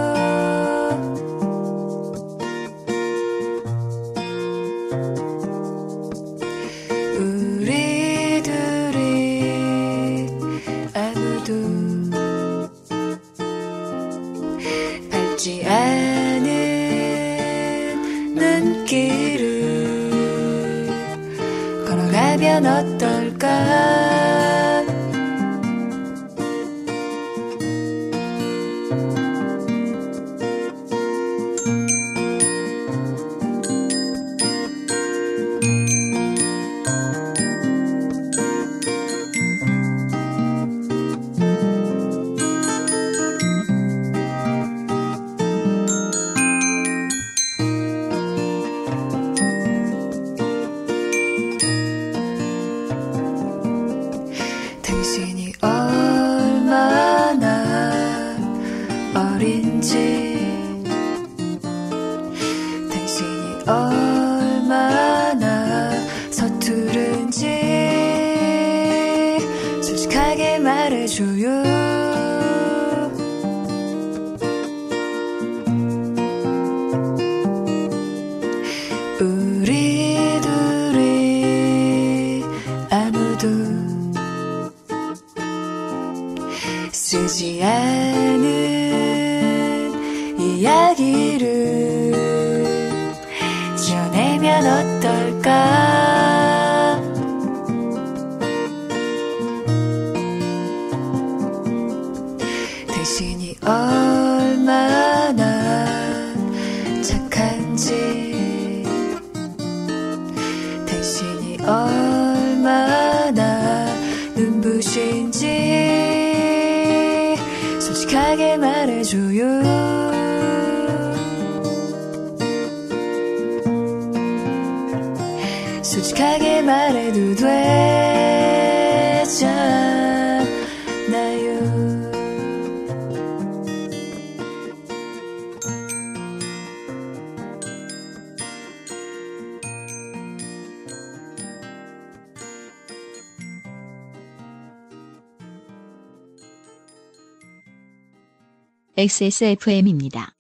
[149.02, 150.36] XSFM입니다.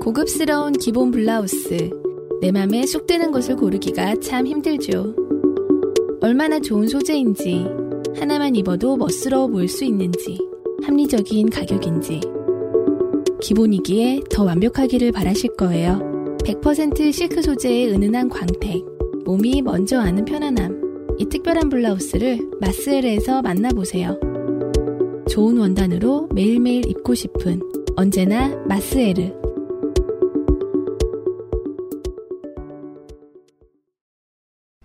[0.00, 1.88] 고급스러운 기본 블라우스.
[2.40, 5.14] 내 맘에 쏙 드는 것을 고르기가 참 힘들죠.
[6.20, 7.64] 얼마나 좋은 소재인지,
[8.16, 10.36] 하나만 입어도 멋스러워 보일 수 있는지,
[10.82, 12.20] 합리적인 가격인지.
[13.40, 16.00] 기본이기에 더 완벽하기를 바라실 거예요.
[16.42, 18.84] 100% 실크 소재의 은은한 광택,
[19.24, 24.33] 몸이 먼저 아는 편안함, 이 특별한 블라우스를 마스에르에서 만나보세요.
[25.34, 27.60] 좋은 원단으로 매일매일 입고 싶은
[27.96, 29.32] 언제나 마스에르.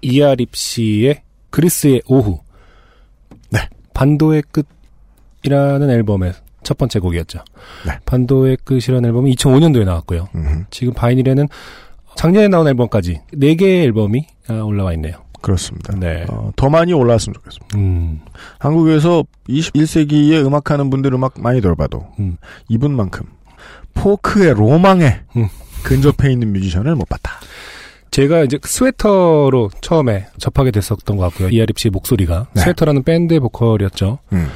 [0.01, 1.21] 이아립 씨의
[1.51, 2.39] 그리스의 오후.
[3.51, 3.59] 네.
[3.93, 4.41] 반도의
[5.43, 6.33] 끝이라는 앨범의
[6.63, 7.43] 첫 번째 곡이었죠.
[7.85, 7.99] 네.
[8.05, 10.29] 반도의 끝이라는 앨범이 2005년도에 나왔고요.
[10.33, 11.47] 음, 지금 바이닐에는
[12.15, 15.28] 작년에 나온 앨범까지 4개의 앨범이 아, 올라와 있네요.
[15.41, 15.95] 그렇습니다.
[15.97, 16.25] 네.
[16.29, 17.77] 어, 더 많이 올라왔으면 좋겠습니다.
[17.77, 18.21] 음,
[18.57, 22.37] 한국에서 21세기에 음악하는 분들 음악 많이 들어봐도 음.
[22.67, 23.25] 이분만큼
[23.93, 25.47] 포크의 로망에 음.
[25.83, 27.39] 근접해 있는 뮤지션을 못 봤다.
[28.11, 31.49] 제가 이제 스웨터로 처음에 접하게 됐었던 것 같고요.
[31.49, 32.61] 이아립 씨의 목소리가 네.
[32.61, 34.19] 스웨터라는 밴드의 보컬이었죠.
[34.33, 34.47] 음.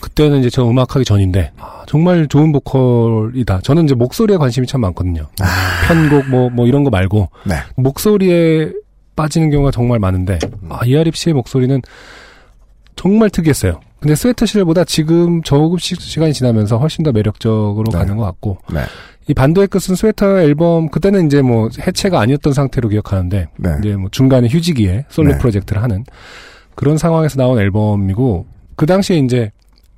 [0.00, 3.60] 그때는 이제 저 음악하기 전인데 아, 정말 좋은 보컬이다.
[3.62, 5.28] 저는 이제 목소리에 관심이 참 많거든요.
[5.88, 7.56] 편곡 뭐뭐 이런 거 말고 네.
[7.76, 8.72] 목소리에
[9.18, 10.38] 빠지는 경우가 정말 많은데
[10.68, 11.82] 아, 이아립 씨의 목소리는
[12.94, 13.80] 정말 특이했어요.
[14.00, 17.98] 근데 스웨터 시절보다 지금 조금씩 시간이 지나면서 훨씬 더 매력적으로 네.
[17.98, 18.80] 가는 것 같고 네.
[19.26, 23.70] 이 반도의 끝은 스웨터 앨범 그때는 이제 뭐 해체가 아니었던 상태로 기억하는데 네.
[23.80, 25.38] 이제 뭐 중간에 휴지기에 솔로 네.
[25.38, 26.04] 프로젝트를 하는
[26.76, 28.46] 그런 상황에서 나온 앨범이고
[28.76, 29.50] 그 당시에 이제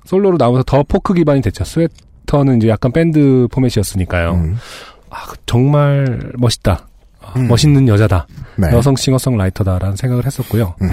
[0.05, 1.63] 솔로로 나오면서 더 포크 기반이 됐죠.
[1.63, 4.31] 스웨터는 이제 약간 밴드 포맷이었으니까요.
[4.31, 4.57] 음.
[5.11, 6.87] 아 그- 정말 멋있다.
[7.21, 7.47] 아, 음.
[7.47, 8.27] 멋있는 여자다.
[8.57, 8.67] 네.
[8.73, 10.75] 여성 싱어송라이터다라는 생각을 했었고요.
[10.81, 10.89] 음.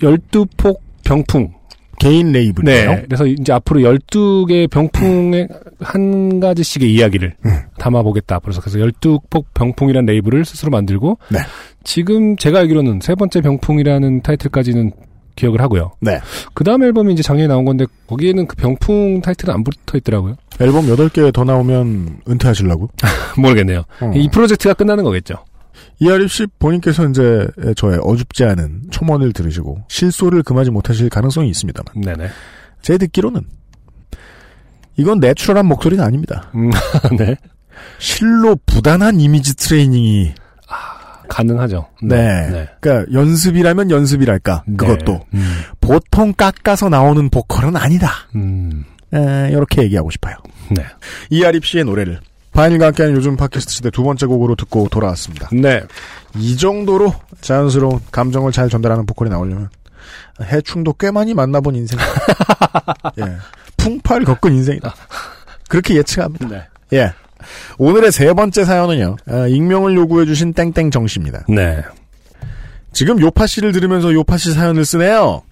[0.00, 1.52] 12폭 병풍.
[2.00, 2.90] 개인 레이블이에요.
[2.94, 3.02] 네.
[3.02, 5.48] 그래서 이제 앞으로 12개 병풍의
[5.80, 7.50] 한 가지씩의 이야기를 음.
[7.78, 8.38] 담아보겠다.
[8.38, 11.38] 그래서 그래서 12폭 병풍이라는 레이블을 스스로 만들고 네.
[11.84, 14.92] 지금 제가 알기로는 세 번째 병풍이라는 타이틀까지는
[15.40, 15.92] 기억을 하고요.
[16.00, 16.20] 네.
[16.52, 20.36] 그 다음 앨범이 이제 작년에 나온 건데 거기에는 그 병풍 타이틀은 안 붙어 있더라고요.
[20.60, 22.90] 앨범 8개 더 나오면 은퇴하시려고?
[23.38, 23.84] 모르겠네요.
[24.00, 24.12] 어.
[24.14, 25.36] 이 프로젝트가 끝나는 거겠죠.
[25.98, 32.30] 이하립 씨 본인께서 이제 저의 어줍지 않은 첨언을 들으시고 실소를 금하지 못하실 가능성이 있습니다만 네네.
[32.82, 33.42] 제 듣기로는
[34.96, 36.50] 이건 내추럴한 목소리는 아닙니다.
[36.54, 36.70] 음,
[37.18, 37.36] 네.
[37.98, 40.34] 실로 부단한 이미지 트레이닝이
[41.30, 41.86] 가능하죠.
[42.02, 42.68] 네.
[42.80, 45.38] 그러니까 연습이라면 연습이랄까 그것도 네.
[45.38, 48.10] 음, 보통 깎아서 나오는 보컬은 아니다.
[48.34, 50.34] 음, 에, 이렇게 얘기하고 싶어요.
[50.70, 50.84] 네.
[51.30, 52.20] 이하립 씨의 노래를
[52.52, 55.48] 바인일과 함께하는 요즘 팟캐스트 시대 두 번째 곡으로 듣고 돌아왔습니다.
[55.52, 55.82] 네.
[56.34, 59.70] 이 정도로 자연스러운 감정을 잘 전달하는 보컬이 나오려면
[60.42, 61.98] 해충도 꽤 많이 만나본 인생.
[63.18, 63.36] 예.
[63.76, 64.94] 풍파를 겪은 인생이다.
[65.68, 66.48] 그렇게 예측합니다.
[66.48, 66.62] 네.
[66.94, 67.12] 예.
[67.78, 69.16] 오늘의 세 번째 사연은요.
[69.28, 71.44] 아, 익명을 요구해주신 땡땡 정씨입니다.
[71.48, 71.82] 네.
[72.92, 75.42] 지금 요파 씨를 들으면서 요파 씨 사연을 쓰네요.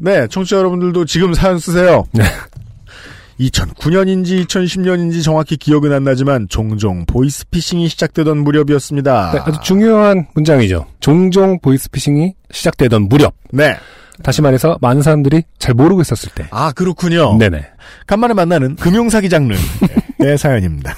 [0.00, 2.04] 네, 청취자 여러분들도 지금 사연 쓰세요.
[2.12, 2.24] 네.
[3.40, 9.30] 2009년인지 2010년인지 정확히 기억은 안 나지만 종종 보이스피싱이 시작되던 무렵이었습니다.
[9.32, 10.86] 네, 아주 중요한 문장이죠.
[11.00, 13.34] 종종 보이스피싱이 시작되던 무렵.
[13.52, 13.76] 네.
[14.24, 16.48] 다시 말해서 많은 사람들이 잘 모르고 있었을 때.
[16.50, 17.36] 아, 그렇군요.
[17.38, 17.64] 네네.
[18.08, 19.58] 간만에 만나는 금융사기 장르의
[20.36, 20.96] 사연입니다.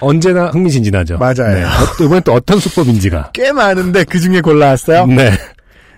[0.00, 1.18] 언제나 흥미진진하죠.
[1.18, 1.54] 맞아요.
[1.54, 1.62] 네.
[1.62, 3.30] 어, 이번엔 또 어떤 수법인지가.
[3.34, 5.06] 꽤 많은데 그 중에 골라왔어요.
[5.06, 5.32] 네.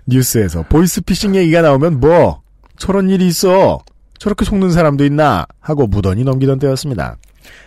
[0.07, 2.43] 뉴스에서 보이스피싱 얘기가 나오면 뭐
[2.77, 3.81] 저런 일이 있어.
[4.19, 7.17] 저렇게 속는 사람도 있나 하고 무던히 넘기던 때였습니다.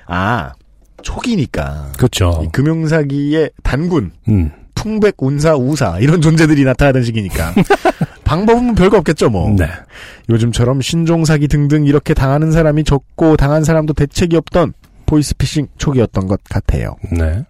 [0.06, 0.54] 아,
[1.02, 1.92] 초기니까.
[1.98, 2.42] 그렇죠.
[2.44, 4.52] 이 금융사기의 단군, 음.
[4.76, 7.54] 풍백, 운사, 우사 이런 존재들이 나타나던 시기니까
[8.24, 9.50] 방법은 별거 없겠죠 뭐.
[9.58, 9.68] 네.
[10.30, 14.74] 요즘처럼 신종사기 등등 이렇게 당하는 사람이 적고 당한 사람도 대책이 없던
[15.08, 16.96] 보이스피싱 초기였던 것 같아요.
[17.12, 17.44] 네.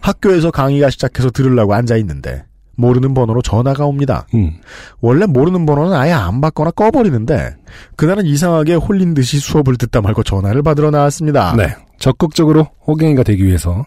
[0.00, 2.44] 학교에서 강의가 시작해서 들으려고 앉아 있는데
[2.76, 4.26] 모르는 번호로 전화가 옵니다.
[4.34, 4.58] 음.
[5.00, 7.54] 원래 모르는 번호는 아예 안 받거나 꺼버리는데
[7.94, 11.54] 그날은 이상하게 홀린 듯이 수업을 듣다 말고 전화를 받으러 나왔습니다.
[11.56, 11.76] 네.
[11.98, 13.86] 적극적으로 호갱이가 되기 위해서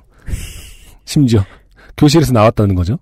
[1.03, 1.43] 심지어
[1.97, 2.99] 교실에서 나왔다는 거죠.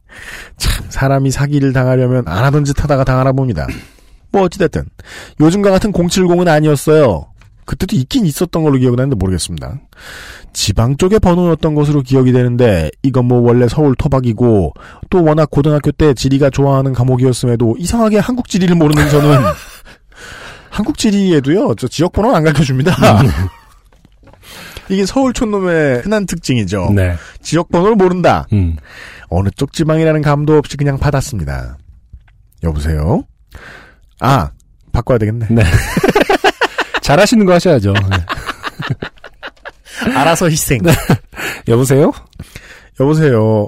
[0.57, 3.67] 참 사람이 사기를 당하려면 안 하던 짓 하다가 당하나 봅니다.
[4.31, 4.83] 뭐 어찌됐든
[5.39, 7.27] 요즘과 같은 070은 아니었어요.
[7.65, 9.79] 그때도 있긴 있었던 걸로 기억은 하는데 모르겠습니다.
[10.53, 14.73] 지방 쪽의 번호였던 것으로 기억이 되는데 이건 뭐 원래 서울 토박이고
[15.09, 19.39] 또 워낙 고등학교 때 지리가 좋아하는 과목이었음에도 이상하게 한국 지리를 모르는 저는
[20.69, 22.95] 한국 지리에도요 저 지역 번호는 안 가르쳐 줍니다.
[24.89, 26.91] 이게 서울 촌놈의 흔한 특징이죠.
[26.95, 27.15] 네.
[27.41, 28.45] 지역 번호를 모른다.
[28.53, 28.75] 음.
[29.29, 31.77] 어느 쪽 지방이라는 감도 없이 그냥 받았습니다.
[32.63, 33.23] 여보세요?
[34.19, 34.51] 아,
[34.91, 35.47] 바꿔야 되겠네.
[35.49, 35.63] 네.
[37.05, 37.93] 잘하시는 거 하셔야죠.
[37.93, 38.17] 네.
[40.17, 40.81] 알아서 희생.
[41.67, 42.11] 여보세요?
[42.99, 43.67] 여보세요?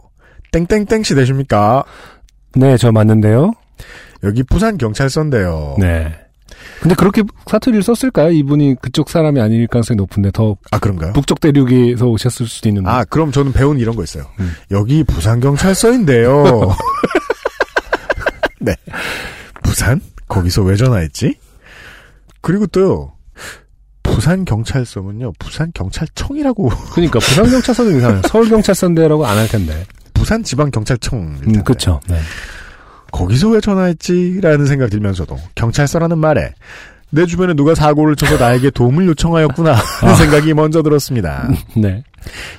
[0.51, 1.83] 땡땡땡씨 되십니까?
[2.55, 3.53] 네, 저 맞는데요.
[4.23, 5.75] 여기 부산 경찰서인데요.
[5.77, 6.15] 네.
[6.81, 8.31] 근데 그렇게 사투리를 썼을까요?
[8.31, 11.13] 이분이 그쪽 사람이 아닐 가능성이 높은데 더 아, 그런가요?
[11.13, 12.89] 북쪽 대륙에서 오셨을 수도 있는데.
[12.89, 14.25] 아, 그럼 저는 배운 이런 거 있어요.
[14.39, 14.51] 음.
[14.71, 16.75] 여기 부산 경찰서인데요.
[18.61, 18.75] 네.
[19.61, 20.01] 부산?
[20.27, 21.35] 거기서 왜 전화했지?
[22.41, 23.13] 그리고 또요.
[24.17, 25.33] 부산 경찰서는요.
[25.37, 28.21] 부산 경찰청이라고 그러니까 부산 경찰서도 이상해요.
[28.27, 29.85] 서울 경찰서인데라고 안 할 텐데.
[30.15, 31.99] 부산 지방 경찰청 음, 그렇죠.
[32.09, 32.17] 네.
[33.11, 36.51] 거기서 왜 전화했지라는 생각 들면서도 경찰서라는 말에
[37.11, 41.47] 내 주변에 누가 사고를 쳐서 나에게 도움을 요청하였구나 하는 생각이 먼저 들었습니다.
[41.77, 42.03] 네.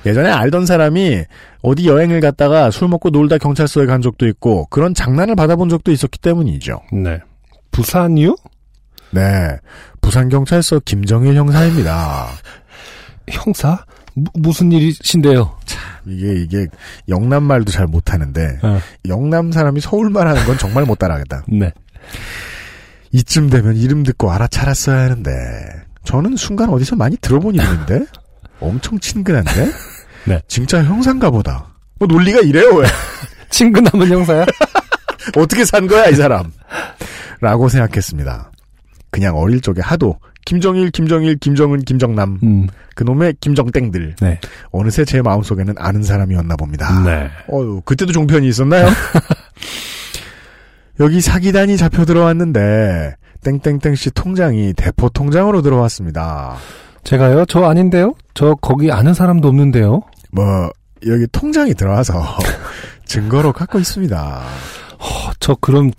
[0.05, 1.23] 예전에 알던 사람이
[1.61, 6.19] 어디 여행을 갔다가 술 먹고 놀다 경찰서에 간 적도 있고 그런 장난을 받아본 적도 있었기
[6.19, 6.79] 때문이죠.
[6.93, 7.19] 네.
[7.71, 8.37] 부산이요?
[9.11, 9.57] 네.
[10.01, 12.27] 부산경찰서 김정일 형사입니다.
[13.29, 13.85] 형사?
[14.15, 15.57] 무, 무슨 일이신데요?
[16.05, 16.67] 이게, 이게,
[17.07, 21.43] 영남 말도 잘 못하는데, 어, 영남 사람이 서울 말 하는 건 정말 못 따라하겠다.
[21.47, 21.71] 네.
[23.11, 25.31] 이쯤 되면 이름 듣고 알아차렸어야 하는데,
[26.03, 28.05] 저는 순간 어디서 많이 들어본 이름인데?
[28.59, 29.71] 엄청 친근한데?
[30.25, 30.41] 네.
[30.47, 31.67] 진짜 형사인가 보다.
[31.99, 32.87] 뭐 논리가 이래요, 왜?
[33.49, 34.45] 친근하면 형사야?
[35.37, 36.51] 어떻게 산 거야, 이 사람?
[37.41, 38.51] 라고 생각했습니다.
[39.11, 44.15] 그냥 어릴 적에 하도, 김정일, 김정일, 김정은, 김정남, 음, 그놈의 김정땡들.
[44.21, 44.39] 네.
[44.71, 47.03] 어느새 제 마음속에는 아는 사람이었나 봅니다.
[47.03, 47.29] 네.
[47.51, 48.87] 어유 그때도 종편이 있었나요?
[50.99, 56.57] 여기 사기단이 잡혀 들어왔는데 땡땡땡 씨 통장이 대포 통장으로 들어왔습니다.
[57.03, 57.45] 제가요?
[57.45, 58.15] 저 아닌데요?
[58.33, 60.01] 저 거기 아는 사람도 없는데요?
[60.31, 60.69] 뭐
[61.07, 62.21] 여기 통장이 들어와서
[63.05, 64.41] 증거로 갖고 있습니다.
[64.99, 65.91] 어, 저 그럼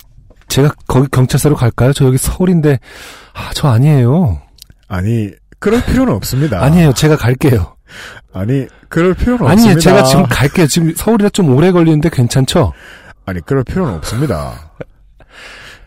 [0.50, 1.92] 제가 거기 경찰서로 갈까요?
[1.92, 2.78] 저 여기 서울인데
[3.34, 4.42] 아, 저 아니에요.
[4.88, 6.62] 아니 그럴 필요는 없습니다.
[6.62, 6.92] 아니에요.
[6.92, 7.76] 제가 갈게요.
[8.32, 9.72] 아니 그럴 필요는 아니에요.
[9.72, 9.80] 없습니다.
[9.80, 10.66] 제가 지금 갈게요.
[10.66, 12.72] 지금 서울이라 좀 오래 걸리는데 괜찮죠?
[13.24, 14.72] 아니 그럴 필요는 없습니다.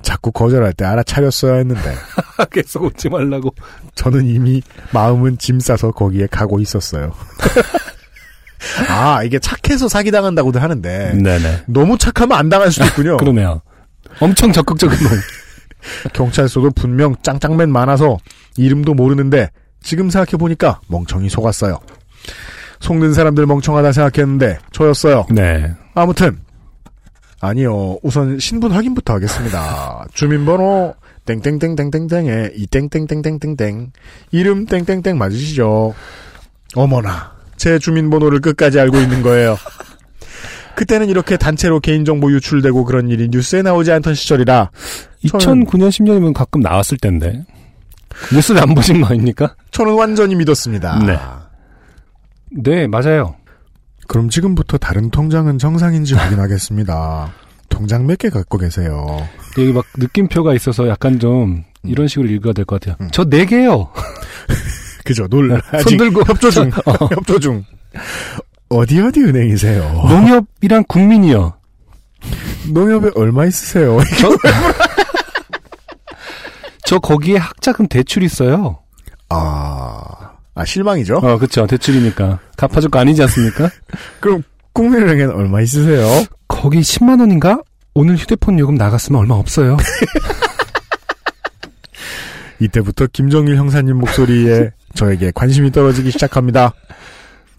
[0.01, 1.93] 자꾸 거절할 때 알아차렸어야 했는데
[2.51, 3.53] 계속 오지 말라고.
[3.95, 4.61] 저는 이미
[4.91, 7.13] 마음은 짐 싸서 거기에 가고 있었어요.
[8.89, 11.63] 아, 이게 착해서 사기당한다고도 하는데, 네네.
[11.67, 13.17] 너무 착하면 안 당할 수도 있군요.
[13.19, 13.61] 그러네요.
[14.19, 15.11] 엄청 적극적인 놈.
[16.13, 18.17] 경찰서도 분명 짱짱맨 많아서
[18.57, 19.49] 이름도 모르는데,
[19.81, 21.79] 지금 생각해보니까 멍청이 속았어요.
[22.79, 25.25] 속는 사람들 멍청하다 생각했는데, 저였어요.
[25.29, 25.73] 네.
[25.93, 26.39] 아무튼,
[27.41, 27.97] 아니요.
[28.03, 30.05] 우선 신분 확인부터 하겠습니다.
[30.15, 30.95] 주민번호,
[31.25, 33.91] 땡땡땡땡땡땡에, 이 땡땡땡땡땡땡,
[34.31, 35.93] 이름 땡땡땡 맞으시죠?
[36.75, 39.57] 어머나, 제 주민번호를 끝까지 알고 있는 거예요.
[40.75, 44.71] 그때는 이렇게 단체로 개인정보 유출되고 그런 일이 뉴스에 나오지 않던 시절이라,
[45.25, 47.43] 2009년 10년이면 가끔 나왔을 텐데.
[48.33, 49.55] 뉴스를 안 보신 거 아닙니까?
[49.71, 50.99] 저는 완전히 믿었습니다.
[51.05, 51.17] 네.
[52.51, 53.35] 네, 맞아요.
[54.07, 57.31] 그럼 지금부터 다른 통장은 정상인지 확인하겠습니다.
[57.69, 59.07] 통장 몇 개 갖고 계세요?
[59.57, 62.95] 여기 막 느낌표가 있어서 약간 좀 이런 식으로 읽어야 될 것 같아요.
[63.01, 63.09] 음.
[63.11, 63.89] 저네 개요.
[65.05, 66.21] 그죠, 놀, 손 들고.
[66.27, 66.69] 협조 중,
[67.15, 67.63] 협조 중.
[68.77, 69.83] 어디 어디 은행이세요?
[70.07, 71.53] 농협이랑 국민이요.
[72.71, 73.97] 농협에 얼마 있으세요?
[74.19, 74.29] 저,
[76.85, 78.79] 저 거기에 학자금 대출 있어요.
[79.29, 81.17] 아, 아 실망이죠?
[81.17, 81.67] 어, 그쵸.
[81.67, 82.39] 대출이니까.
[82.57, 83.69] 갚아줄 거 아니지 않습니까?
[84.19, 84.43] 그럼
[84.73, 86.07] 국민은행엔 얼마 있으세요?
[86.47, 87.59] 거기 10만 원인가?
[87.93, 89.77] 오늘 휴대폰 요금 나갔으면 얼마 없어요.
[92.59, 96.73] 이때부터 김정일 형사님 목소리에 저에게 관심이 떨어지기 시작합니다.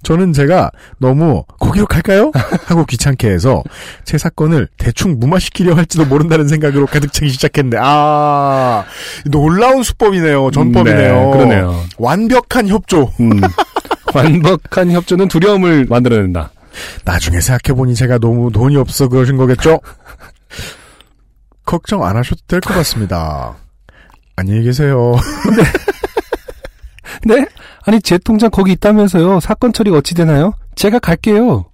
[0.05, 2.31] 저는 제가 너무 거기로 갈까요?
[2.67, 3.63] 하고 귀찮게 해서
[4.05, 8.85] 제 사건을 대충 무마시키려 할지도 모른다는 생각으로 가득 차기 시작했는데 아
[9.27, 10.51] 놀라운 수법이네요.
[10.53, 11.15] 전법이네요.
[11.25, 11.81] 네, 그러네요.
[11.99, 13.11] 완벽한 협조.
[13.21, 13.41] 음.
[14.15, 16.51] 완벽한 협조는 두려움을 만들어낸다.
[17.05, 19.81] 나중에 생각해보니 제가 너무 돈이 없어 그러신 거겠죠?
[21.65, 23.57] 걱정 안 하셔도 될 것 같습니다.
[24.37, 25.15] 안녕히 계세요.
[27.25, 27.47] 네?
[27.87, 29.41] 아니, 제 통장 거기 있다면서요.
[29.41, 30.55] 사건 처리가 어찌 되나요?
[30.75, 31.67] 제가 갈게요.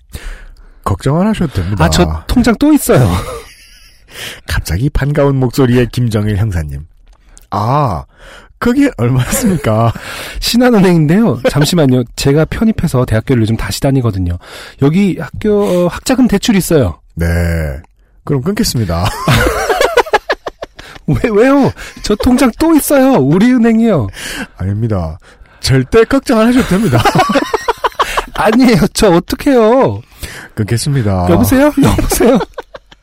[0.84, 1.84] 걱정 안 하셔도 됩니다.
[1.84, 3.08] 아, 저 통장 또 있어요.
[4.46, 6.86] 갑자기 반가운 목소리의 김정일 형사님.
[7.50, 8.04] 아,
[8.58, 9.92] 그게 얼마였습니까?
[10.40, 11.40] 신한은행인데요.
[11.48, 12.04] 잠시만요.
[12.16, 14.38] 제가 편입해서 대학교를 요즘 다시 다니거든요.
[14.82, 17.00] 여기 학교 어, 학자금 대출 있어요.
[17.14, 17.26] 네.
[18.24, 19.08] 그럼 끊겠습니다.
[21.06, 21.72] 왜 왜요?
[22.02, 23.14] 저 통장 또 있어요.
[23.14, 24.06] 우리 은행이요.
[24.56, 25.18] 아닙니다.
[25.60, 27.02] 절대 걱정 안 하셔도 됩니다.
[28.34, 28.86] 아니에요.
[28.94, 30.00] 저 어떡해요?
[30.54, 31.28] 끊겠습니다.
[31.30, 31.72] 여보세요?
[31.82, 32.38] 여보세요?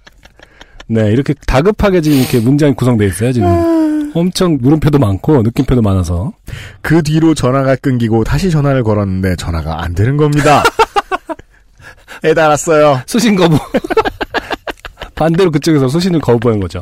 [0.88, 4.12] 네, 이렇게 다급하게 지금 이렇게 문장이 구성되어 있어요, 지금.
[4.16, 6.34] 엄청 물음표도 많고 느낌표도 많아서.
[6.82, 10.64] 그 뒤로 전화가 끊기고 다시 전화를 걸었는데 전화가 안 되는 겁니다.
[12.24, 13.02] 애달았어요.
[13.06, 13.58] 수신 거부.
[15.14, 16.80] 반대로 그쪽에서 수신을 거부한 거죠.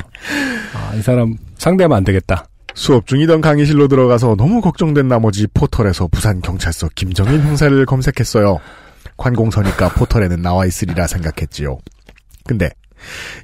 [0.74, 2.46] 아, 이 사람 상대하면 안 되겠다.
[2.76, 8.60] 수업 중이던 강의실로 들어가서 너무 걱정된 나머지 포털에서 부산경찰서 김정일 형사를 검색했어요.
[9.18, 11.78] 관공서니까 포털에는 나와 있으리라 생각했지요.
[12.46, 12.70] 근데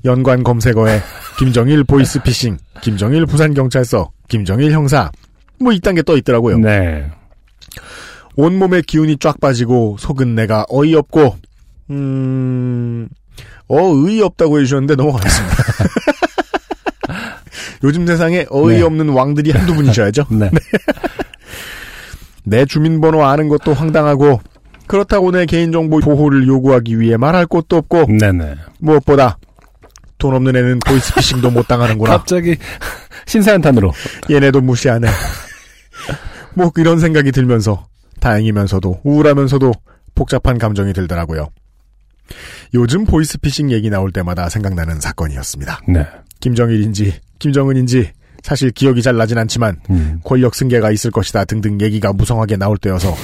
[0.06, 1.02] 연관 검색어에
[1.40, 5.10] 김정일 보이스피싱, 김정일 부산경찰서, 김정일 형사
[5.60, 6.58] 뭐 이딴 게 떠 있더라고요.
[6.58, 7.10] 네.
[8.36, 11.36] 온몸에 기운이 쫙 빠지고 속은 내가 어이없고
[11.92, 13.08] 음...
[13.68, 15.56] 어의없다고 해주셨는데 넘어가겠습니다.
[17.84, 20.26] 요즘 세상에 어이없는 왕들이 한두 분이셔야죠.
[20.32, 20.50] 네.
[22.44, 24.42] 내 주민번호 아는 것도 황당하고
[24.88, 28.56] 그렇다고 내 개인정보 보호를 요구하기 위해 말할 것도 없고 네네.
[28.80, 29.38] 무엇보다
[30.18, 32.12] 돈 없는 애는 보이스피싱도 못 당하는구나.
[32.18, 32.58] 갑자기
[33.26, 33.92] 신사한탄으로.
[34.30, 35.08] 얘네도 무시하네.
[36.54, 37.88] 뭐 이런 생각이 들면서
[38.20, 39.72] 다행이면서도 우울하면서도
[40.14, 41.50] 복잡한 감정이 들더라고요.
[42.74, 45.82] 요즘 보이스피싱 얘기 나올 때마다 생각나는 사건이었습니다.
[45.88, 46.06] 네.
[46.40, 48.12] 김정일인지 김정은인지
[48.44, 50.22] 사실 기억이 잘 나진 않지만 음.
[50.24, 53.16] 권력 승계가 있을 것이다 등등 얘기가 무성하게 나올 때여서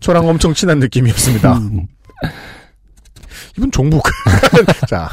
[0.00, 1.56] 저랑 엄청 친한 느낌이었습니다.
[1.58, 1.86] 음.
[3.56, 4.02] 이분 종북.
[4.88, 5.08] 자,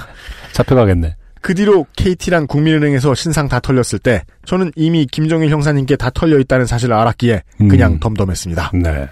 [0.53, 1.15] 잡혀가겠네.
[1.41, 6.65] 그 뒤로 KT랑 국민은행에서 신상 다 털렸을 때 저는 이미 김정일 형사님께 다 털려 있다는
[6.65, 7.99] 사실을 알았기에 그냥 음.
[7.99, 8.71] 덤덤했습니다.
[8.75, 9.07] 네.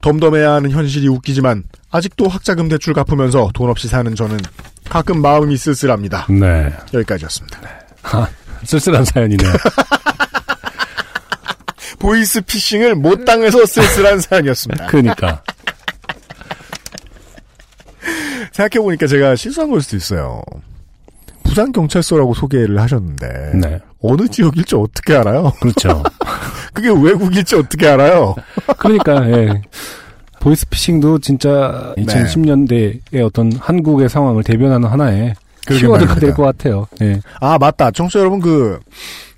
[0.00, 4.38] 덤덤해야 하는 현실이 웃기지만 아직도 학자금 대출 갚으면서 돈 없이 사는 저는
[4.88, 6.26] 가끔 마음이 쓸쓸합니다.
[6.30, 6.72] 네.
[6.92, 7.58] 여기까지였습니다.
[8.02, 8.28] 아,
[8.64, 9.52] 쓸쓸한 사연이네요.
[11.98, 14.86] 보이스 피싱을 못 당해서 쓸쓸한 사연이었습니다.
[14.86, 15.42] 그러니까.
[18.52, 20.42] 생각해보니까 제가 실수한 걸 수도 있어요.
[21.42, 23.80] 부산 경찰서라고 소개를 하셨는데 네.
[24.02, 25.52] 어느 지역일지 어떻게 알아요?
[25.60, 26.02] 그렇죠.
[26.74, 28.34] 그게 외국일지 어떻게 알아요?
[28.78, 29.62] 그러니까, 예.
[30.40, 32.04] 보이스피싱도 진짜 네.
[32.04, 35.34] 2010년대의 어떤 한국의 상황을 대변하는 하나의
[35.74, 36.14] 키워드가.
[36.16, 36.86] 될 것 같아요.
[37.02, 37.20] 예.
[37.40, 37.90] 아 맞다.
[37.90, 38.78] 청취자 여러분 그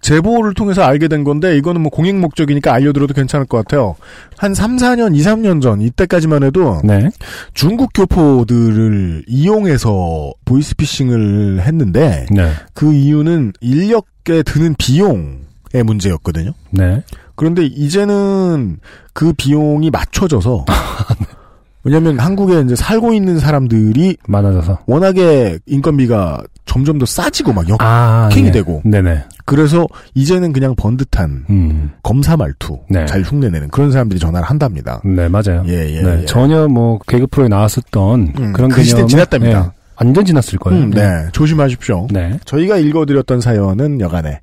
[0.01, 3.97] 제보를 통해서 알게 된 건데 이거는 뭐 공익 목적이니까 알려드려도 괜찮을 것 같아요.
[4.37, 7.11] 한 3, 4년, 2, 3년 전 이때까지만 해도 네.
[7.53, 12.53] 중국 교포들을 이용해서 보이스피싱을 했는데 네.
[12.75, 16.53] 그 이유는 인력에 드는 비용의 문제였거든요.
[16.71, 17.03] 네.
[17.35, 18.79] 그런데 이제는
[19.13, 20.65] 그 비용이 맞춰져서
[21.85, 24.81] 왜냐하면 한국에 이제 살고 있는 사람들이 많아져서.
[24.87, 27.83] 워낙에 인건비가 점점 더 싸지고 막 역.
[27.83, 28.29] 아.
[28.33, 28.51] 네.
[28.51, 28.83] 되고.
[28.85, 29.25] 네네.
[29.45, 31.91] 그래서 이제는 그냥 번듯한 음.
[32.03, 33.07] 검사 말투 네.
[33.07, 35.01] 잘 흉내내는 그런 사람들이 전화를 한답니다.
[35.05, 35.65] 네, 맞아요.
[35.67, 36.25] 예, 예, 네, 예.
[36.27, 39.73] 전혀 뭐 개그 프로에 나왔었던 음, 그런 그 개념은, 지났답니다.
[39.75, 40.85] 예, 완전 지났을 거예요.
[40.85, 42.09] 음, 네, 조심하십시오.
[42.11, 42.39] 네.
[42.45, 44.41] 저희가 읽어드렸던 사연은 여간에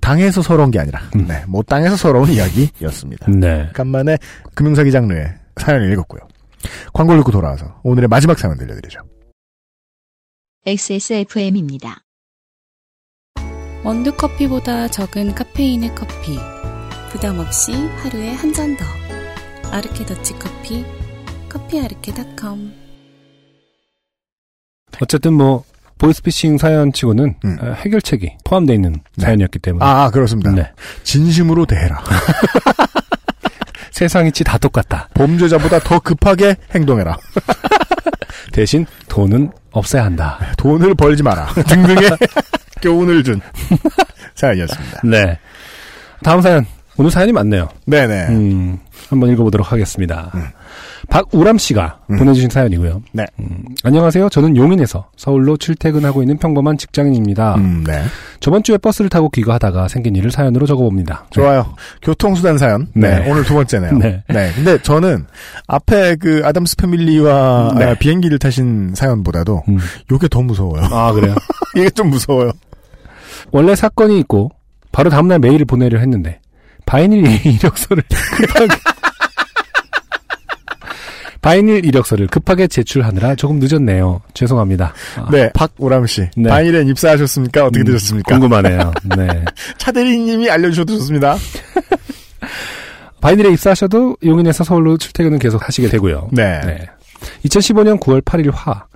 [0.00, 1.26] 당해서 서러운 게 아니라 음.
[1.28, 3.30] 네, 못 당해서 서러운 이야기였습니다.
[3.30, 3.68] 네.
[3.72, 4.18] 간만에
[4.54, 6.20] 금융사기 장르의 사연을 읽었고요.
[6.92, 9.00] 광고를 듣고 돌아와서 오늘의 마지막 사연 들려드리죠.
[10.66, 12.02] XSFM입니다.
[13.84, 16.38] 원두커피보다 적은 카페인의 커피.
[17.10, 18.84] 부담 없이 하루에 한 잔 더.
[19.72, 20.84] 아르케 더치 커피.
[21.48, 22.72] 커피아르케닷컴.
[25.00, 25.64] 어쨌든 뭐
[25.98, 27.58] 보이스피싱 사연치고는 음.
[27.60, 30.50] 어, 해결책이 포함되어 있는 사연이었기 때문에 아, 아, 그렇습니다.
[30.52, 30.70] 네.
[31.02, 32.02] 진심으로 대해라.
[33.92, 35.08] 세상 이치 다 똑같다.
[35.14, 37.16] 범죄자보다 더 급하게 행동해라.
[38.52, 40.38] 대신 돈은 없애야 한다.
[40.56, 41.46] 돈을 벌지 마라.
[41.68, 42.10] 등등의
[42.82, 43.40] 교훈을 준
[44.34, 45.00] 사연이었습니다.
[45.04, 45.38] 네.
[46.22, 46.66] 다음 사연.
[46.96, 47.68] 오늘 사연이 많네요.
[47.86, 48.26] 네네.
[48.28, 48.78] 음,
[49.08, 50.30] 한번 읽어보도록 하겠습니다.
[51.08, 52.18] 박우람 씨가 음.
[52.18, 53.02] 보내주신 사연이고요.
[53.12, 53.26] 네.
[53.40, 54.28] 음, 안녕하세요.
[54.28, 57.56] 저는 용인에서 서울로 출퇴근하고 있는 평범한 직장인입니다.
[57.56, 58.02] 음, 네.
[58.40, 61.26] 저번 주에 버스를 타고 귀가하다가 생긴 일을 사연으로 적어봅니다.
[61.30, 61.74] 좋아요.
[62.02, 62.88] 교통수단 사연.
[62.94, 63.18] 네.
[63.18, 63.30] 네.
[63.30, 63.98] 오늘 두 번째네요.
[63.98, 64.22] 네.
[64.54, 65.26] 근데 저는
[65.66, 67.84] 앞에 그 아담스 패밀리와 네.
[67.86, 69.78] 아, 비행기를 타신 사연보다도 음.
[70.10, 70.82] 요게 더 무서워요.
[70.90, 71.34] 아, 그래요?
[71.76, 72.52] 이게 좀 무서워요.
[73.50, 74.50] 원래 사건이 있고
[74.92, 76.40] 바로 다음날 메일을 보내려 했는데
[76.86, 78.02] 바이닐 이력서를
[78.36, 78.74] 급하게
[81.42, 84.22] 바이닐 이력서를 급하게 제출하느라 조금 늦었네요.
[84.32, 84.94] 죄송합니다.
[85.16, 85.50] 아, 네.
[85.52, 86.28] 박우람 씨.
[86.36, 86.48] 네.
[86.48, 87.66] 바이닐엔 입사하셨습니까?
[87.66, 88.38] 어떻게 음, 되셨습니까?
[88.38, 88.92] 궁금하네요.
[89.16, 89.44] 네.
[89.76, 91.36] 차대리님이 알려주셔도 좋습니다.
[93.20, 96.28] 바이닐에 입사하셔도 용인에서 서울로 출퇴근은 계속 하시게 되고요.
[96.32, 96.60] 네.
[97.44, 98.86] 2015년 9월 8일 화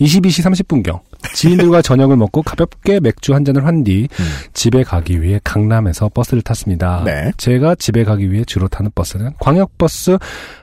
[0.00, 1.00] 22시 30분경
[1.34, 4.24] 지인들과 저녁을 먹고 가볍게 맥주 한 잔을 한뒤 음.
[4.52, 7.02] 집에 가기 위해 강남에서 버스를 탔습니다.
[7.04, 7.32] 네.
[7.36, 10.18] 제가 집에 가기 위해 주로 타는 버스는 광역버스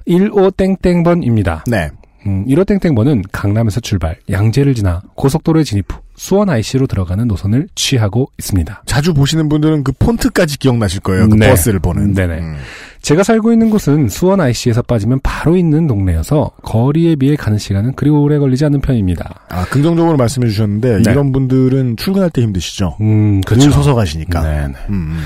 [0.07, 1.63] 15땡땡번입니다.
[1.69, 1.89] 네.
[2.25, 8.83] 음, 15땡땡번은 강남에서 출발, 양재를 지나 고속도로에 진입 후 수원 IC로 들어가는 노선을 취하고 있습니다.
[8.85, 11.27] 자주 보시는 분들은 그 폰트까지 기억나실 거예요.
[11.27, 11.49] 그 네.
[11.49, 12.13] 버스를 보는.
[12.13, 12.39] 네네.
[12.39, 12.55] 음.
[13.01, 18.09] 제가 살고 있는 곳은 수원 IC에서 빠지면 바로 있는 동네여서 거리에 비해 가는 시간은 그리
[18.09, 19.41] 오래 걸리지 않는 편입니다.
[19.49, 21.11] 아, 긍정적으로 말씀해 주셨는데 네.
[21.11, 22.95] 이런 분들은 출근할 때 힘드시죠?
[23.01, 23.71] 음, 늘 그렇죠.
[23.71, 24.41] 서서 가시니까.
[24.43, 24.73] 네, 네.
[24.89, 25.17] 음, 음.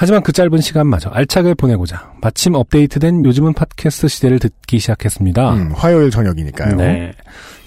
[0.00, 5.54] 하지만 그 짧은 시간마저 알차게 보내고자 마침 업데이트된 요즘은 팟캐스트 시대를 듣기 시작했습니다.
[5.54, 6.76] 음, 화요일 저녁이니까요.
[6.76, 7.10] 네.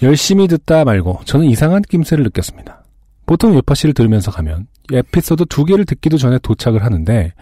[0.02, 2.86] 열심히 듣다 말고 저는 이상한 낌새를 느꼈습니다.
[3.26, 7.34] 보통 요파씨를 들으면서 가면 에피소드 두 개를 듣기도 전에 도착을 하는데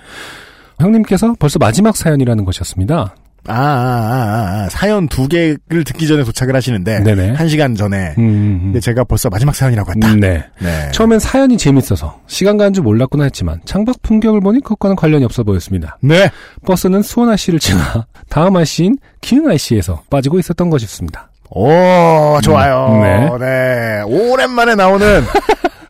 [0.80, 3.16] 형님께서 벌써 마지막 사연이라는 것이었습니다.
[3.49, 7.31] 아, 아, 아, 아, 사연 두 개를 듣기 전에 도착을 하시는데 네네.
[7.31, 8.13] 한 시간 전에.
[8.17, 10.11] 음, 음, 근데 제가 벌써 마지막 사연이라고 했다.
[10.13, 10.43] 음, 네.
[10.59, 10.91] 네.
[10.91, 15.97] 처음엔 사연이 재밌어서 시간 가는 줄 몰랐구나 했지만 창밖 풍경을 보니 그것과는 관련이 없어 보였습니다.
[16.01, 16.30] 네.
[16.65, 21.30] 버스는 수원 IC를 지나 다음 IC인 기흥 IC에서 빠지고 있었던 것이었습니다.
[21.51, 22.88] 오, 좋아요.
[22.93, 23.30] 음, 네.
[23.39, 24.01] 네.
[24.05, 25.23] 오랜만에 나오는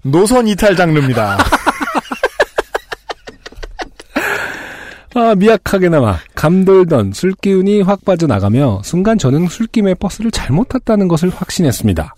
[0.04, 1.38] 노선 이탈 장르입니다.
[5.16, 12.16] 아, 미약하게나마 감돌던 술기운이 확 빠져나가며 순간 저는 술김에 버스를 잘못 탔다는 것을 확신했습니다.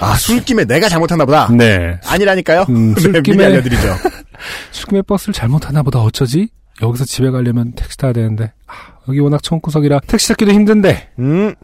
[0.00, 1.48] 아, 술김에 내가 잘못했나 보다.
[1.50, 1.98] 네.
[2.04, 2.66] 아니라니까요?
[2.68, 3.82] 음, 네, 술김에- 알려드리죠.
[4.72, 6.48] 술김에 버스를 잘못 탔나 보다 어쩌지?
[6.82, 8.72] 여기서 집에 가려면 택시 타야 되는데 아,
[9.08, 11.54] 여기 워낙 총구석이라 택시 찾기도 힘든데 음,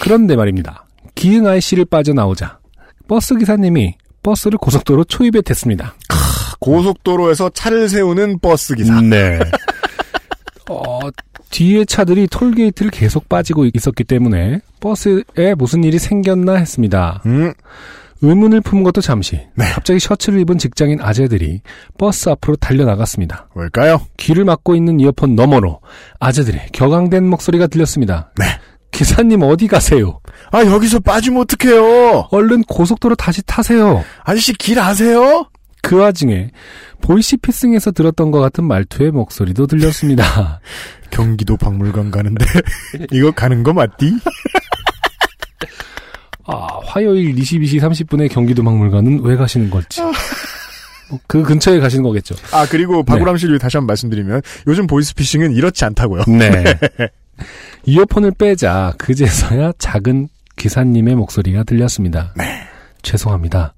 [0.00, 0.86] 그런데 말입니다.
[1.14, 2.58] 기흥 IC를 빠져나오자
[3.06, 5.94] 버스 기사님이 버스를 고속도로 초입에 댔습니다.
[6.58, 9.00] 고속도로에서 차를 세우는 버스 기사.
[9.00, 9.38] 네.
[10.70, 11.00] 어,
[11.50, 17.22] 뒤에 차들이 톨게이트를 계속 빠지고 있었기 때문에 버스에 무슨 일이 생겼나 했습니다.
[17.26, 17.52] 음,
[18.22, 19.40] 의문을 품은 것도 잠시.
[19.54, 19.64] 네.
[19.72, 21.62] 갑자기 셔츠를 입은 직장인 아재들이
[21.98, 23.48] 버스 앞으로 달려나갔습니다.
[23.54, 24.00] 뭘까요?
[24.18, 25.80] 귀를 막고 있는 이어폰 너머로
[26.18, 28.30] 아재들의 격앙된 목소리가 들렸습니다.
[28.38, 28.44] 네.
[28.92, 30.20] 기사님 어디 가세요?
[30.50, 32.28] 아, 여기서 빠지면 어떡해요?
[32.30, 34.04] 얼른 고속도로 다시 타세요.
[34.24, 35.48] 아저씨 길 아세요?
[35.82, 36.50] 그 와중에
[37.00, 40.60] 보이시 피싱에서 들었던 것 같은 말투의 목소리도 들렸습니다.
[41.10, 42.44] 경기도 박물관 가는데,
[43.12, 44.12] 이거 가는 거 맞디?
[46.46, 50.00] 아, 화요일 22시 30분에 경기도 박물관은 왜 가시는 걸지.
[51.10, 52.34] 뭐그 근처에 가시는 거겠죠.
[52.52, 56.24] 아, 그리고 박우람 씨를 다시 한번 말씀드리면, 요즘 보이스피싱은 이렇지 않다고요.
[56.28, 56.64] 네.
[57.84, 62.34] 이어폰을 빼자 그제서야 작은 기사님의 목소리가 들렸습니다.
[63.02, 63.74] 죄송합니다.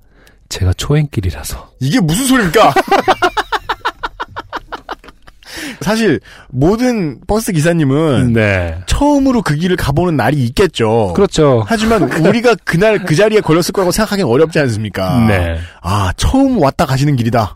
[0.53, 1.71] 제가 초행길이라서.
[1.81, 2.75] 이게 무슨 소리입니까?
[5.81, 6.21] 사실
[6.51, 8.79] 모든 버스 기사님은 네.
[8.87, 11.15] 처음으로 그 길을 가보는 날이 있겠죠.
[11.17, 11.65] 그렇죠.
[11.67, 15.27] 하지만 우리가 그날 그 자리에 걸렸을 거라고 생각하기는 어렵지 않습니까?
[15.27, 15.57] 네.
[15.81, 17.55] 아 처음 왔다 가시는 길이다.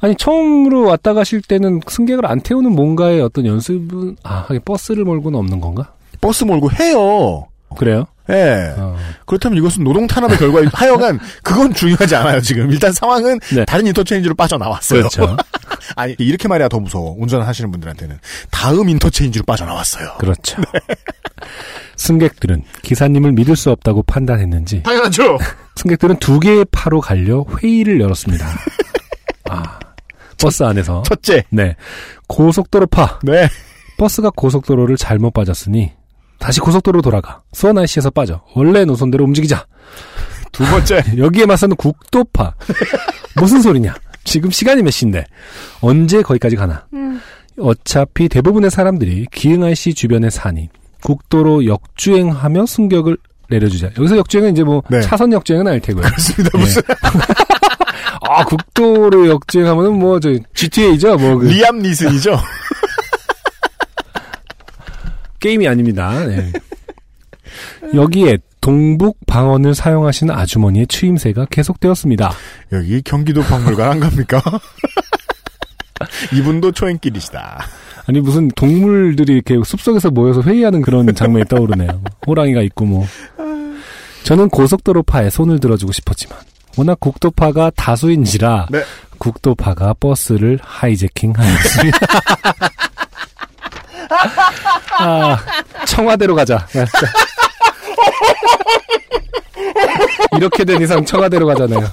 [0.00, 5.60] 아니 처음으로 왔다 가실 때는 승객을 안 태우는 뭔가의 어떤 연습은 아 버스를 몰고는 없는
[5.60, 5.92] 건가?
[6.22, 7.46] 버스 몰고 해요.
[7.76, 8.06] 그래요?
[8.28, 8.74] 예.
[8.76, 8.96] 어.
[9.26, 13.64] 그렇다면 이것은 노동 탄압의 결과 하여간 그건 중요하지 않아요 지금 일단 상황은 네.
[13.64, 15.00] 다른 인터체인지로 빠져나왔어요.
[15.00, 15.36] 그렇죠.
[15.96, 18.18] 아니 이렇게 말해야 더 무서워 운전하시는 분들한테는
[18.50, 20.14] 다음 인터체인지로 빠져나왔어요.
[20.18, 20.60] 그렇죠.
[21.96, 25.38] 승객들은 기사님을 믿을 수 없다고 판단했는지 당연하죠.
[25.76, 28.46] 승객들은 두 개의 파로 갈려 회의를 열었습니다.
[29.50, 29.78] 아,
[30.40, 31.02] 버스 안에서.
[31.06, 31.76] 첫째, 네.
[32.28, 33.18] 고속도로 파.
[33.22, 33.48] 네.
[33.98, 35.92] 버스가 고속도로를 잘못 빠졌으니
[36.40, 37.42] 다시 고속도로 돌아가.
[37.52, 38.42] 수원 IC에서 빠져.
[38.56, 39.66] 원래 노선대로 움직이자.
[40.50, 42.54] 두 번째, 여기에 맞서는 국도파.
[43.36, 43.94] 무슨 소리냐?
[44.24, 45.24] 지금 시간이 몇 시인데
[45.80, 46.86] 언제 거기까지 가나?
[47.58, 50.68] 어차피 대부분의 사람들이 기흥 IC 주변에 사니
[51.02, 53.16] 국도로 역주행하며 승격을
[53.48, 53.90] 내려주자.
[53.98, 55.00] 여기서 역주행은 이제 뭐 네.
[55.02, 56.02] 차선 역주행은 아닐 테고요.
[56.04, 56.50] 그렇습니다.
[56.56, 56.58] 네.
[56.64, 56.82] 무슨
[58.22, 61.16] 아 국도로 역주행하면은 뭐 저 GTA죠.
[61.16, 62.38] 뭐 그 리암 니슨이죠?
[65.40, 66.24] 게임이 아닙니다.
[66.26, 66.52] 네.
[67.94, 72.32] 여기에 동북 방언을 사용하시는 아주머니의 추임새가 계속되었습니다.
[72.72, 74.42] 여기 경기도 박물관 안 갑니까?
[76.34, 77.64] 이분도 초행길이시다.
[78.06, 82.02] 아니 무슨 동물들이 이렇게 숲속에서 모여서 회의하는 그런 장면이 떠오르네요.
[82.26, 83.06] 호랑이가 있고 뭐.
[84.24, 86.38] 저는 고속도로파에 손을 들어주고 싶었지만
[86.76, 88.82] 워낙 국도파가 다수인지라 네.
[89.18, 91.98] 국도파가 버스를 하이제킹하였습니다.
[94.98, 95.38] 아,
[95.86, 96.66] 청와대로 가자.
[96.72, 96.84] 네.
[100.36, 101.86] 이렇게 된 이상 청와대로 가잖아요.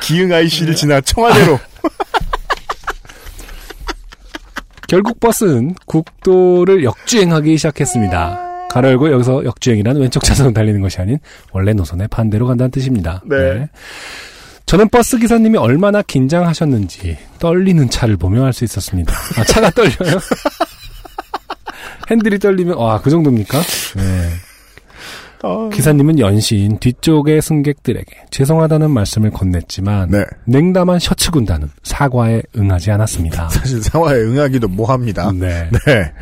[0.00, 1.58] 기흥 IC를 지나 청와대로.
[4.88, 8.66] 결국 버스는 국도를 역주행하기 시작했습니다.
[8.68, 11.18] 가로 열고 여기서 역주행이란 왼쪽 차선으로 달리는 것이 아닌
[11.52, 13.22] 원래 노선의 반대로 간다는 뜻입니다.
[13.24, 13.68] 네.
[14.66, 19.12] 저는 버스 기사님이 얼마나 긴장하셨는지 떨리는 차를 보며 알 수 있었습니다.
[19.38, 20.18] 아, 차가 떨려요?
[22.10, 23.58] 핸들이 떨리면 와, 그 정도입니까?
[23.96, 24.28] 네.
[25.42, 25.68] 어.
[25.70, 30.24] 기사님은 연신 뒤쪽의 승객들에게 죄송하다는 말씀을 건넸지만 네.
[30.44, 33.48] 냉담한 셔츠 군단은 사과에 응하지 않았습니다.
[33.50, 35.32] 사실 상황에 응하기도 뭐합니다.
[35.32, 35.68] 네.
[35.86, 36.12] 네.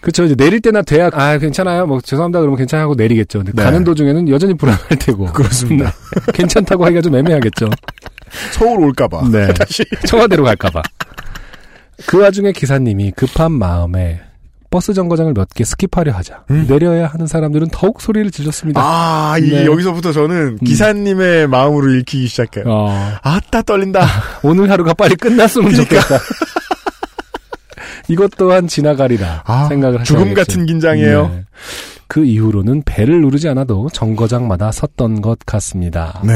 [0.00, 1.84] 그쵸, 이제 내릴 때나 돼야, 아, 괜찮아요.
[1.86, 2.38] 뭐, 죄송합니다.
[2.38, 3.40] 그러면 괜찮아 하고 내리겠죠.
[3.40, 3.64] 근데 네.
[3.64, 5.26] 가는 도중에는 여전히 불안할 테고.
[5.32, 5.92] 그렇습니다.
[6.34, 7.68] 괜찮다고 하기가 좀 애매하겠죠.
[8.52, 9.28] 서울 올까봐.
[9.30, 9.52] 네.
[9.54, 9.82] 다시.
[10.06, 10.82] 청와대로 갈까봐.
[12.06, 14.20] 그 와중에 기사님이 급한 마음에
[14.70, 16.66] 버스 정거장을 몇 개 skip하려 하자 음.
[16.68, 18.80] 내려야 하는 사람들은 더욱 소리를 질렀습니다.
[18.82, 19.64] 아, 이 네.
[19.66, 22.64] 여기서부터 저는 기사님의 마음으로 읽히기 시작해요.
[22.66, 24.06] 어, 아따 떨린다.
[24.42, 26.00] 오늘 하루가 빨리 끝났으면 그러니까.
[26.00, 26.24] 좋겠다.
[28.08, 30.46] 이것 또한 지나가리라 아, 생각을 죽음 하셔야겠죠.
[30.52, 31.28] 같은 긴장이에요.
[31.28, 31.44] 네.
[32.06, 36.22] 그 이후로는 벨을 누르지 않아도 정거장마다 섰던 것 같습니다.
[36.24, 36.34] 네.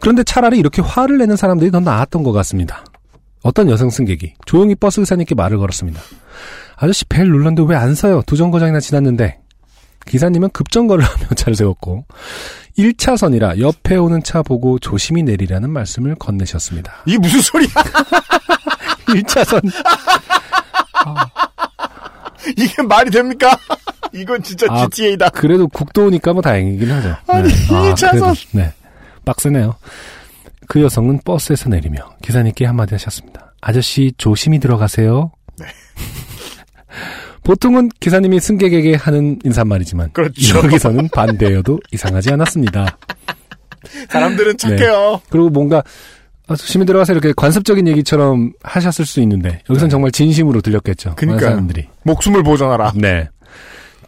[0.00, 2.84] 그런데 차라리 이렇게 화를 내는 사람들이 더 나았던 것 같습니다.
[3.44, 6.00] 어떤 여성 승객이 조용히 버스 기사님께 말을 걸었습니다.
[6.82, 8.22] 아저씨 벨 눌렀는데 왜 안 서요?
[8.26, 9.38] 두 정거장이나 지났는데.
[10.06, 12.04] 기사님은 급정거를 하며 차를 세웠고
[12.76, 16.92] 1차선이라 옆에 오는 차 보고 조심히 내리라는 말씀을 건네셨습니다.
[17.06, 17.68] 이게 무슨 소리야?
[19.06, 19.62] 1차선
[22.56, 23.56] 이게 말이 됩니까?
[24.12, 25.30] 이건 진짜 아, GTA다.
[25.30, 27.16] 그래도 국도니까 뭐 다행이긴 하죠.
[27.28, 28.20] 아니, 이 차선.
[28.20, 28.72] 그래도, 네.
[29.24, 29.76] 빡세네요.
[30.66, 33.54] 그 여성은 버스에서 내리며 기사님께 한마디 하셨습니다.
[33.60, 35.30] 아저씨 조심히 들어가세요.
[36.92, 37.32] 네.
[37.44, 40.58] 보통은 기사님이 승객에게 하는 인사말이지만 그렇죠.
[40.58, 42.98] 여기서는 반대여도 이상하지 않았습니다.
[44.08, 45.20] 사람들은 착해요.
[45.28, 45.82] 그리고 뭔가
[46.48, 51.10] 아, 조심히 들어가세요 이렇게 관습적인 얘기처럼 하셨을 수 있는데 여기선 정말 진심으로 들렸겠죠.
[51.10, 51.20] 많은 네.
[51.26, 51.50] 그러니까요.
[51.50, 51.88] 사람들이.
[52.04, 52.92] 목숨을 보존하라.
[52.96, 53.28] 네.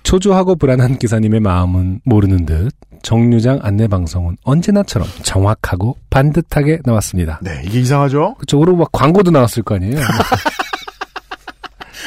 [0.02, 2.70] 초조하고 불안한 기사님의 마음은 모르는 듯
[3.02, 7.40] 정류장 안내 방송은 언제나처럼 정확하고 반듯하게 나왔습니다.
[7.43, 8.35] 네, 이게 이상하죠?
[8.39, 9.97] 그쪽으로 막 광고도 나왔을 거 아니에요.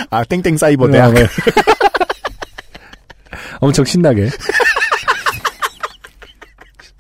[0.10, 1.14] 아, 땡땡 사이버 대학.
[1.14, 1.28] 네.
[3.60, 4.30] 엄청 신나게.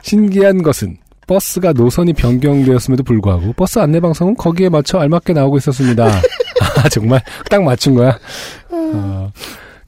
[0.01, 0.97] 신기한 것은
[1.27, 6.05] 버스가 노선이 변경되었음에도 불구하고 버스 안내 방송은 거기에 맞춰 알맞게 나오고 있었습니다.
[6.77, 8.17] 아 정말 딱 맞춘 거야.
[8.69, 9.31] 어,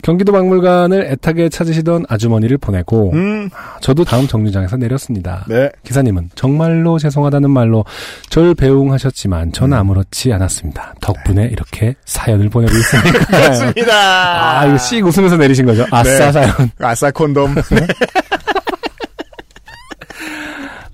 [0.02, 3.50] 경기도 박물관을 애타게 찾으시던 아주머니를 보내고 음,
[3.82, 5.46] 저도 다음 정류장에서 내렸습니다.
[5.50, 5.70] 네.
[5.84, 7.84] 기사님은 정말로 죄송하다는 말로
[8.30, 9.52] 절 배웅하셨지만 음.
[9.52, 10.96] 전 아무렇지 않았습니다.
[11.02, 13.26] 덕분에 이렇게 사연을 보내고 있으니까.
[13.28, 14.60] 그렇습니다.
[14.60, 15.86] 아, 이거 씩 웃으면서 내리신 거죠?
[15.92, 16.32] 아싸 네.
[16.32, 16.72] 사연.
[16.80, 17.56] 아싸 콘돔.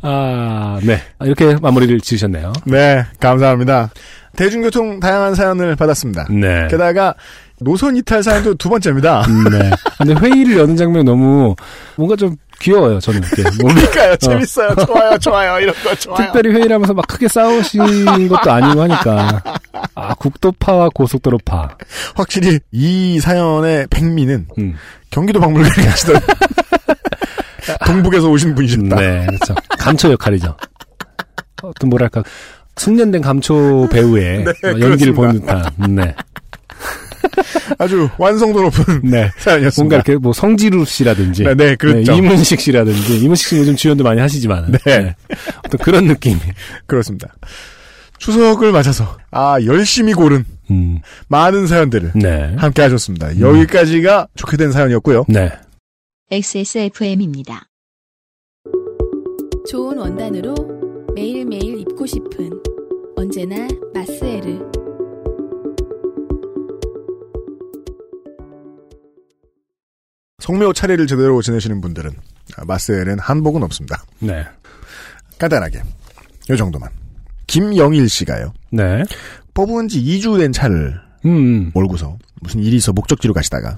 [0.01, 0.99] 아, 네.
[1.21, 2.53] 이렇게 마무리를 지으셨네요.
[2.65, 3.89] 네, 감사합니다.
[4.35, 6.27] 대중교통 다양한 사연을 받았습니다.
[6.29, 6.67] 네.
[6.69, 7.15] 게다가
[7.65, 9.25] 노선 이탈 사연도 두 번째입니다.
[9.51, 9.71] 네.
[9.97, 11.55] 근데 회의를 여는 장면이 너무
[11.95, 13.19] 뭔가 좀 귀여워요, 저는.
[13.21, 14.73] 그러니까요, 재밌어요.
[14.85, 15.59] 좋아요, 좋아요.
[15.59, 16.17] 이런 거 좋아요.
[16.17, 19.43] 특별히 회의를 하면서 막 크게 싸우신 것도 아니고 하니까.
[19.95, 21.69] 아, 국도파와 고속도로파.
[22.15, 24.75] 확실히 이 사연의 백미는 음.
[25.09, 26.15] 경기도 박물관에 계시던
[27.85, 28.95] 동북에서 오신 분이십니다.
[28.95, 29.55] 네, 그렇죠.
[29.79, 30.55] 감초 역할이죠.
[31.63, 32.23] 어떤 뭐랄까
[32.77, 35.13] 숙련된 감초 배우의 네, 어, 연기를.
[35.13, 35.65] 보는 듯한.
[35.89, 36.15] 네,
[37.77, 39.31] 아주 완성도 높은 네.
[39.37, 39.81] 사연이었습니다.
[39.81, 42.11] 뭔가 이렇게 뭐 성지루 씨라든지, 네, 네, 그렇죠.
[42.11, 45.15] 이문식 씨라든지, 이문식 씨 요즘 주연도 많이 하시지만, 네.
[45.65, 46.39] 어떤 그런 느낌.
[46.85, 47.33] 그렇습니다.
[48.17, 53.39] 추석을 맞아서 아 열심히 고른 음, 많은 사연들을 네, 함께 하셨습니다.
[53.39, 55.25] 여기까지가 좋게 된 사연이었고요.
[55.27, 55.51] 네,
[56.31, 57.67] XSFM입니다.
[59.69, 60.55] 좋은 원단으로
[61.13, 62.49] 매일매일 입고 싶은
[63.15, 64.84] 언제나 마스에르.
[70.45, 72.11] 성묘 차례를 제대로 지내시는 분들은
[72.57, 74.03] 아, 마스엘엔 한복은 없습니다.
[74.19, 74.45] 네,
[75.39, 75.81] 간단하게
[76.51, 76.89] 요 정도만.
[77.47, 78.53] 김영일 씨가요.
[78.71, 79.03] 네,
[79.55, 83.73] 뽑은 지 2주 된 차를 음, 몰고서 무슨 일이 있어 목적지로 가시다가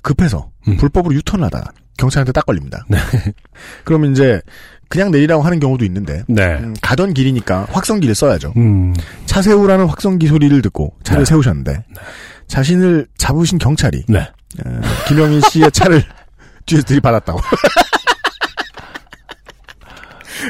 [0.00, 0.78] 급해서 음.
[0.78, 2.86] 불법으로 유턴을 하다가 경찰한테 딱 걸립니다.
[3.84, 4.40] 그러면 이제
[4.88, 8.54] 그냥 내리라고 하는 경우도 있는데 네, 음, 가던 길이니까 확성기를 써야죠.
[8.56, 8.94] 음,
[9.26, 11.28] 차 세우라는 확성기 소리를 듣고 차를 네.
[11.28, 11.84] 세우셨는데
[12.46, 14.43] 자신을 잡으신 경찰이 네, 어,
[15.08, 16.02] 김영일 씨의 차를
[16.66, 17.40] 뒤에서 들이받았다고.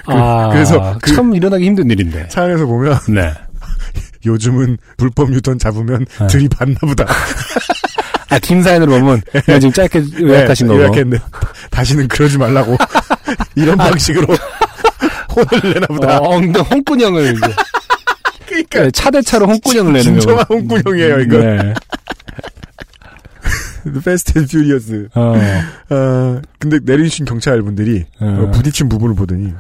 [0.06, 2.28] 아, 그래서 그- 참 일어나기 힘든 일인데.
[2.28, 3.32] 차 안에서 보면 네,
[4.26, 6.26] 요즘은 불법 유턴 잡으면 네.
[6.26, 7.06] 들이받나 보다.
[8.30, 10.82] 아, 긴 사연으로 보면 그냥 지금 짧게 요약하신 네, 거고.
[10.84, 11.22] 요약했는데
[11.70, 12.76] 다시는 그러지 말라고
[13.54, 14.26] 이런 방식으로
[15.36, 16.18] 혼을 내나 보다.
[16.18, 17.46] 어, 근데 혼구녕을 이제
[18.46, 20.20] 그러니까 네, 차대차로 혼구녕을 내는 거.
[20.20, 21.38] 진정한 혼구녕이에요 이거.
[21.38, 21.74] 네.
[24.04, 25.08] Fast and Furious.
[25.14, 25.34] 어,
[25.90, 28.26] 어, 근데 내리신 경찰분들이 어.
[28.26, 29.52] 어, 부딪힌 부분을 보더니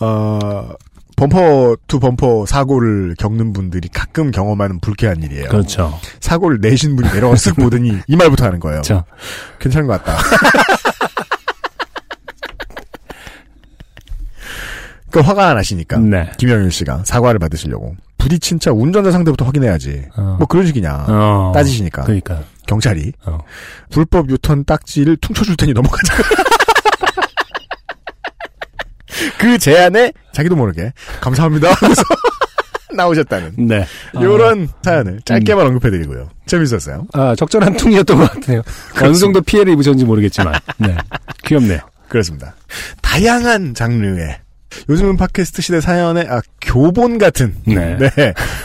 [0.00, 0.68] 어,
[1.16, 5.48] bumper to bumper 사고를 겪는 분들이 가끔 경험하는 불쾌한 일이에요.
[5.48, 5.98] 그렇죠.
[6.20, 8.82] 사고를 내신 분이 쓱 보더니 이 말부터 하는 거예요.
[8.82, 9.04] 그렇죠.
[9.58, 10.22] 괜찮은 것 같다.
[15.10, 16.30] 그 화가 나시니까 네.
[16.36, 20.04] 김영일 씨가 사과를 받으시려고 부딪힌 차 운전자 상대부터 확인해야지.
[20.16, 20.36] 어.
[20.38, 21.06] 뭐 그런 식이냐.
[21.08, 21.52] 어.
[21.54, 22.42] 따지시니까 그러니까.
[22.68, 23.38] 경찰이 어.
[23.90, 26.14] 불법 유턴 딱지를 퉁쳐줄 테니 넘어가자.
[29.38, 32.02] 그 제안에 자기도 모르게 감사합니다 하면서
[32.94, 33.86] 나오셨다는 네.
[34.14, 36.28] 요런 사연을 짧게만 언급해드리고요.
[36.46, 37.06] 재밌었어요.
[37.12, 38.62] 아, 적절한 퉁이었던 것 같아요.
[39.02, 40.54] 어느 정도 피해를 입으셨는지 모르겠지만.
[40.78, 40.96] 네.
[41.44, 41.80] 귀엽네요.
[42.08, 42.54] 그렇습니다.
[43.02, 44.40] 다양한 장르의
[44.88, 47.96] 요즘은 팟캐스트 시대 사연의 아, 교본 같은 네.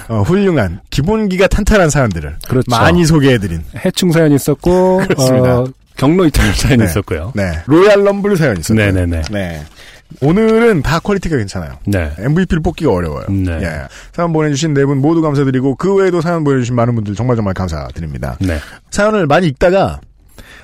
[0.09, 2.65] 어, 훌륭한 기본기가 탄탄한 사연들을 그렇죠.
[2.69, 5.59] 많이 소개해드린 해충 사연이 있었고, 그렇습니다.
[5.59, 6.85] 어, 경로 이탈 사연이 네.
[6.85, 7.31] 있었고요.
[7.35, 8.85] 네 Royal Rumble 사연이 있었고요.
[8.85, 9.21] 네네네.
[9.31, 9.63] 네.
[10.21, 11.79] 오늘은 다 quality가 괜찮아요.
[11.87, 12.11] 네.
[12.19, 13.25] MVP를 뽑기가 어려워요.
[13.29, 13.51] 네.
[13.63, 13.81] 예.
[14.11, 18.37] 사연 보내주신 네 분 모두 감사드리고 그 외에도 사연 보내주신 많은 분들 정말 정말 감사드립니다.
[18.39, 18.59] 네.
[18.91, 20.01] 사연을 많이 읽다가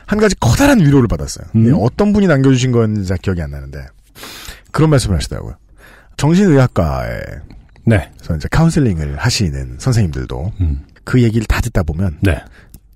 [0.05, 1.47] 한 가지 커다란 위로를 받았어요.
[1.55, 1.67] 음.
[1.67, 3.85] 예, 어떤 분이 남겨주신 건지 잘 기억이 안 나는데
[4.71, 5.55] 그런 말씀을 하시더라고요.
[6.17, 7.19] 정신의학과에서
[7.85, 8.11] 네.
[8.35, 10.85] 이제 카운슬링을 하시는 선생님들도 음.
[11.03, 12.41] 그 얘기를 다 듣다 보면 네.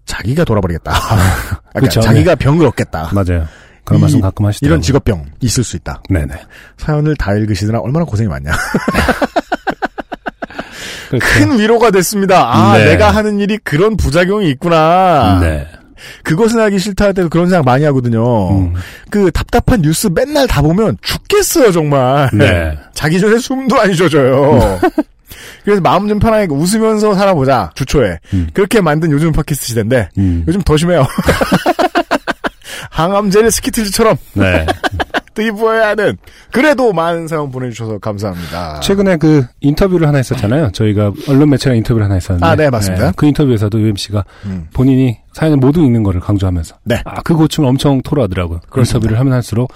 [0.06, 0.92] 자기가 돌아버리겠다.
[1.72, 3.10] 그러니까 그쵸, 자기가 병을 얻겠다.
[3.14, 3.48] 맞아요.
[3.86, 4.74] 그런 이- 말씀 가끔 하시더라고요.
[4.76, 6.02] 이런 직업병 있을 수 있다.
[6.10, 6.36] 네네.
[6.78, 8.52] 사연을 다 읽으시느라 얼마나 고생이 많냐.
[11.20, 12.52] 큰 위로가 됐습니다.
[12.52, 12.86] 아, 네.
[12.86, 15.40] 내가 하는 일이 그런 부작용이 있구나.
[15.42, 15.68] 네.
[16.24, 18.52] 그것은 하기 싫다 할 때도 그런 생각 많이 하거든요.
[18.52, 18.74] 음.
[19.10, 22.30] 그 답답한 뉴스 맨날 다 보면 죽겠어요, 정말.
[22.34, 22.78] 네.
[22.94, 24.80] 자기 전에 숨도 안 쉬어져요.
[25.64, 28.20] 그래서 마음 좀 편하게 웃으면서 살아보자, 주초에.
[28.34, 28.50] 음.
[28.54, 30.44] 그렇게 만든 요즘 팟캐스트 시대인데, 음.
[30.48, 31.08] 요즘 더 심해요.
[32.90, 34.66] 항암제를 스키틀즈처럼 네.
[35.34, 36.18] 뜨입어야 하는.
[36.52, 38.80] 그래도 많은 사연 보내주셔서 감사합니다.
[38.82, 40.72] 최근에 그 인터뷰를 하나 했었잖아요.
[40.72, 42.46] 저희가 언론 매체랑 인터뷰를 하나 했었는데.
[42.46, 43.12] 아, 네, 맞습니다.
[43.16, 44.68] 그 인터뷰에서도 UMC가 음.
[44.74, 46.76] 본인이 사연을 모두 읽는 거를 강조하면서.
[46.84, 47.02] 네.
[47.06, 48.60] 아, 그 고충을 엄청 토로하더라고요.
[48.70, 48.98] 그렇습니다.
[48.98, 49.72] 인터뷰를 하면 할수록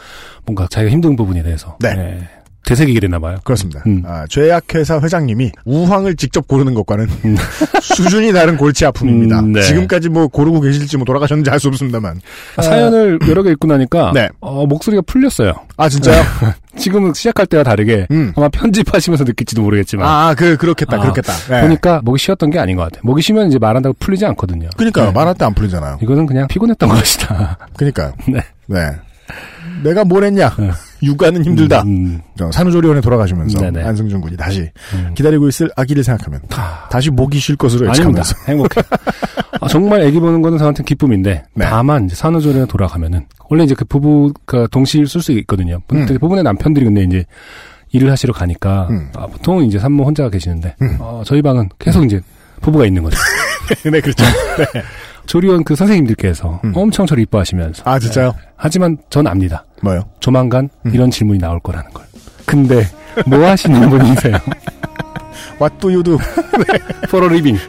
[0.46, 1.78] 뭔가 자기가 힘든 부분에 대해서.
[1.80, 2.28] 네.
[2.68, 3.38] 되새기게 되나 봐요.
[3.46, 3.82] 그렇습니다.
[3.88, 4.04] 음.
[4.06, 7.08] 아, 제약회사 회장님이 우황을 직접 고르는 것과는
[7.82, 9.40] 수준이 다른 골치 아픔입니다.
[9.40, 9.62] 음, 네.
[9.62, 12.20] 지금까지 뭐 고르고 계실지 뭐 돌아가셨는지 알 수 없습니다만.
[12.62, 14.12] 사연을 여러 개 읽고 나니까.
[14.14, 14.28] 네.
[14.42, 15.54] 어, 목소리가 풀렸어요.
[15.78, 16.22] 아 진짜요?
[16.78, 18.06] 지금은 시작할 때와 다르게.
[18.12, 18.34] 음.
[18.36, 20.08] 아마 편집하시면서 느낄지도 모르겠지만.
[20.08, 21.34] 아, 그 그렇겠다, 아, 그렇겠다.
[21.50, 21.62] 네.
[21.62, 23.02] 보니까 목이 쉬었던 게 아닌 것 같아요.
[23.06, 24.70] 목이 쉬면 이제 말한다고 풀리지 않거든요.
[24.78, 25.12] 그러니까 네.
[25.14, 26.00] 말할 때 안 풀리잖아요.
[26.02, 27.58] 이거는 그냥 피곤했던 것이다.
[27.78, 28.12] 그러니까요.
[28.28, 28.42] 네.
[28.68, 28.80] 네.
[29.84, 30.54] 내가 뭘 했냐?
[31.02, 31.08] 네.
[31.08, 31.82] 육아는 힘들다.
[31.84, 33.84] 음, 저 산후조리원에 돌아가시면서 네네.
[33.84, 35.14] 안승준 군이 다시 음.
[35.16, 37.88] 기다리고 있을 아기를 생각하면 다 시 목이 쉴 것으로.
[37.90, 38.82] 예측하면서 행복해.
[39.62, 41.66] 아, 정말 애기 보는 거는 저한테 기쁨인데 네.
[41.66, 45.80] 다만 이제 산후조리에 돌아가면은 원래 이제 그 부부가 동시에 쓸 수 있거든요.
[45.94, 46.06] 음.
[46.06, 47.26] 대부분의 남편들이 근데 이제
[47.92, 49.10] 일을 하시러 가니까 음.
[49.16, 52.20] 아, 보통 이제 산모 혼자 계시는데 어, 저희 방은 계속 이제
[52.62, 53.18] 부부가 있는 거죠.
[53.92, 54.24] 네 그렇죠.
[54.74, 54.82] 네.
[55.28, 56.72] 조리원 그 선생님들께서 음.
[56.76, 58.34] 엄청 저를 이뻐하시면서 아 진짜요?
[58.56, 59.64] 하지만 전 압니다.
[59.82, 60.04] 뭐요?
[60.20, 60.92] 조만간 음.
[60.94, 62.06] 이런 질문이 나올 거라는 걸.
[62.46, 62.88] 근데
[63.26, 64.36] 뭐 하시는 분이세요?
[65.60, 66.18] What do you do?
[67.08, 67.60] For a living.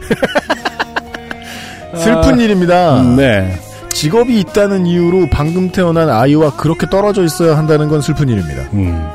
[1.95, 3.01] 슬픈 일입니다.
[3.15, 3.55] 네.
[3.99, 8.61] 직업이 있다는 이유로 방금 태어난 아이와 그렇게 떨어져 있어야 한다는 건 슬픈 일입니다.
[8.71, 9.05] 음.